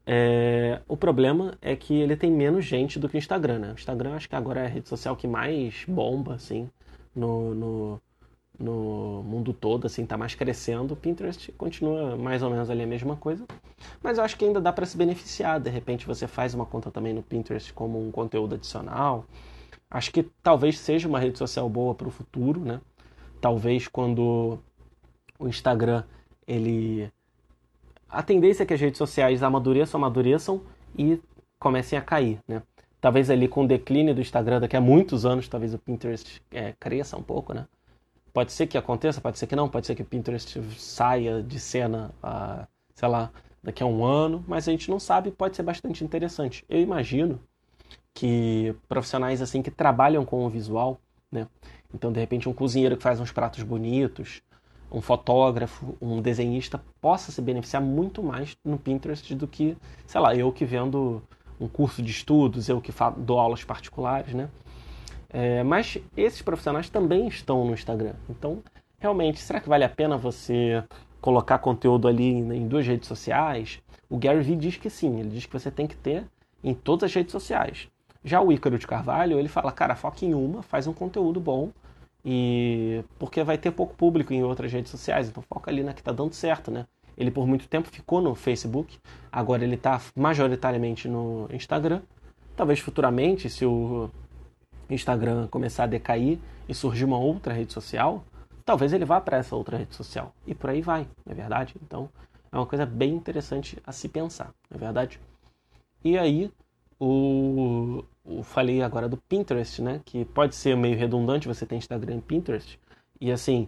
é, 0.05 0.81
o 0.87 0.97
problema 0.97 1.55
é 1.61 1.75
que 1.75 1.93
ele 1.93 2.15
tem 2.15 2.31
menos 2.31 2.65
gente 2.65 2.97
do 2.97 3.07
que 3.07 3.15
o 3.15 3.19
Instagram, 3.19 3.59
né? 3.59 3.69
O 3.71 3.75
Instagram 3.75 4.15
acho 4.15 4.27
que 4.27 4.35
agora 4.35 4.61
é 4.61 4.65
a 4.65 4.69
rede 4.69 4.89
social 4.89 5.15
que 5.15 5.27
mais 5.27 5.85
bomba, 5.87 6.33
assim, 6.33 6.67
no, 7.15 7.53
no, 7.53 8.01
no 8.57 9.23
mundo 9.23 9.53
todo, 9.53 9.85
assim, 9.85 10.05
tá 10.05 10.17
mais 10.17 10.33
crescendo. 10.33 10.95
O 10.95 10.97
Pinterest 10.97 11.51
continua 11.51 12.17
mais 12.17 12.41
ou 12.41 12.49
menos 12.49 12.69
ali 12.71 12.83
a 12.83 12.87
mesma 12.87 13.15
coisa. 13.15 13.45
Mas 14.01 14.17
eu 14.17 14.23
acho 14.23 14.35
que 14.35 14.45
ainda 14.45 14.59
dá 14.59 14.73
para 14.73 14.85
se 14.85 14.97
beneficiar. 14.97 15.59
De 15.59 15.69
repente 15.69 16.07
você 16.07 16.27
faz 16.27 16.55
uma 16.55 16.65
conta 16.65 16.89
também 16.89 17.13
no 17.13 17.21
Pinterest 17.21 17.71
como 17.73 18.03
um 18.03 18.11
conteúdo 18.11 18.55
adicional. 18.55 19.25
Acho 19.91 20.11
que 20.11 20.23
talvez 20.41 20.79
seja 20.79 21.07
uma 21.07 21.19
rede 21.19 21.37
social 21.37 21.69
boa 21.69 21.93
para 21.93 22.07
o 22.07 22.11
futuro, 22.11 22.61
né? 22.61 22.81
Talvez 23.39 23.87
quando 23.87 24.59
o 25.39 25.47
Instagram, 25.47 26.03
ele. 26.45 27.11
A 28.09 28.21
tendência 28.21 28.63
é 28.63 28.65
que 28.65 28.73
as 28.73 28.81
redes 28.81 28.97
sociais 28.97 29.41
amadureçam, 29.41 29.99
amadureçam 29.99 30.61
e 30.97 31.19
comecem 31.57 31.97
a 31.97 32.01
cair, 32.01 32.39
né? 32.47 32.61
Talvez 32.99 33.29
ali 33.29 33.47
com 33.47 33.63
o 33.63 33.67
declínio 33.67 34.13
do 34.13 34.19
Instagram 34.19 34.59
daqui 34.59 34.75
a 34.75 34.81
muitos 34.81 35.25
anos, 35.25 35.47
talvez 35.47 35.73
o 35.73 35.79
Pinterest 35.79 36.41
é, 36.51 36.73
cresça 36.77 37.15
um 37.15 37.23
pouco, 37.23 37.53
né? 37.53 37.65
Pode 38.33 38.51
ser 38.51 38.67
que 38.67 38.77
aconteça, 38.77 39.21
pode 39.21 39.39
ser 39.39 39.47
que 39.47 39.55
não, 39.55 39.69
pode 39.69 39.87
ser 39.87 39.95
que 39.95 40.01
o 40.01 40.05
Pinterest 40.05 40.61
saia 40.77 41.41
de 41.41 41.59
cena, 41.59 42.11
uh, 42.23 42.67
sei 42.93 43.07
lá, 43.07 43.31
daqui 43.63 43.81
a 43.81 43.85
um 43.85 44.03
ano, 44.03 44.43
mas 44.47 44.67
a 44.67 44.71
gente 44.71 44.89
não 44.89 44.99
sabe, 44.99 45.31
pode 45.31 45.55
ser 45.55 45.63
bastante 45.63 46.03
interessante. 46.03 46.65
Eu 46.67 46.79
imagino 46.79 47.39
que 48.13 48.75
profissionais 48.87 49.41
assim 49.41 49.61
que 49.61 49.71
trabalham 49.71 50.25
com 50.25 50.45
o 50.45 50.49
visual, 50.49 50.99
né? 51.31 51.47
Então, 51.93 52.11
de 52.11 52.19
repente, 52.19 52.47
um 52.47 52.53
cozinheiro 52.53 52.97
que 52.97 53.03
faz 53.03 53.19
uns 53.19 53.31
pratos 53.31 53.63
bonitos, 53.63 54.41
um 54.91 55.01
fotógrafo, 55.01 55.95
um 56.01 56.21
desenhista 56.21 56.81
possa 56.99 57.31
se 57.31 57.41
beneficiar 57.41 57.81
muito 57.81 58.23
mais 58.23 58.55
no 58.63 58.77
Pinterest 58.77 59.35
do 59.35 59.47
que, 59.47 59.77
sei 60.05 60.19
lá, 60.19 60.35
eu 60.35 60.51
que 60.51 60.65
vendo 60.65 61.21
um 61.59 61.67
curso 61.67 62.01
de 62.01 62.11
estudos, 62.11 62.69
eu 62.69 62.81
que 62.81 62.91
dou 63.17 63.39
aulas 63.39 63.63
particulares, 63.63 64.33
né? 64.33 64.49
É, 65.31 65.61
mas 65.63 65.97
esses 66.17 66.41
profissionais 66.41 66.89
também 66.89 67.27
estão 67.27 67.63
no 67.65 67.73
Instagram. 67.73 68.13
Então, 68.29 68.63
realmente, 68.97 69.39
será 69.39 69.59
que 69.59 69.69
vale 69.69 69.83
a 69.83 69.89
pena 69.89 70.17
você 70.17 70.83
colocar 71.21 71.59
conteúdo 71.59 72.07
ali 72.07 72.29
em 72.29 72.67
duas 72.67 72.87
redes 72.87 73.07
sociais? 73.07 73.79
O 74.09 74.17
Gary 74.17 74.41
Vee 74.41 74.55
diz 74.55 74.77
que 74.77 74.89
sim, 74.89 75.19
ele 75.19 75.29
diz 75.29 75.45
que 75.45 75.53
você 75.53 75.69
tem 75.69 75.85
que 75.85 75.95
ter 75.95 76.25
em 76.63 76.73
todas 76.73 77.09
as 77.09 77.13
redes 77.13 77.31
sociais. 77.31 77.87
Já 78.23 78.41
o 78.41 78.51
Ícaro 78.51 78.79
de 78.79 78.87
Carvalho, 78.87 79.37
ele 79.37 79.47
fala, 79.47 79.71
cara, 79.71 79.95
foca 79.95 80.25
em 80.25 80.33
uma, 80.33 80.63
faz 80.63 80.87
um 80.87 80.93
conteúdo 80.93 81.39
bom 81.39 81.69
e 82.23 83.03
porque 83.17 83.43
vai 83.43 83.57
ter 83.57 83.71
pouco 83.71 83.95
público 83.95 84.33
em 84.33 84.43
outras 84.43 84.71
redes 84.71 84.91
sociais, 84.91 85.29
então 85.29 85.43
foca 85.43 85.71
ali 85.71 85.83
na 85.83 85.93
que 85.93 86.01
está 86.01 86.11
dando 86.11 86.33
certo, 86.33 86.69
né? 86.69 86.85
Ele 87.17 87.31
por 87.31 87.45
muito 87.45 87.67
tempo 87.67 87.89
ficou 87.89 88.21
no 88.21 88.33
Facebook, 88.33 88.97
agora 89.31 89.63
ele 89.63 89.75
está 89.75 90.01
majoritariamente 90.15 91.07
no 91.07 91.47
Instagram. 91.51 92.01
Talvez 92.55 92.79
futuramente, 92.79 93.49
se 93.49 93.65
o 93.65 94.09
Instagram 94.89 95.47
começar 95.47 95.83
a 95.83 95.87
decair 95.87 96.39
e 96.67 96.73
surgir 96.73 97.05
uma 97.05 97.17
outra 97.17 97.53
rede 97.53 97.73
social, 97.73 98.23
talvez 98.65 98.93
ele 98.93 99.05
vá 99.05 99.19
para 99.19 99.37
essa 99.37 99.55
outra 99.55 99.77
rede 99.77 99.95
social. 99.95 100.33
E 100.47 100.55
por 100.55 100.69
aí 100.69 100.81
vai, 100.81 101.07
não 101.25 101.33
é 101.33 101.35
verdade? 101.35 101.75
Então 101.83 102.09
é 102.51 102.55
uma 102.55 102.65
coisa 102.65 102.85
bem 102.85 103.13
interessante 103.13 103.77
a 103.85 103.91
se 103.91 104.07
pensar, 104.07 104.53
não 104.69 104.77
é 104.77 104.79
verdade? 104.79 105.19
E 106.03 106.17
aí, 106.17 106.51
o, 106.99 108.03
o, 108.23 108.43
falei 108.43 108.81
agora 108.81 109.07
do 109.07 109.17
Pinterest, 109.17 109.81
né? 109.81 110.01
Que 110.03 110.25
pode 110.25 110.55
ser 110.55 110.75
meio 110.75 110.97
redundante 110.97 111.47
você 111.47 111.65
ter 111.65 111.75
Instagram 111.75 112.17
e 112.17 112.21
Pinterest. 112.21 112.79
E 113.19 113.31
assim, 113.31 113.67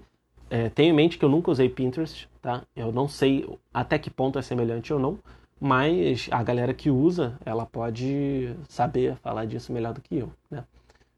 é, 0.50 0.70
tenha 0.70 0.90
em 0.90 0.94
mente 0.94 1.18
que 1.18 1.26
eu 1.26 1.30
nunca 1.30 1.50
usei 1.50 1.70
Pinterest, 1.70 2.30
tá? 2.42 2.64
Eu 2.76 2.92
não 2.92 3.08
sei 3.08 3.48
até 3.74 3.98
que 3.98 4.10
ponto 4.10 4.38
é 4.38 4.42
semelhante 4.42 4.94
ou 4.94 5.00
não, 5.00 5.18
mas 5.60 6.28
a 6.32 6.44
galera 6.44 6.74
que 6.74 6.90
usa, 6.90 7.38
ela 7.46 7.66
pode 7.66 8.56
saber 8.68 9.16
falar 9.18 9.46
disso 9.46 9.72
melhor 9.72 9.94
do 9.94 10.02
que 10.02 10.18
eu, 10.18 10.32
né? 10.50 10.66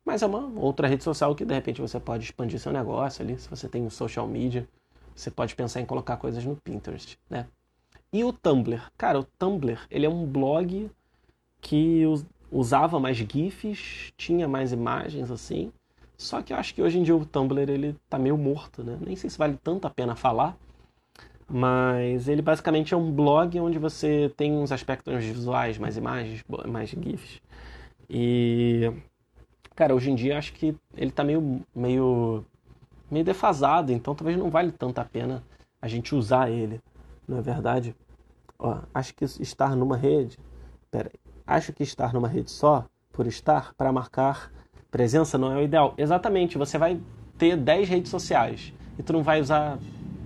Mas 0.05 0.21
é 0.21 0.25
uma 0.25 0.59
outra 0.59 0.87
rede 0.87 1.03
social 1.03 1.33
que 1.33 1.45
de 1.45 1.53
repente 1.53 1.81
você 1.81 1.99
pode 1.99 2.25
expandir 2.25 2.59
seu 2.59 2.71
negócio 2.71 3.23
ali, 3.23 3.39
se 3.39 3.49
você 3.49 3.69
tem 3.69 3.83
um 3.83 3.89
social 3.89 4.27
media, 4.27 4.67
você 5.15 5.31
pode 5.31 5.55
pensar 5.55 5.79
em 5.79 5.85
colocar 5.85 6.17
coisas 6.17 6.43
no 6.43 6.55
Pinterest, 6.57 7.17
né? 7.29 7.47
E 8.11 8.23
o 8.23 8.31
Tumblr? 8.33 8.81
Cara, 8.97 9.19
o 9.19 9.23
Tumblr, 9.23 9.79
ele 9.89 10.05
é 10.05 10.09
um 10.09 10.25
blog 10.25 10.91
que 11.63 12.03
usava 12.51 12.99
mais 12.99 13.17
GIFs, 13.17 14.13
tinha 14.17 14.47
mais 14.47 14.71
imagens 14.71 15.31
assim. 15.31 15.71
Só 16.17 16.41
que 16.41 16.53
eu 16.53 16.57
acho 16.57 16.75
que 16.75 16.81
hoje 16.81 16.99
em 16.99 17.03
dia 17.03 17.15
o 17.15 17.25
Tumblr 17.25 17.69
ele 17.69 17.95
tá 18.09 18.19
meio 18.19 18.37
morto, 18.37 18.83
né? 18.83 18.99
Nem 19.01 19.15
sei 19.15 19.29
se 19.29 19.37
vale 19.37 19.57
tanto 19.63 19.87
a 19.87 19.89
pena 19.89 20.15
falar, 20.15 20.55
mas 21.49 22.27
ele 22.27 22.41
basicamente 22.41 22.93
é 22.93 22.97
um 22.97 23.11
blog 23.11 23.59
onde 23.59 23.79
você 23.79 24.31
tem 24.37 24.51
uns 24.53 24.71
aspectos 24.71 25.23
visuais, 25.23 25.77
mais 25.77 25.97
imagens, 25.97 26.43
mais 26.67 26.89
GIFs. 26.89 27.41
E 28.09 28.91
cara, 29.75 29.95
hoje 29.95 30.11
em 30.11 30.15
dia 30.15 30.37
acho 30.37 30.53
que 30.53 30.75
ele 30.95 31.11
tá 31.11 31.23
meio 31.23 31.61
meio 31.75 32.45
meio 33.09 33.25
defasado, 33.25 33.91
então 33.91 34.15
talvez 34.15 34.37
não 34.37 34.49
vale 34.49 34.71
tanto 34.71 34.99
a 34.99 35.05
pena 35.05 35.43
a 35.81 35.87
gente 35.87 36.15
usar 36.15 36.49
ele, 36.51 36.81
não 37.27 37.37
é 37.39 37.41
verdade? 37.41 37.95
Ó, 38.59 38.79
acho 38.93 39.13
que 39.15 39.25
estar 39.25 39.75
numa 39.75 39.97
rede, 39.97 40.37
pera 40.91 41.09
aí. 41.13 41.22
Acho 41.45 41.73
que 41.73 41.83
estar 41.83 42.13
numa 42.13 42.27
rede 42.27 42.51
só, 42.51 42.85
por 43.11 43.27
estar, 43.27 43.73
para 43.75 43.91
marcar 43.91 44.51
presença 44.89 45.37
não 45.37 45.51
é 45.51 45.57
o 45.57 45.61
ideal. 45.61 45.93
Exatamente, 45.97 46.57
você 46.57 46.77
vai 46.77 46.99
ter 47.37 47.57
10 47.57 47.89
redes 47.89 48.11
sociais 48.11 48.73
e 48.97 49.03
tu 49.03 49.13
não 49.13 49.23
vai 49.23 49.41
usar 49.41 49.79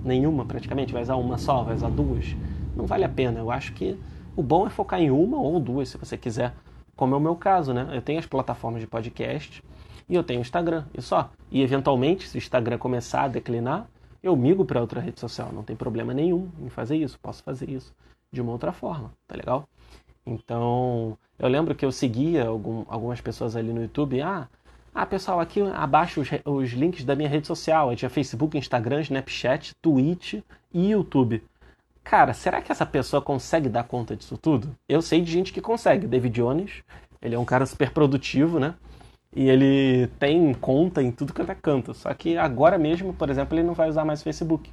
nenhuma 0.03 0.45
praticamente, 0.45 0.93
vai 0.93 1.01
usar 1.01 1.15
uma 1.15 1.37
só, 1.37 1.63
vai 1.63 1.75
usar 1.75 1.89
duas. 1.89 2.35
Não 2.75 2.85
vale 2.85 3.03
a 3.03 3.09
pena. 3.09 3.39
Eu 3.39 3.49
acho 3.49 3.73
que 3.73 3.99
o 4.35 4.43
bom 4.43 4.67
é 4.67 4.69
focar 4.69 5.01
em 5.01 5.09
uma 5.09 5.37
ou 5.37 5.59
duas, 5.59 5.89
se 5.89 5.97
você 5.97 6.17
quiser, 6.17 6.53
como 6.95 7.15
é 7.15 7.17
o 7.17 7.21
meu 7.21 7.35
caso, 7.35 7.73
né? 7.73 7.87
Eu 7.93 8.01
tenho 8.01 8.19
as 8.19 8.25
plataformas 8.25 8.81
de 8.81 8.87
podcast 8.87 9.63
e 10.09 10.15
eu 10.15 10.23
tenho 10.23 10.39
o 10.39 10.41
Instagram, 10.41 10.85
e 10.93 11.01
só. 11.01 11.29
E 11.51 11.61
eventualmente, 11.61 12.27
se 12.27 12.37
o 12.37 12.39
Instagram 12.39 12.77
começar 12.77 13.23
a 13.23 13.27
declinar, 13.27 13.89
eu 14.21 14.35
migo 14.35 14.65
para 14.65 14.81
outra 14.81 15.01
rede 15.01 15.19
social, 15.19 15.49
não 15.53 15.63
tem 15.63 15.75
problema 15.75 16.13
nenhum 16.13 16.49
em 16.59 16.69
fazer 16.69 16.97
isso, 16.97 17.19
posso 17.19 17.43
fazer 17.43 17.69
isso 17.69 17.93
de 18.31 18.41
uma 18.41 18.51
outra 18.51 18.71
forma, 18.71 19.11
tá 19.27 19.35
legal? 19.35 19.67
Então, 20.27 21.17
eu 21.39 21.47
lembro 21.47 21.73
que 21.73 21.85
eu 21.85 21.91
seguia 21.91 22.47
algum, 22.47 22.83
algumas 22.89 23.21
pessoas 23.21 23.55
ali 23.55 23.71
no 23.71 23.81
YouTube. 23.81 24.21
Ah, 24.21 24.49
ah 24.93 25.05
pessoal, 25.05 25.39
aqui 25.39 25.61
abaixo 25.61 26.19
os, 26.19 26.29
os 26.43 26.71
links 26.71 27.05
da 27.05 27.15
minha 27.15 27.29
rede 27.29 27.47
social. 27.47 27.89
Eu 27.89 27.95
tinha 27.95 28.09
Facebook, 28.09 28.57
Instagram, 28.57 29.01
Snapchat, 29.01 29.73
Twitch 29.81 30.41
e 30.73 30.91
YouTube. 30.91 31.41
Cara, 32.03 32.33
será 32.33 32.61
que 32.61 32.71
essa 32.71 32.85
pessoa 32.85 33.21
consegue 33.21 33.69
dar 33.69 33.85
conta 33.85 34.15
disso 34.17 34.37
tudo? 34.37 34.75
Eu 34.87 35.01
sei 35.01 35.21
de 35.21 35.31
gente 35.31 35.53
que 35.53 35.61
consegue. 35.61 36.07
David 36.07 36.35
Jones, 36.35 36.83
ele 37.21 37.35
é 37.35 37.39
um 37.39 37.45
cara 37.45 37.65
super 37.65 37.91
produtivo, 37.91 38.59
né? 38.59 38.75
E 39.33 39.49
ele 39.49 40.07
tem 40.19 40.53
conta 40.53 41.01
em 41.01 41.11
tudo 41.11 41.33
quanto 41.33 41.51
é 41.51 41.55
canto. 41.55 41.93
Só 41.93 42.13
que 42.13 42.37
agora 42.37 42.77
mesmo, 42.77 43.13
por 43.13 43.29
exemplo, 43.29 43.57
ele 43.57 43.67
não 43.67 43.73
vai 43.73 43.89
usar 43.89 44.03
mais 44.03 44.23
Facebook. 44.23 44.69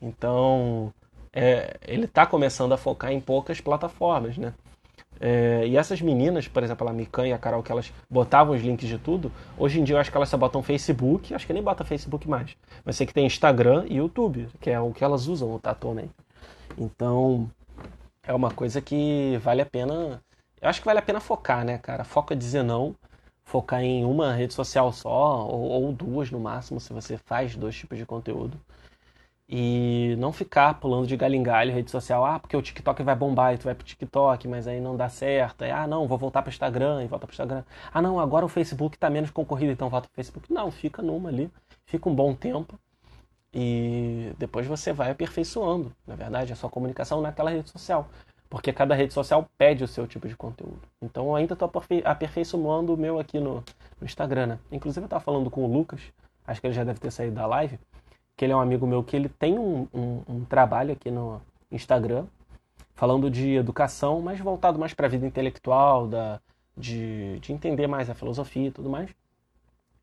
Então, 0.00 0.92
é, 1.32 1.78
ele 1.86 2.04
está 2.04 2.26
começando 2.26 2.72
a 2.72 2.76
focar 2.76 3.12
em 3.12 3.20
poucas 3.20 3.60
plataformas, 3.60 4.36
né? 4.36 4.52
É, 5.20 5.66
e 5.66 5.76
essas 5.76 6.00
meninas, 6.00 6.48
por 6.48 6.62
exemplo, 6.62 6.88
a 6.88 6.92
Mikan 6.92 7.26
e 7.26 7.32
a 7.32 7.38
Carol, 7.38 7.62
que 7.62 7.72
elas 7.72 7.92
botavam 8.10 8.54
os 8.54 8.62
links 8.62 8.88
de 8.88 8.98
tudo, 8.98 9.30
hoje 9.56 9.80
em 9.80 9.84
dia 9.84 9.96
eu 9.96 10.00
acho 10.00 10.10
que 10.10 10.16
elas 10.16 10.28
só 10.28 10.36
botam 10.36 10.62
Facebook, 10.62 11.34
acho 11.34 11.46
que 11.46 11.52
nem 11.52 11.62
bota 11.62 11.84
Facebook 11.84 12.28
mais. 12.28 12.56
Mas 12.84 12.96
sei 12.96 13.06
que 13.06 13.14
tem 13.14 13.26
Instagram 13.26 13.84
e 13.88 13.96
YouTube, 13.96 14.48
que 14.60 14.70
é 14.70 14.80
o 14.80 14.92
que 14.92 15.04
elas 15.04 15.26
usam 15.26 15.60
atualmente. 15.62 16.12
Então, 16.76 17.50
é 18.22 18.34
uma 18.34 18.50
coisa 18.50 18.80
que 18.80 19.38
vale 19.42 19.62
a 19.62 19.66
pena. 19.66 20.22
Eu 20.60 20.68
acho 20.68 20.80
que 20.80 20.86
vale 20.86 20.98
a 20.98 21.02
pena 21.02 21.20
focar, 21.20 21.64
né, 21.64 21.78
cara? 21.78 22.04
Foca 22.04 22.34
dizer 22.34 22.62
não, 22.62 22.96
focar 23.44 23.82
em 23.82 24.04
uma 24.04 24.32
rede 24.32 24.54
social 24.54 24.92
só, 24.92 25.46
ou, 25.46 25.62
ou 25.62 25.92
duas 25.92 26.30
no 26.30 26.40
máximo, 26.40 26.80
se 26.80 26.92
você 26.92 27.18
faz 27.18 27.54
dois 27.56 27.76
tipos 27.76 27.98
de 27.98 28.06
conteúdo 28.06 28.58
e 29.48 30.16
não 30.18 30.32
ficar 30.32 30.74
pulando 30.80 31.06
de 31.06 31.16
galho 31.16 31.34
em 31.34 31.42
galho 31.42 31.72
rede 31.72 31.90
social, 31.90 32.24
ah, 32.24 32.38
porque 32.38 32.56
o 32.56 32.62
TikTok 32.62 33.02
vai 33.02 33.14
bombar 33.14 33.54
e 33.54 33.58
tu 33.58 33.64
vai 33.64 33.74
pro 33.74 33.84
TikTok, 33.84 34.48
mas 34.48 34.66
aí 34.66 34.80
não 34.80 34.96
dá 34.96 35.08
certo. 35.08 35.62
Ah, 35.64 35.86
não, 35.86 36.06
vou 36.08 36.16
voltar 36.16 36.42
pro 36.42 36.50
Instagram 36.50 37.04
e 37.04 37.06
volta 37.06 37.26
pro 37.26 37.34
Instagram. 37.34 37.62
Ah, 37.92 38.00
não, 38.00 38.18
agora 38.18 38.44
o 38.44 38.48
Facebook 38.48 38.96
tá 38.98 39.10
menos 39.10 39.30
concorrido, 39.30 39.72
então 39.72 39.88
volta 39.88 40.08
pro 40.08 40.14
Facebook. 40.16 40.52
Não, 40.52 40.70
fica 40.70 41.02
numa 41.02 41.28
ali, 41.28 41.50
fica 41.86 42.08
um 42.08 42.14
bom 42.14 42.34
tempo 42.34 42.78
e 43.52 44.32
depois 44.38 44.66
você 44.66 44.92
vai 44.92 45.10
aperfeiçoando, 45.10 45.92
na 46.06 46.16
verdade, 46.16 46.52
a 46.52 46.56
sua 46.56 46.68
comunicação 46.68 47.20
naquela 47.20 47.50
rede 47.50 47.70
social. 47.70 48.08
Porque 48.50 48.72
cada 48.72 48.94
rede 48.94 49.12
social 49.12 49.48
pede 49.58 49.84
o 49.84 49.88
seu 49.88 50.06
tipo 50.06 50.26
de 50.28 50.36
conteúdo. 50.36 50.80
Então 51.02 51.26
eu 51.26 51.36
ainda 51.36 51.54
estou 51.54 51.70
aperfeiçoando 52.04 52.94
o 52.94 52.96
meu 52.96 53.18
aqui 53.18 53.38
no, 53.38 53.62
no 54.00 54.04
Instagram, 54.04 54.46
né? 54.46 54.58
Inclusive 54.72 55.04
eu 55.04 55.06
estava 55.06 55.22
falando 55.22 55.50
com 55.50 55.64
o 55.64 55.72
Lucas, 55.72 56.00
acho 56.46 56.60
que 56.60 56.66
ele 56.66 56.74
já 56.74 56.84
deve 56.84 56.98
ter 56.98 57.10
saído 57.10 57.34
da 57.34 57.46
live, 57.46 57.78
que 58.36 58.44
ele 58.44 58.52
é 58.52 58.56
um 58.56 58.60
amigo 58.60 58.86
meu, 58.86 59.02
que 59.02 59.16
ele 59.16 59.28
tem 59.28 59.58
um, 59.58 59.86
um, 59.92 60.22
um 60.28 60.44
trabalho 60.44 60.92
aqui 60.92 61.10
no 61.10 61.40
Instagram, 61.70 62.26
falando 62.94 63.30
de 63.30 63.54
educação, 63.54 64.20
mas 64.20 64.40
voltado 64.40 64.78
mais 64.78 64.94
para 64.94 65.06
a 65.06 65.10
vida 65.10 65.26
intelectual, 65.26 66.06
da, 66.06 66.40
de, 66.76 67.38
de 67.40 67.52
entender 67.52 67.86
mais 67.86 68.10
a 68.10 68.14
filosofia 68.14 68.68
e 68.68 68.70
tudo 68.70 68.90
mais. 68.90 69.10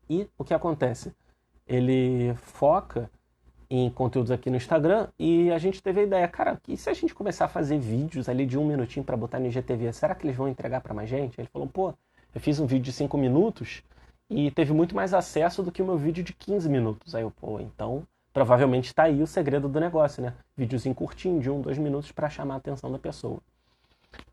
E 0.08 0.28
o 0.36 0.44
que 0.44 0.54
acontece? 0.54 1.14
Ele 1.66 2.34
foca 2.36 3.10
em 3.70 3.88
conteúdos 3.88 4.30
aqui 4.30 4.50
no 4.50 4.56
Instagram 4.56 5.08
e 5.18 5.50
a 5.50 5.58
gente 5.58 5.82
teve 5.82 6.00
a 6.00 6.04
ideia, 6.04 6.28
cara, 6.28 6.60
e 6.68 6.76
se 6.76 6.90
a 6.90 6.92
gente 6.92 7.14
começar 7.14 7.46
a 7.46 7.48
fazer 7.48 7.78
vídeos 7.78 8.28
ali 8.28 8.44
de 8.44 8.58
um 8.58 8.66
minutinho 8.66 9.04
para 9.04 9.16
botar 9.16 9.38
no 9.38 9.46
IGTV, 9.46 9.92
será 9.94 10.14
que 10.14 10.26
eles 10.26 10.36
vão 10.36 10.48
entregar 10.48 10.82
para 10.82 10.92
mais 10.92 11.08
gente? 11.08 11.40
Ele 11.40 11.48
falou, 11.48 11.66
pô, 11.66 11.94
eu 12.34 12.40
fiz 12.40 12.60
um 12.60 12.66
vídeo 12.66 12.84
de 12.84 12.92
cinco 12.92 13.16
minutos 13.16 13.82
e 14.28 14.50
teve 14.50 14.72
muito 14.74 14.94
mais 14.94 15.14
acesso 15.14 15.62
do 15.62 15.72
que 15.72 15.80
o 15.80 15.86
meu 15.86 15.96
vídeo 15.96 16.22
de 16.22 16.34
15 16.34 16.68
minutos. 16.68 17.14
Aí 17.14 17.22
eu, 17.22 17.30
pô, 17.30 17.60
então 17.60 18.06
Provavelmente 18.32 18.86
está 18.86 19.04
aí 19.04 19.22
o 19.22 19.26
segredo 19.26 19.68
do 19.68 19.78
negócio, 19.78 20.22
né? 20.22 20.34
Videozinho 20.56 20.94
curtinho, 20.94 21.40
de 21.40 21.50
um, 21.50 21.60
dois 21.60 21.78
minutos, 21.78 22.10
para 22.12 22.30
chamar 22.30 22.54
a 22.54 22.56
atenção 22.56 22.90
da 22.90 22.98
pessoa. 22.98 23.40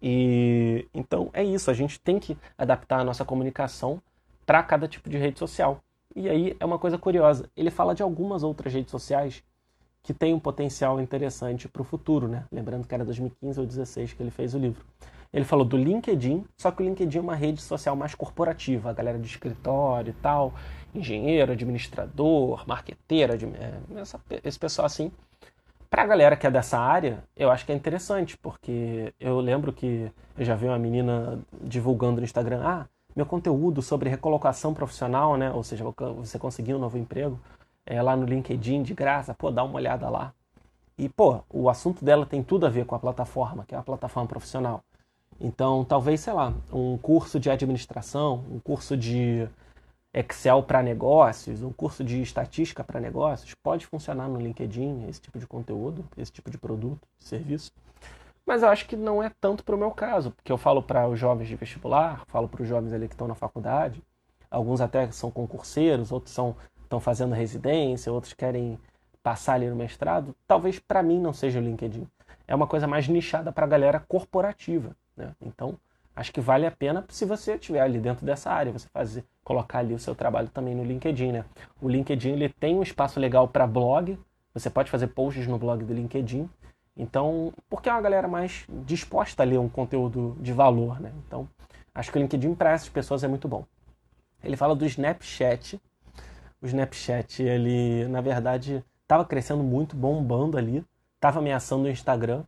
E 0.02 0.88
então 0.94 1.30
é 1.34 1.44
isso, 1.44 1.70
a 1.70 1.74
gente 1.74 2.00
tem 2.00 2.20
que 2.20 2.38
adaptar 2.58 3.00
a 3.00 3.04
nossa 3.04 3.26
comunicação 3.26 4.02
para 4.46 4.64
cada 4.64 4.88
tipo 4.88 5.10
de 5.10 5.18
rede 5.18 5.40
social. 5.40 5.82
E 6.16 6.28
aí 6.28 6.56
é 6.60 6.66
uma 6.66 6.80
coisa 6.80 6.98
curiosa, 6.98 7.50
ele 7.56 7.70
fala 7.70 7.94
de 7.94 8.02
algumas 8.02 8.44
outras 8.44 8.74
redes 8.74 8.92
sociais 8.92 9.44
que 10.02 10.14
têm 10.14 10.34
um 10.34 10.40
potencial 10.40 11.00
interessante 11.00 11.68
para 11.68 11.82
o 11.82 11.86
futuro, 11.86 12.28
né? 12.28 12.46
Lembrando 12.52 12.88
que 12.88 12.96
era 12.96 13.06
2015 13.06 13.60
ou 13.60 13.66
2016 13.66 14.14
que 14.14 14.24
ele 14.24 14.32
fez 14.32 14.56
o 14.56 14.58
livro. 14.58 14.84
Ele 15.32 15.46
falou 15.46 15.64
do 15.64 15.78
LinkedIn, 15.78 16.44
só 16.58 16.72
que 16.72 16.82
o 16.82 16.86
LinkedIn 16.86 17.20
é 17.20 17.22
uma 17.22 17.36
rede 17.36 17.62
social 17.62 17.96
mais 17.96 18.16
corporativa, 18.16 18.90
a 18.90 18.94
galera 18.94 19.20
de 19.20 19.28
escritório 19.28 20.10
e 20.10 20.14
tal, 20.14 20.54
engenheiro, 20.94 21.52
administrador, 21.52 22.64
marqueteiro, 22.68 23.34
é, 23.34 23.74
esse 24.44 24.58
pessoal 24.58 24.88
assim. 24.88 25.12
Para 25.90 26.04
a 26.04 26.08
galera 26.08 26.36
que 26.36 26.46
é 26.46 26.52
dessa 26.52 26.80
área, 26.80 27.24
eu 27.36 27.50
acho 27.50 27.66
que 27.66 27.72
é 27.72 27.76
interessante, 27.76 28.38
porque 28.38 29.14
eu 29.20 29.40
lembro 29.40 29.74
que 29.74 30.12
eu 30.38 30.46
já 30.46 30.56
vi 30.56 30.66
uma 30.68 30.78
menina 30.80 31.40
divulgando 31.62 32.18
no 32.18 32.24
Instagram, 32.24 32.62
ah, 32.64 32.86
meu 33.16 33.26
conteúdo 33.26 33.82
sobre 33.82 34.10
recolocação 34.10 34.74
profissional, 34.74 35.36
né? 35.36 35.52
Ou 35.52 35.64
seja, 35.64 35.84
você 36.16 36.38
conseguir 36.38 36.76
um 36.76 36.80
novo 36.80 36.98
emprego, 36.98 37.40
é 37.86 38.02
lá 38.02 38.16
no 38.16 38.26
LinkedIn 38.26 38.84
de 38.84 38.94
graça, 38.94 39.34
pô, 39.34 39.50
dá 39.52 39.64
uma 39.64 39.76
olhada 39.76 40.10
lá. 40.10 40.34
E, 40.98 41.10
pô, 41.10 41.42
o 41.50 41.70
assunto 41.70 42.06
dela 42.06 42.26
tem 42.26 42.44
tudo 42.44 42.66
a 42.66 42.70
ver 42.70 42.86
com 42.86 42.94
a 42.94 43.00
plataforma, 43.00 43.66
que 43.66 43.74
é 43.74 43.78
a 43.78 43.82
plataforma 43.82 44.28
profissional. 44.28 44.84
Então, 45.40 45.86
talvez, 45.86 46.20
sei 46.20 46.34
lá, 46.34 46.54
um 46.72 46.98
curso 46.98 47.40
de 47.40 47.50
administração, 47.50 48.44
um 48.52 48.60
curso 48.60 48.98
de 48.98 49.48
Excel 50.14 50.64
para 50.64 50.84
negócios, 50.84 51.64
um 51.64 51.72
curso 51.72 52.04
de 52.04 52.22
estatística 52.22 52.84
para 52.84 53.00
negócios, 53.00 53.54
pode 53.54 53.86
funcionar 53.86 54.28
no 54.28 54.40
LinkedIn, 54.40 55.08
esse 55.08 55.22
tipo 55.22 55.40
de 55.40 55.48
conteúdo, 55.48 56.04
esse 56.18 56.32
tipo 56.32 56.50
de 56.50 56.58
produto, 56.58 57.08
serviço. 57.20 57.72
Mas 58.46 58.64
eu 58.64 58.70
acho 58.70 58.88
que 58.88 58.96
não 58.96 59.22
é 59.22 59.32
tanto 59.40 59.64
para 59.64 59.76
o 59.76 59.78
meu 59.78 59.92
caso, 59.92 60.32
porque 60.32 60.52
eu 60.52 60.58
falo 60.58 60.82
para 60.82 61.08
os 61.08 61.20
jovens 61.20 61.48
de 61.48 61.56
vestibular, 61.56 62.24
falo 62.28 62.50
para 62.50 62.64
os 62.64 62.68
jovens 62.68 62.92
ali 62.92 63.08
que 63.08 63.14
estão 63.14 63.28
na 63.28 63.36
faculdade, 63.36 64.02
alguns 64.50 64.82
até 64.82 65.10
são 65.12 65.30
concurseiros, 65.30 66.12
outros 66.12 66.34
são, 66.34 66.56
estão 66.82 67.00
fazendo 67.00 67.36
residência, 67.36 68.12
outros 68.12 68.34
querem 68.34 68.80
passar 69.22 69.54
ali 69.54 69.70
no 69.70 69.76
mestrado. 69.76 70.36
Talvez 70.48 70.80
para 70.80 71.04
mim 71.04 71.20
não 71.20 71.32
seja 71.32 71.60
o 71.60 71.64
LinkedIn. 71.64 72.08
É 72.48 72.56
uma 72.56 72.66
coisa 72.66 72.88
mais 72.88 73.08
nichada 73.08 73.52
para 73.52 73.66
a 73.66 73.70
galera 73.70 74.00
corporativa. 74.00 74.96
Né? 75.20 75.36
Então, 75.42 75.78
acho 76.16 76.32
que 76.32 76.42
vale 76.42 76.66
a 76.66 76.72
pena 76.72 77.06
se 77.10 77.26
você 77.26 77.56
estiver 77.56 77.82
ali 77.82 78.00
dentro 78.00 78.26
dessa 78.26 78.50
área, 78.50 78.72
você 78.72 78.88
fazer, 78.88 79.24
colocar 79.44 79.80
ali 79.80 79.94
o 79.94 80.00
seu 80.00 80.16
trabalho 80.16 80.48
também 80.50 80.74
no 80.74 80.84
LinkedIn. 80.84 81.34
Né? 81.34 81.46
O 81.82 81.90
LinkedIn 81.90 82.32
ele 82.32 82.50
tem 82.50 82.76
um 82.76 82.82
espaço 82.82 83.20
legal 83.20 83.48
para 83.48 83.68
blog, 83.68 84.18
você 84.54 84.70
pode 84.70 84.90
fazer 84.90 85.08
posts 85.08 85.46
no 85.46 85.60
blog 85.60 85.84
do 85.84 85.94
LinkedIn. 85.94 86.50
Então, 86.98 87.54
porque 87.70 87.88
é 87.88 87.92
uma 87.92 88.02
galera 88.02 88.28
mais 88.28 88.66
disposta 88.86 89.44
a 89.44 89.46
ler 89.46 89.58
um 89.58 89.70
conteúdo 89.70 90.36
de 90.40 90.52
valor, 90.52 91.00
né? 91.00 91.14
Então, 91.26 91.48
acho 91.96 92.12
que 92.12 92.18
o 92.18 92.22
LinkedIn 92.22 92.56
para 92.56 92.72
essas 92.72 92.90
pessoas 92.90 93.24
é 93.24 93.28
muito 93.28 93.48
bom. 93.48 93.66
Ele 94.44 94.58
fala 94.58 94.76
do 94.76 94.86
Snapchat. 94.86 95.80
O 96.62 96.66
Snapchat, 96.66 97.42
ele, 97.42 98.06
na 98.08 98.20
verdade, 98.20 98.84
estava 99.02 99.24
crescendo 99.24 99.64
muito, 99.64 99.96
bombando 99.96 100.58
ali, 100.58 100.84
estava 101.16 101.40
ameaçando 101.40 101.86
o 101.86 101.90
Instagram 101.90 102.44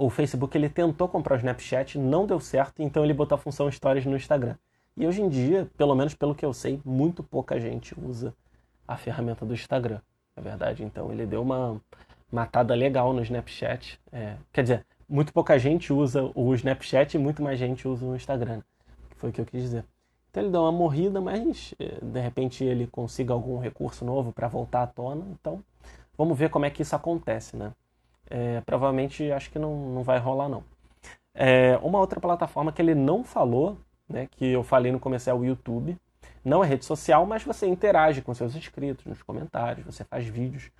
o 0.00 0.08
Facebook 0.08 0.56
ele 0.56 0.70
tentou 0.70 1.06
comprar 1.06 1.34
o 1.34 1.36
Snapchat, 1.36 1.98
não 1.98 2.24
deu 2.24 2.40
certo, 2.40 2.82
então 2.82 3.04
ele 3.04 3.12
botou 3.12 3.36
a 3.36 3.38
função 3.38 3.70
Stories 3.70 4.06
no 4.06 4.16
Instagram. 4.16 4.56
E 4.96 5.06
hoje 5.06 5.20
em 5.20 5.28
dia, 5.28 5.68
pelo 5.76 5.94
menos 5.94 6.14
pelo 6.14 6.34
que 6.34 6.44
eu 6.44 6.54
sei, 6.54 6.80
muito 6.86 7.22
pouca 7.22 7.60
gente 7.60 7.94
usa 8.00 8.34
a 8.88 8.96
ferramenta 8.96 9.44
do 9.44 9.52
Instagram, 9.52 10.00
é 10.34 10.40
verdade. 10.40 10.82
Então 10.82 11.12
ele 11.12 11.26
deu 11.26 11.42
uma 11.42 11.78
matada 12.32 12.74
legal 12.74 13.12
no 13.12 13.20
Snapchat. 13.20 14.00
É, 14.10 14.36
quer 14.50 14.62
dizer, 14.62 14.86
muito 15.06 15.34
pouca 15.34 15.58
gente 15.58 15.92
usa 15.92 16.30
o 16.34 16.54
Snapchat 16.54 17.14
e 17.14 17.18
muito 17.18 17.42
mais 17.42 17.58
gente 17.58 17.86
usa 17.86 18.06
o 18.06 18.16
Instagram, 18.16 18.62
foi 19.16 19.28
o 19.28 19.32
que 19.34 19.40
eu 19.42 19.46
quis 19.46 19.60
dizer. 19.60 19.84
Então 20.30 20.42
ele 20.42 20.50
deu 20.50 20.62
uma 20.62 20.72
morrida, 20.72 21.20
mas 21.20 21.74
é, 21.78 22.02
de 22.02 22.20
repente 22.20 22.64
ele 22.64 22.86
consiga 22.86 23.34
algum 23.34 23.58
recurso 23.58 24.02
novo 24.02 24.32
para 24.32 24.48
voltar 24.48 24.82
à 24.82 24.86
tona. 24.86 25.26
Então 25.38 25.62
vamos 26.16 26.38
ver 26.38 26.48
como 26.48 26.64
é 26.64 26.70
que 26.70 26.80
isso 26.80 26.96
acontece, 26.96 27.54
né? 27.54 27.74
É, 28.30 28.60
provavelmente 28.62 29.30
acho 29.32 29.50
que 29.50 29.58
não, 29.58 29.74
não 29.90 30.02
vai 30.02 30.18
rolar 30.18 30.48
não. 30.48 30.62
É, 31.34 31.78
uma 31.82 31.98
outra 31.98 32.20
plataforma 32.20 32.72
que 32.72 32.80
ele 32.80 32.94
não 32.94 33.24
falou, 33.24 33.76
né, 34.08 34.28
que 34.30 34.46
eu 34.46 34.62
falei 34.62 34.92
no 34.92 35.00
começo 35.00 35.28
é 35.28 35.34
o 35.34 35.44
YouTube. 35.44 35.96
Não 36.44 36.64
é 36.64 36.66
rede 36.66 36.84
social, 36.84 37.26
mas 37.26 37.42
você 37.42 37.66
interage 37.66 38.22
com 38.22 38.32
seus 38.32 38.56
inscritos 38.56 39.04
nos 39.04 39.22
comentários, 39.22 39.84
você 39.84 40.04
faz 40.04 40.26
vídeos. 40.26 40.70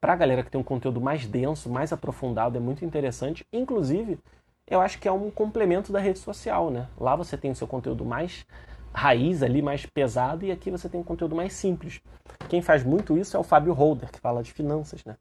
Para 0.00 0.14
a 0.14 0.16
galera 0.16 0.42
que 0.42 0.50
tem 0.50 0.60
um 0.60 0.64
conteúdo 0.64 1.00
mais 1.00 1.26
denso, 1.26 1.68
mais 1.68 1.92
aprofundado, 1.92 2.56
é 2.56 2.60
muito 2.60 2.84
interessante. 2.84 3.44
Inclusive, 3.52 4.18
eu 4.66 4.80
acho 4.80 4.98
que 4.98 5.06
é 5.06 5.12
um 5.12 5.30
complemento 5.30 5.92
da 5.92 6.00
rede 6.00 6.18
social, 6.18 6.70
né? 6.70 6.88
Lá 6.98 7.14
você 7.16 7.36
tem 7.36 7.50
o 7.50 7.54
seu 7.54 7.66
conteúdo 7.66 8.04
mais 8.04 8.46
raiz 8.94 9.42
ali, 9.42 9.60
mais 9.60 9.84
pesado, 9.84 10.44
e 10.44 10.50
aqui 10.50 10.70
você 10.70 10.88
tem 10.88 11.00
um 11.00 11.04
conteúdo 11.04 11.36
mais 11.36 11.52
simples. 11.52 12.00
Quem 12.48 12.62
faz 12.62 12.82
muito 12.82 13.18
isso 13.18 13.36
é 13.36 13.40
o 13.40 13.44
Fábio 13.44 13.74
Holder, 13.74 14.10
que 14.10 14.20
fala 14.20 14.42
de 14.42 14.52
finanças, 14.52 15.04
né? 15.04 15.16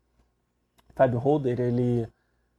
Fábio 1.00 1.18
Holder, 1.18 1.62
ele 1.62 2.10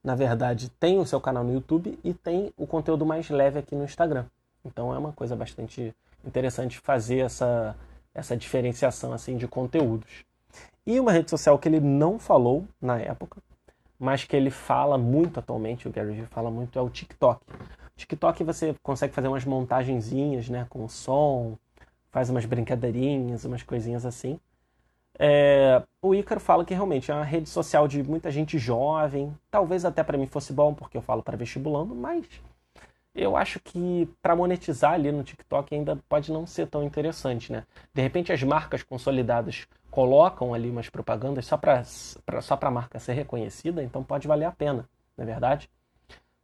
na 0.03 0.14
verdade 0.14 0.70
tem 0.70 0.99
o 0.99 1.05
seu 1.05 1.20
canal 1.20 1.45
no 1.45 1.53
YouTube 1.53 1.99
e 2.03 2.14
tem 2.14 2.55
o 2.57 2.66
conteúdo 2.66 3.05
mais 3.05 3.28
leve 3.28 3.59
aqui 3.59 3.74
no 3.76 3.84
Instagram. 3.84 4.24
Então 4.64 4.95
é 4.95 4.97
uma 4.97 5.12
coisa 5.12 5.36
bastante 5.36 5.95
interessante 6.24 6.78
fazer 6.78 7.18
essa, 7.18 7.76
essa 8.14 8.34
diferenciação 8.34 9.12
assim 9.12 9.36
de 9.36 9.47
conteúdos. 9.47 10.24
E 10.86 10.99
uma 10.99 11.12
rede 11.12 11.28
social 11.28 11.59
que 11.59 11.68
ele 11.68 11.80
não 11.80 12.18
falou 12.18 12.64
na 12.80 12.99
época, 12.99 13.43
mas 13.99 14.24
que 14.24 14.34
ele 14.34 14.51
fala 14.51 14.97
muito 14.97 15.38
atualmente, 15.38 15.86
o 15.86 15.93
Gary 15.93 16.14
Vee 16.14 16.24
fala 16.24 16.51
muito, 16.51 16.78
é 16.78 16.82
o 16.82 16.88
TikTok. 16.88 17.45
TikTok 17.95 18.43
você 18.43 18.74
consegue 18.82 19.12
fazer 19.12 19.28
umas 19.28 19.45
montagenzinhas, 19.45 20.49
né, 20.49 20.66
com 20.70 20.88
som, 20.88 21.59
faz 22.11 22.30
umas 22.30 22.47
brincadeirinhas, 22.47 23.45
umas 23.45 23.62
coisinhas 23.62 24.07
assim. 24.07 24.41
É, 25.22 25.82
o 26.00 26.14
Ícaro 26.14 26.40
fala 26.40 26.64
que 26.64 26.72
realmente 26.72 27.10
é 27.10 27.14
uma 27.14 27.24
rede 27.24 27.46
social 27.46 27.86
de 27.86 28.02
muita 28.02 28.30
gente 28.30 28.58
jovem. 28.58 29.36
Talvez 29.50 29.84
até 29.84 30.02
para 30.02 30.16
mim 30.16 30.26
fosse 30.26 30.50
bom, 30.50 30.72
porque 30.72 30.96
eu 30.96 31.02
falo 31.02 31.22
para 31.22 31.36
vestibulando, 31.36 31.94
mas 31.94 32.24
eu 33.14 33.36
acho 33.36 33.60
que 33.60 34.08
para 34.22 34.34
monetizar 34.34 34.92
ali 34.94 35.12
no 35.12 35.22
TikTok 35.22 35.74
ainda 35.74 35.96
pode 36.08 36.32
não 36.32 36.46
ser 36.46 36.68
tão 36.68 36.82
interessante, 36.82 37.52
né? 37.52 37.64
De 37.92 38.00
repente 38.00 38.32
as 38.32 38.42
marcas 38.42 38.82
consolidadas 38.82 39.66
colocam 39.90 40.54
ali 40.54 40.70
umas 40.70 40.88
propagandas 40.88 41.44
só 41.44 41.58
para 41.58 41.84
só 41.84 42.58
a 42.58 42.70
marca 42.70 42.98
ser 42.98 43.12
reconhecida, 43.12 43.82
então 43.82 44.02
pode 44.02 44.26
valer 44.26 44.46
a 44.46 44.52
pena, 44.52 44.88
não 45.18 45.24
é 45.24 45.26
verdade? 45.26 45.68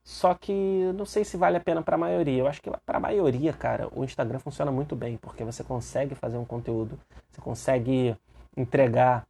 Só 0.05 0.35
que 0.35 0.93
não 0.95 1.07
sei 1.07 1.25
se 1.25 1.39
vale 1.39 1.57
a 1.57 1.61
pena 1.61 1.81
para 1.83 1.97
a 1.97 1.99
maioria. 1.99 2.41
Eu 2.41 2.47
acho 2.47 2.61
que 2.61 2.71
para 2.85 2.99
a 2.99 3.01
maioria, 3.01 3.53
cara, 3.55 3.89
o 3.93 4.05
Instagram 4.05 4.39
funciona 4.39 4.71
muito 4.71 4.95
bem, 4.95 5.17
porque 5.17 5.45
você 5.45 5.65
consegue 5.65 6.15
fazer 6.15 6.37
um 6.37 6.45
conteúdo, 6.45 6.99
você 7.31 7.41
consegue 7.41 8.17
entregar 8.57 9.27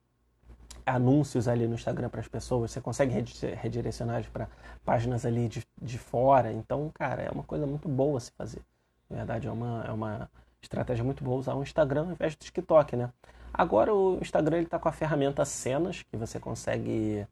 anúncios 0.85 1.49
ali 1.49 1.67
no 1.67 1.75
Instagram 1.75 2.09
para 2.09 2.21
as 2.21 2.29
pessoas, 2.29 2.71
você 2.71 2.81
consegue 2.81 3.13
redirecionar 3.57 4.25
para 4.33 4.49
páginas 4.85 5.27
ali 5.27 5.49
de, 5.49 5.67
de 5.83 5.99
fora. 5.99 6.53
Então, 6.53 6.91
cara, 6.95 7.23
é 7.23 7.31
uma 7.31 7.43
coisa 7.43 7.67
muito 7.67 7.89
boa 7.89 8.21
se 8.21 8.31
fazer. 8.31 8.63
Na 9.11 9.17
verdade, 9.17 9.49
é 9.49 9.51
uma, 9.51 9.85
é 9.85 9.91
uma 9.91 10.31
estratégia 10.63 11.05
muito 11.05 11.25
boa 11.25 11.39
usar 11.39 11.55
o 11.55 11.63
Instagram 11.63 12.03
ao 12.03 12.13
invés 12.13 12.37
do 12.37 12.39
TikTok, 12.39 12.95
né? 12.95 13.11
Agora 13.53 13.93
o 13.93 14.19
Instagram 14.21 14.63
está 14.63 14.79
com 14.79 14.89
a 14.89 14.93
ferramenta 14.93 15.45
Cenas, 15.45 16.03
que 16.03 16.17
você 16.17 16.39
consegue 16.39 17.27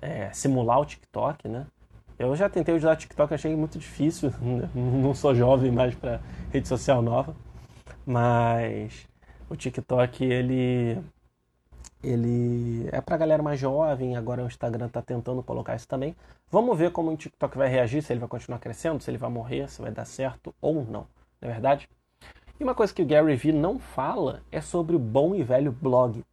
é, 0.00 0.30
simular 0.32 0.80
o 0.80 0.84
TikTok, 0.84 1.48
né? 1.48 1.66
Eu 2.18 2.36
já 2.36 2.48
tentei 2.48 2.74
usar 2.74 2.92
o 2.92 2.96
TikTok, 2.96 3.34
achei 3.34 3.56
muito 3.56 3.78
difícil. 3.78 4.32
Não 4.74 5.14
sou 5.14 5.34
jovem 5.34 5.72
mais 5.72 5.94
para 5.94 6.20
rede 6.52 6.68
social 6.68 7.02
nova, 7.02 7.34
mas 8.06 9.08
o 9.48 9.56
TikTok 9.56 10.24
ele 10.24 11.02
ele 12.02 12.88
é 12.90 13.00
para 13.00 13.16
galera 13.16 13.42
mais 13.42 13.60
jovem, 13.60 14.16
agora 14.16 14.42
o 14.42 14.46
Instagram 14.46 14.86
está 14.86 15.00
tentando 15.00 15.42
colocar 15.42 15.76
isso 15.76 15.86
também. 15.86 16.16
Vamos 16.50 16.76
ver 16.76 16.90
como 16.90 17.10
o 17.10 17.16
TikTok 17.16 17.56
vai 17.56 17.68
reagir, 17.68 18.02
se 18.02 18.12
ele 18.12 18.20
vai 18.20 18.28
continuar 18.28 18.58
crescendo, 18.58 19.02
se 19.02 19.10
ele 19.10 19.18
vai 19.18 19.30
morrer, 19.30 19.70
se 19.70 19.80
vai 19.80 19.90
dar 19.90 20.04
certo 20.04 20.54
ou 20.60 20.84
não, 20.84 21.06
não 21.40 21.48
é 21.48 21.48
verdade? 21.48 21.88
E 22.58 22.64
uma 22.64 22.74
coisa 22.74 22.92
que 22.92 23.02
o 23.02 23.06
Gary 23.06 23.34
Vee 23.36 23.52
não 23.52 23.78
fala 23.78 24.42
é 24.50 24.60
sobre 24.60 24.94
o 24.94 24.98
bom 24.98 25.34
e 25.34 25.42
velho 25.42 25.72
blog. 25.72 26.24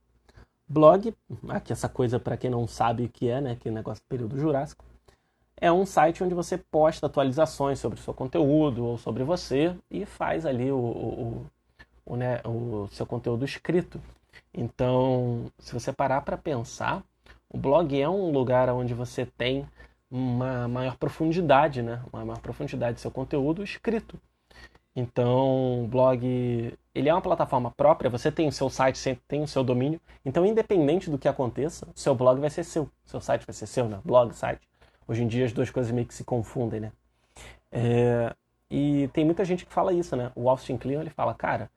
Blog, 0.68 1.16
aqui 1.48 1.74
essa 1.74 1.90
coisa 1.90 2.20
para 2.20 2.38
quem 2.38 2.50
não 2.50 2.68
sabe 2.68 3.06
o 3.06 3.10
que 3.10 3.28
é, 3.28 3.42
né, 3.42 3.58
que 3.60 3.72
negócio 3.72 4.04
do 4.04 4.08
período 4.08 4.38
jurássico, 4.38 4.86
é 5.58 5.72
um 5.72 5.86
site 5.86 6.24
onde 6.24 6.34
você 6.34 6.58
posta 6.58 7.06
atualizações 7.06 7.80
sobre 7.80 8.00
o 8.00 8.02
seu 8.02 8.14
conteúdo 8.14 8.86
ou 8.86 8.98
sobre 8.98 9.24
você 9.24 9.76
e 9.90 10.06
faz 10.06 10.46
ali 10.46 10.72
o, 10.72 10.78
o, 10.78 11.46
o, 12.06 12.16
né, 12.16 12.40
o 12.46 12.88
seu 12.92 13.06
conteúdo 13.06 13.44
escrito. 13.44 14.00
Então, 14.54 15.52
se 15.60 15.74
você 15.74 15.94
parar 15.94 16.22
para 16.22 16.38
pensar, 16.38 17.04
o 17.50 17.58
blog 17.58 18.00
é 18.00 18.10
um 18.10 18.32
lugar 18.32 18.70
onde 18.70 18.94
você 18.94 19.26
tem 19.26 19.68
uma 20.10 20.68
maior 20.68 20.98
profundidade, 20.98 21.82
né? 21.82 22.02
Uma 22.12 22.26
maior 22.26 22.40
profundidade 22.40 22.96
do 22.96 23.00
seu 23.00 23.12
conteúdo 23.12 23.64
escrito. 23.64 24.20
Então, 24.96 25.84
o 25.86 25.88
blog, 25.88 26.78
ele 26.94 27.10
é 27.10 27.14
uma 27.14 27.22
plataforma 27.22 27.72
própria, 27.72 28.10
você 28.10 28.32
tem 28.32 28.48
o 28.48 28.52
seu 28.52 28.70
site, 28.70 28.98
sempre 28.98 29.24
tem 29.28 29.42
o 29.42 29.48
seu 29.48 29.64
domínio. 29.64 30.02
Então, 30.26 30.46
independente 30.46 31.10
do 31.10 31.18
que 31.18 31.28
aconteça, 31.28 31.88
o 31.96 32.00
seu 32.00 32.16
blog 32.16 32.40
vai 32.40 32.50
ser 32.50 32.64
seu. 32.64 32.90
Seu 33.06 33.22
site 33.22 33.46
vai 33.46 33.54
ser 33.54 33.68
seu, 33.68 33.88
né? 33.88 34.00
Blog, 34.04 34.34
site. 34.34 34.68
Hoje 35.08 35.24
em 35.24 35.28
dia 35.28 35.46
as 35.46 35.54
duas 35.54 35.70
coisas 35.70 35.92
meio 35.92 36.08
que 36.08 36.14
se 36.14 36.24
confundem, 36.24 36.80
né? 36.80 36.92
É... 37.72 38.36
E 38.70 39.08
tem 39.14 39.26
muita 39.26 39.44
gente 39.46 39.66
que 39.66 39.74
fala 39.74 39.94
isso, 39.94 40.16
né? 40.16 40.32
O 40.36 40.50
Austin 40.50 40.78
Kleon, 40.78 41.02
ele 41.02 41.10
fala, 41.10 41.34
cara, 41.34 41.72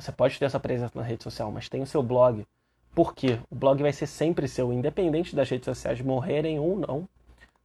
você 0.00 0.12
pode 0.12 0.38
ter 0.38 0.46
essa 0.46 0.58
presença 0.58 0.98
na 0.98 1.04
rede 1.04 1.22
social, 1.22 1.50
mas 1.52 1.68
tem 1.68 1.82
o 1.82 1.86
seu 1.86 2.02
blog. 2.02 2.46
Por 2.94 3.14
quê? 3.14 3.38
O 3.50 3.54
blog 3.54 3.82
vai 3.82 3.92
ser 3.92 4.06
sempre 4.06 4.48
seu, 4.48 4.72
independente 4.72 5.36
das 5.36 5.48
redes 5.48 5.66
sociais 5.66 6.00
morrerem 6.00 6.58
ou 6.58 6.76
não. 6.76 7.08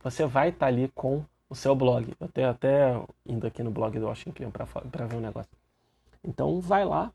Você 0.03 0.25
vai 0.25 0.49
estar 0.49 0.59
tá 0.59 0.65
ali 0.67 0.91
com 0.93 1.23
o 1.49 1.55
seu 1.55 1.75
blog. 1.75 2.13
Eu 2.19 2.27
tenho 2.27 2.49
até 2.49 2.99
indo 3.25 3.47
aqui 3.47 3.63
no 3.63 3.71
blog 3.71 3.97
do 3.97 4.05
Washington 4.05 4.51
para 4.51 5.05
ver 5.05 5.15
o 5.15 5.17
um 5.17 5.21
negócio. 5.21 5.49
Então 6.23 6.59
vai 6.59 6.85
lá, 6.85 7.11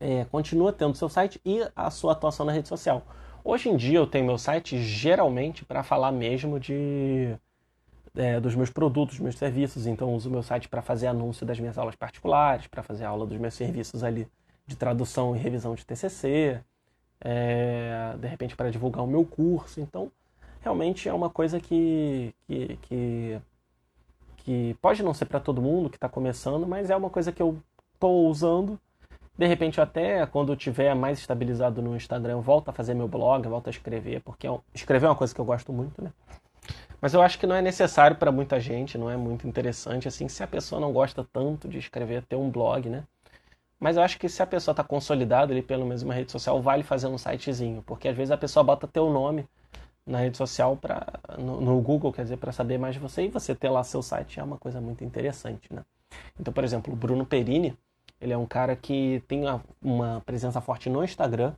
é, 0.00 0.24
continua 0.26 0.72
tendo 0.72 0.96
seu 0.96 1.08
site 1.08 1.40
e 1.44 1.60
a 1.74 1.90
sua 1.90 2.12
atuação 2.12 2.44
na 2.44 2.52
rede 2.52 2.68
social. 2.68 3.04
Hoje 3.44 3.68
em 3.68 3.76
dia 3.76 3.98
eu 3.98 4.06
tenho 4.06 4.26
meu 4.26 4.38
site 4.38 4.80
geralmente 4.80 5.64
para 5.64 5.82
falar 5.82 6.12
mesmo 6.12 6.60
de 6.60 7.34
é, 8.16 8.40
dos 8.40 8.54
meus 8.54 8.70
produtos, 8.70 9.18
meus 9.18 9.36
serviços. 9.36 9.86
Então, 9.86 10.14
uso 10.14 10.28
o 10.28 10.32
meu 10.32 10.42
site 10.42 10.68
para 10.68 10.82
fazer 10.82 11.06
anúncio 11.06 11.46
das 11.46 11.58
minhas 11.58 11.78
aulas 11.78 11.96
particulares, 11.96 12.66
para 12.66 12.82
fazer 12.82 13.04
aula 13.04 13.26
dos 13.26 13.38
meus 13.38 13.54
serviços 13.54 14.02
ali 14.04 14.26
de 14.66 14.76
tradução 14.76 15.34
e 15.34 15.38
revisão 15.38 15.74
de 15.74 15.84
TCC, 15.84 16.60
é, 17.20 18.14
de 18.18 18.28
repente 18.28 18.54
para 18.54 18.70
divulgar 18.70 19.02
o 19.02 19.06
meu 19.06 19.24
curso. 19.24 19.80
Então, 19.80 20.12
realmente 20.60 21.08
é 21.08 21.12
uma 21.12 21.30
coisa 21.30 21.58
que, 21.58 22.34
que, 22.46 22.78
que, 22.82 23.40
que 24.38 24.76
pode 24.80 25.02
não 25.02 25.14
ser 25.14 25.26
para 25.26 25.40
todo 25.40 25.62
mundo 25.62 25.88
que 25.88 25.96
está 25.96 26.08
começando, 26.08 26.66
mas 26.66 26.90
é 26.90 26.96
uma 26.96 27.10
coisa 27.10 27.32
que 27.32 27.42
eu 27.42 27.58
estou 27.94 28.28
usando. 28.28 28.78
De 29.36 29.46
repente, 29.46 29.80
até 29.80 30.26
quando 30.26 30.52
eu 30.52 30.56
tiver 30.56 30.94
mais 30.94 31.18
estabilizado 31.18 31.80
no 31.80 31.96
Instagram, 31.96 32.32
eu 32.32 32.42
volto 32.42 32.68
a 32.68 32.72
fazer 32.72 32.92
meu 32.92 33.06
blog, 33.06 33.46
volto 33.46 33.68
a 33.68 33.70
escrever, 33.70 34.20
porque 34.22 34.46
é 34.46 34.58
escrever 34.74 35.06
é 35.06 35.10
uma 35.10 35.16
coisa 35.16 35.32
que 35.32 35.40
eu 35.40 35.44
gosto 35.44 35.72
muito, 35.72 36.02
né? 36.02 36.12
Mas 37.00 37.14
eu 37.14 37.22
acho 37.22 37.38
que 37.38 37.46
não 37.46 37.54
é 37.54 37.62
necessário 37.62 38.16
para 38.16 38.32
muita 38.32 38.58
gente, 38.58 38.98
não 38.98 39.10
é 39.10 39.16
muito 39.16 39.46
interessante 39.46 40.08
assim, 40.08 40.28
se 40.28 40.42
a 40.42 40.46
pessoa 40.46 40.80
não 40.80 40.92
gosta 40.92 41.24
tanto 41.32 41.68
de 41.68 41.78
escrever, 41.78 42.22
ter 42.24 42.36
um 42.36 42.50
blog, 42.50 42.88
né? 42.88 43.04
Mas 43.78 43.96
eu 43.96 44.02
acho 44.02 44.18
que 44.18 44.28
se 44.28 44.42
a 44.42 44.46
pessoa 44.46 44.72
está 44.72 44.82
consolidada 44.82 45.52
ali 45.52 45.62
pelo 45.62 45.86
menos 45.86 46.02
uma 46.02 46.12
rede 46.12 46.32
social, 46.32 46.60
vale 46.60 46.82
fazer 46.82 47.06
um 47.06 47.16
sitezinho, 47.16 47.82
porque 47.86 48.08
às 48.08 48.16
vezes 48.16 48.32
a 48.32 48.36
pessoa 48.36 48.64
bota 48.64 48.88
teu 48.88 49.08
nome 49.10 49.46
na 50.04 50.18
rede 50.18 50.36
social 50.36 50.76
para 50.76 51.06
no, 51.38 51.60
no, 51.60 51.80
Google, 51.80 52.12
quer 52.12 52.22
dizer, 52.22 52.38
para 52.38 52.50
saber 52.50 52.78
mais 52.78 52.94
de 52.94 53.00
você 53.00 53.26
e 53.26 53.28
você 53.28 53.54
ter 53.54 53.68
lá 53.68 53.84
seu 53.84 54.02
site 54.02 54.40
é 54.40 54.42
uma 54.42 54.56
coisa 54.56 54.80
muito 54.80 55.04
interessante, 55.04 55.72
né? 55.72 55.84
Então, 56.40 56.52
por 56.52 56.64
exemplo, 56.64 56.92
o 56.92 56.96
Bruno 56.96 57.24
Perini, 57.24 57.76
ele 58.20 58.32
é 58.32 58.38
um 58.38 58.46
cara 58.46 58.74
que 58.74 59.22
tem 59.28 59.42
uma, 59.42 59.62
uma 59.80 60.22
presença 60.24 60.60
forte 60.60 60.88
no 60.90 61.04
Instagram 61.04 61.52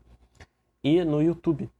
e 0.82 1.04
no 1.04 1.22
YouTube. 1.22 1.70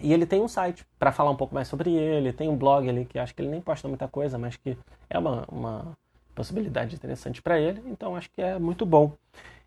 E 0.00 0.12
ele 0.12 0.26
tem 0.26 0.40
um 0.40 0.48
site 0.48 0.86
para 0.98 1.10
falar 1.10 1.30
um 1.30 1.36
pouco 1.36 1.54
mais 1.54 1.66
sobre 1.66 1.92
ele, 1.92 2.32
tem 2.32 2.48
um 2.48 2.56
blog 2.56 2.88
ali 2.88 3.04
que 3.04 3.18
acho 3.18 3.34
que 3.34 3.42
ele 3.42 3.50
nem 3.50 3.60
posta 3.60 3.88
muita 3.88 4.06
coisa, 4.06 4.38
mas 4.38 4.56
que 4.56 4.78
é 5.10 5.18
uma, 5.18 5.44
uma 5.50 5.96
possibilidade 6.34 6.94
interessante 6.94 7.42
para 7.42 7.58
ele, 7.58 7.82
então 7.86 8.14
acho 8.14 8.30
que 8.30 8.40
é 8.40 8.58
muito 8.60 8.86
bom. 8.86 9.12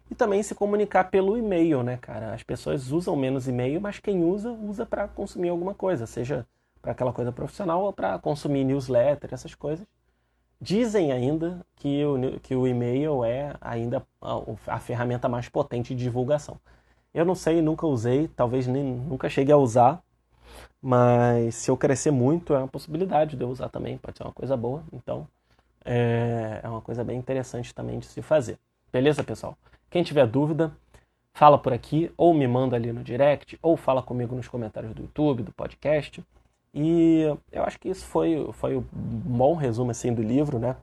E 0.09 0.15
também 0.15 0.41
se 0.41 0.55
comunicar 0.55 1.05
pelo 1.05 1.37
e-mail, 1.37 1.83
né, 1.83 1.97
cara? 1.97 2.33
As 2.33 2.43
pessoas 2.43 2.91
usam 2.91 3.15
menos 3.15 3.47
e-mail, 3.47 3.81
mas 3.81 3.99
quem 3.99 4.23
usa, 4.23 4.51
usa 4.51 4.85
para 4.85 5.07
consumir 5.07 5.49
alguma 5.49 5.73
coisa, 5.73 6.05
seja 6.05 6.45
para 6.81 6.93
aquela 6.93 7.13
coisa 7.13 7.31
profissional 7.31 7.83
ou 7.83 7.93
para 7.93 8.17
consumir 8.19 8.63
newsletter, 8.63 9.33
essas 9.33 9.53
coisas. 9.53 9.85
Dizem 10.59 11.11
ainda 11.11 11.65
que 11.75 12.05
o, 12.05 12.39
que 12.39 12.55
o 12.55 12.67
e-mail 12.67 13.23
é 13.25 13.53
ainda 13.59 14.05
a, 14.21 14.75
a 14.75 14.79
ferramenta 14.79 15.27
mais 15.27 15.49
potente 15.49 15.95
de 15.95 16.03
divulgação. 16.03 16.57
Eu 17.13 17.25
não 17.25 17.35
sei, 17.35 17.61
nunca 17.61 17.85
usei, 17.85 18.27
talvez 18.29 18.67
nem, 18.67 18.83
nunca 18.83 19.29
cheguei 19.29 19.53
a 19.53 19.57
usar, 19.57 20.01
mas 20.81 21.55
se 21.55 21.69
eu 21.69 21.77
crescer 21.77 22.11
muito, 22.11 22.53
é 22.53 22.57
uma 22.57 22.67
possibilidade 22.67 23.35
de 23.35 23.43
eu 23.43 23.49
usar 23.49 23.69
também, 23.69 23.97
pode 23.97 24.17
ser 24.17 24.23
uma 24.23 24.31
coisa 24.31 24.57
boa. 24.57 24.83
Então, 24.91 25.27
é, 25.85 26.59
é 26.63 26.67
uma 26.67 26.81
coisa 26.81 27.03
bem 27.03 27.17
interessante 27.17 27.73
também 27.73 27.99
de 27.99 28.05
se 28.05 28.21
fazer. 28.21 28.57
Beleza, 28.91 29.23
pessoal? 29.23 29.55
Quem 29.89 30.03
tiver 30.03 30.25
dúvida, 30.25 30.71
fala 31.33 31.57
por 31.57 31.71
aqui, 31.71 32.11
ou 32.17 32.33
me 32.33 32.47
manda 32.47 32.75
ali 32.75 32.91
no 32.91 33.03
direct, 33.03 33.59
ou 33.61 33.77
fala 33.77 34.01
comigo 34.01 34.35
nos 34.35 34.47
comentários 34.47 34.93
do 34.93 35.03
YouTube, 35.03 35.43
do 35.43 35.51
podcast. 35.51 36.23
E 36.73 37.23
eu 37.51 37.63
acho 37.63 37.79
que 37.79 37.89
isso 37.89 38.05
foi, 38.05 38.49
foi 38.53 38.77
um 38.77 38.83
bom 38.93 39.55
resumo 39.55 39.91
assim, 39.91 40.13
do 40.13 40.23
livro, 40.23 40.57
né? 40.57 40.75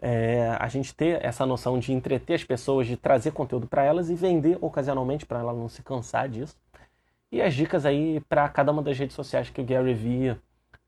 É, 0.00 0.56
a 0.60 0.68
gente 0.68 0.94
ter 0.94 1.24
essa 1.24 1.44
noção 1.44 1.78
de 1.78 1.92
entreter 1.92 2.36
as 2.36 2.44
pessoas, 2.44 2.86
de 2.86 2.96
trazer 2.96 3.32
conteúdo 3.32 3.66
para 3.66 3.82
elas 3.82 4.08
e 4.10 4.14
vender 4.14 4.56
ocasionalmente 4.60 5.26
para 5.26 5.40
ela 5.40 5.52
não 5.52 5.68
se 5.68 5.82
cansar 5.82 6.28
disso 6.28 6.56
e 7.30 7.42
as 7.42 7.54
dicas 7.54 7.84
aí 7.84 8.20
para 8.28 8.48
cada 8.48 8.72
uma 8.72 8.82
das 8.82 8.98
redes 8.98 9.14
sociais 9.14 9.50
que 9.50 9.60
o 9.60 9.64
Gary 9.64 9.94
Vee 9.94 10.36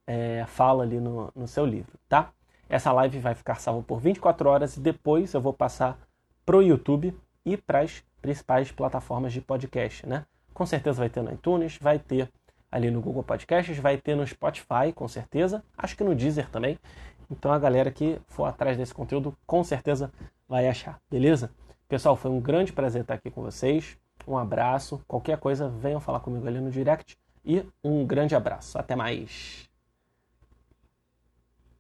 é, 0.07 0.45
fala 0.47 0.83
ali 0.83 0.99
no, 0.99 1.31
no 1.35 1.47
seu 1.47 1.65
livro, 1.65 1.93
tá? 2.09 2.33
Essa 2.69 2.93
live 2.93 3.19
vai 3.19 3.35
ficar 3.35 3.57
salva 3.57 3.83
por 3.83 4.01
24 4.01 4.49
horas 4.49 4.77
e 4.77 4.81
depois 4.81 5.35
eu 5.35 5.41
vou 5.41 5.53
passar 5.53 5.99
pro 6.47 6.63
YouTube 6.63 7.15
e 7.45 7.57
para 7.57 7.81
as 7.81 8.03
principais 8.23 8.71
plataformas 8.71 9.33
de 9.33 9.41
podcast, 9.41 10.07
né? 10.07 10.25
Com 10.55 10.67
certeza 10.67 10.99
vai 10.99 11.09
ter 11.09 11.23
no 11.23 11.33
iTunes, 11.33 11.79
vai 11.81 11.99
ter 11.99 12.31
ali 12.71 12.91
no 12.91 13.01
Google 13.01 13.23
Podcasts, 13.23 13.77
vai 13.79 13.97
ter 13.97 14.15
no 14.15 14.27
Spotify, 14.27 14.93
com 14.95 15.09
certeza, 15.09 15.65
acho 15.77 15.97
que 15.97 16.05
no 16.05 16.15
Deezer 16.15 16.49
também. 16.49 16.79
Então 17.31 17.53
a 17.53 17.59
galera 17.59 17.91
que 17.91 18.21
for 18.27 18.45
atrás 18.45 18.77
desse 18.77 18.95
conteúdo, 18.95 19.37
com 19.47 19.63
certeza 19.65 20.13
vai 20.49 20.69
achar, 20.69 21.01
beleza? 21.11 21.51
Pessoal, 21.89 22.15
foi 22.15 22.31
um 22.31 22.41
grande 22.41 22.73
prazer 22.73 23.03
estar 23.03 23.15
aqui 23.15 23.31
com 23.31 23.43
vocês. 23.43 23.99
Um 24.27 24.37
abraço. 24.37 25.01
Qualquer 25.07 25.39
coisa, 25.39 25.69
venham 25.69 26.01
falar 26.01 26.21
comigo 26.21 26.47
ali 26.47 26.61
no 26.61 26.71
direct. 26.71 27.17
E 27.45 27.65
um 27.83 28.07
grande 28.07 28.35
abraço. 28.35 28.79
Até 28.79 28.95
mais. 28.95 29.70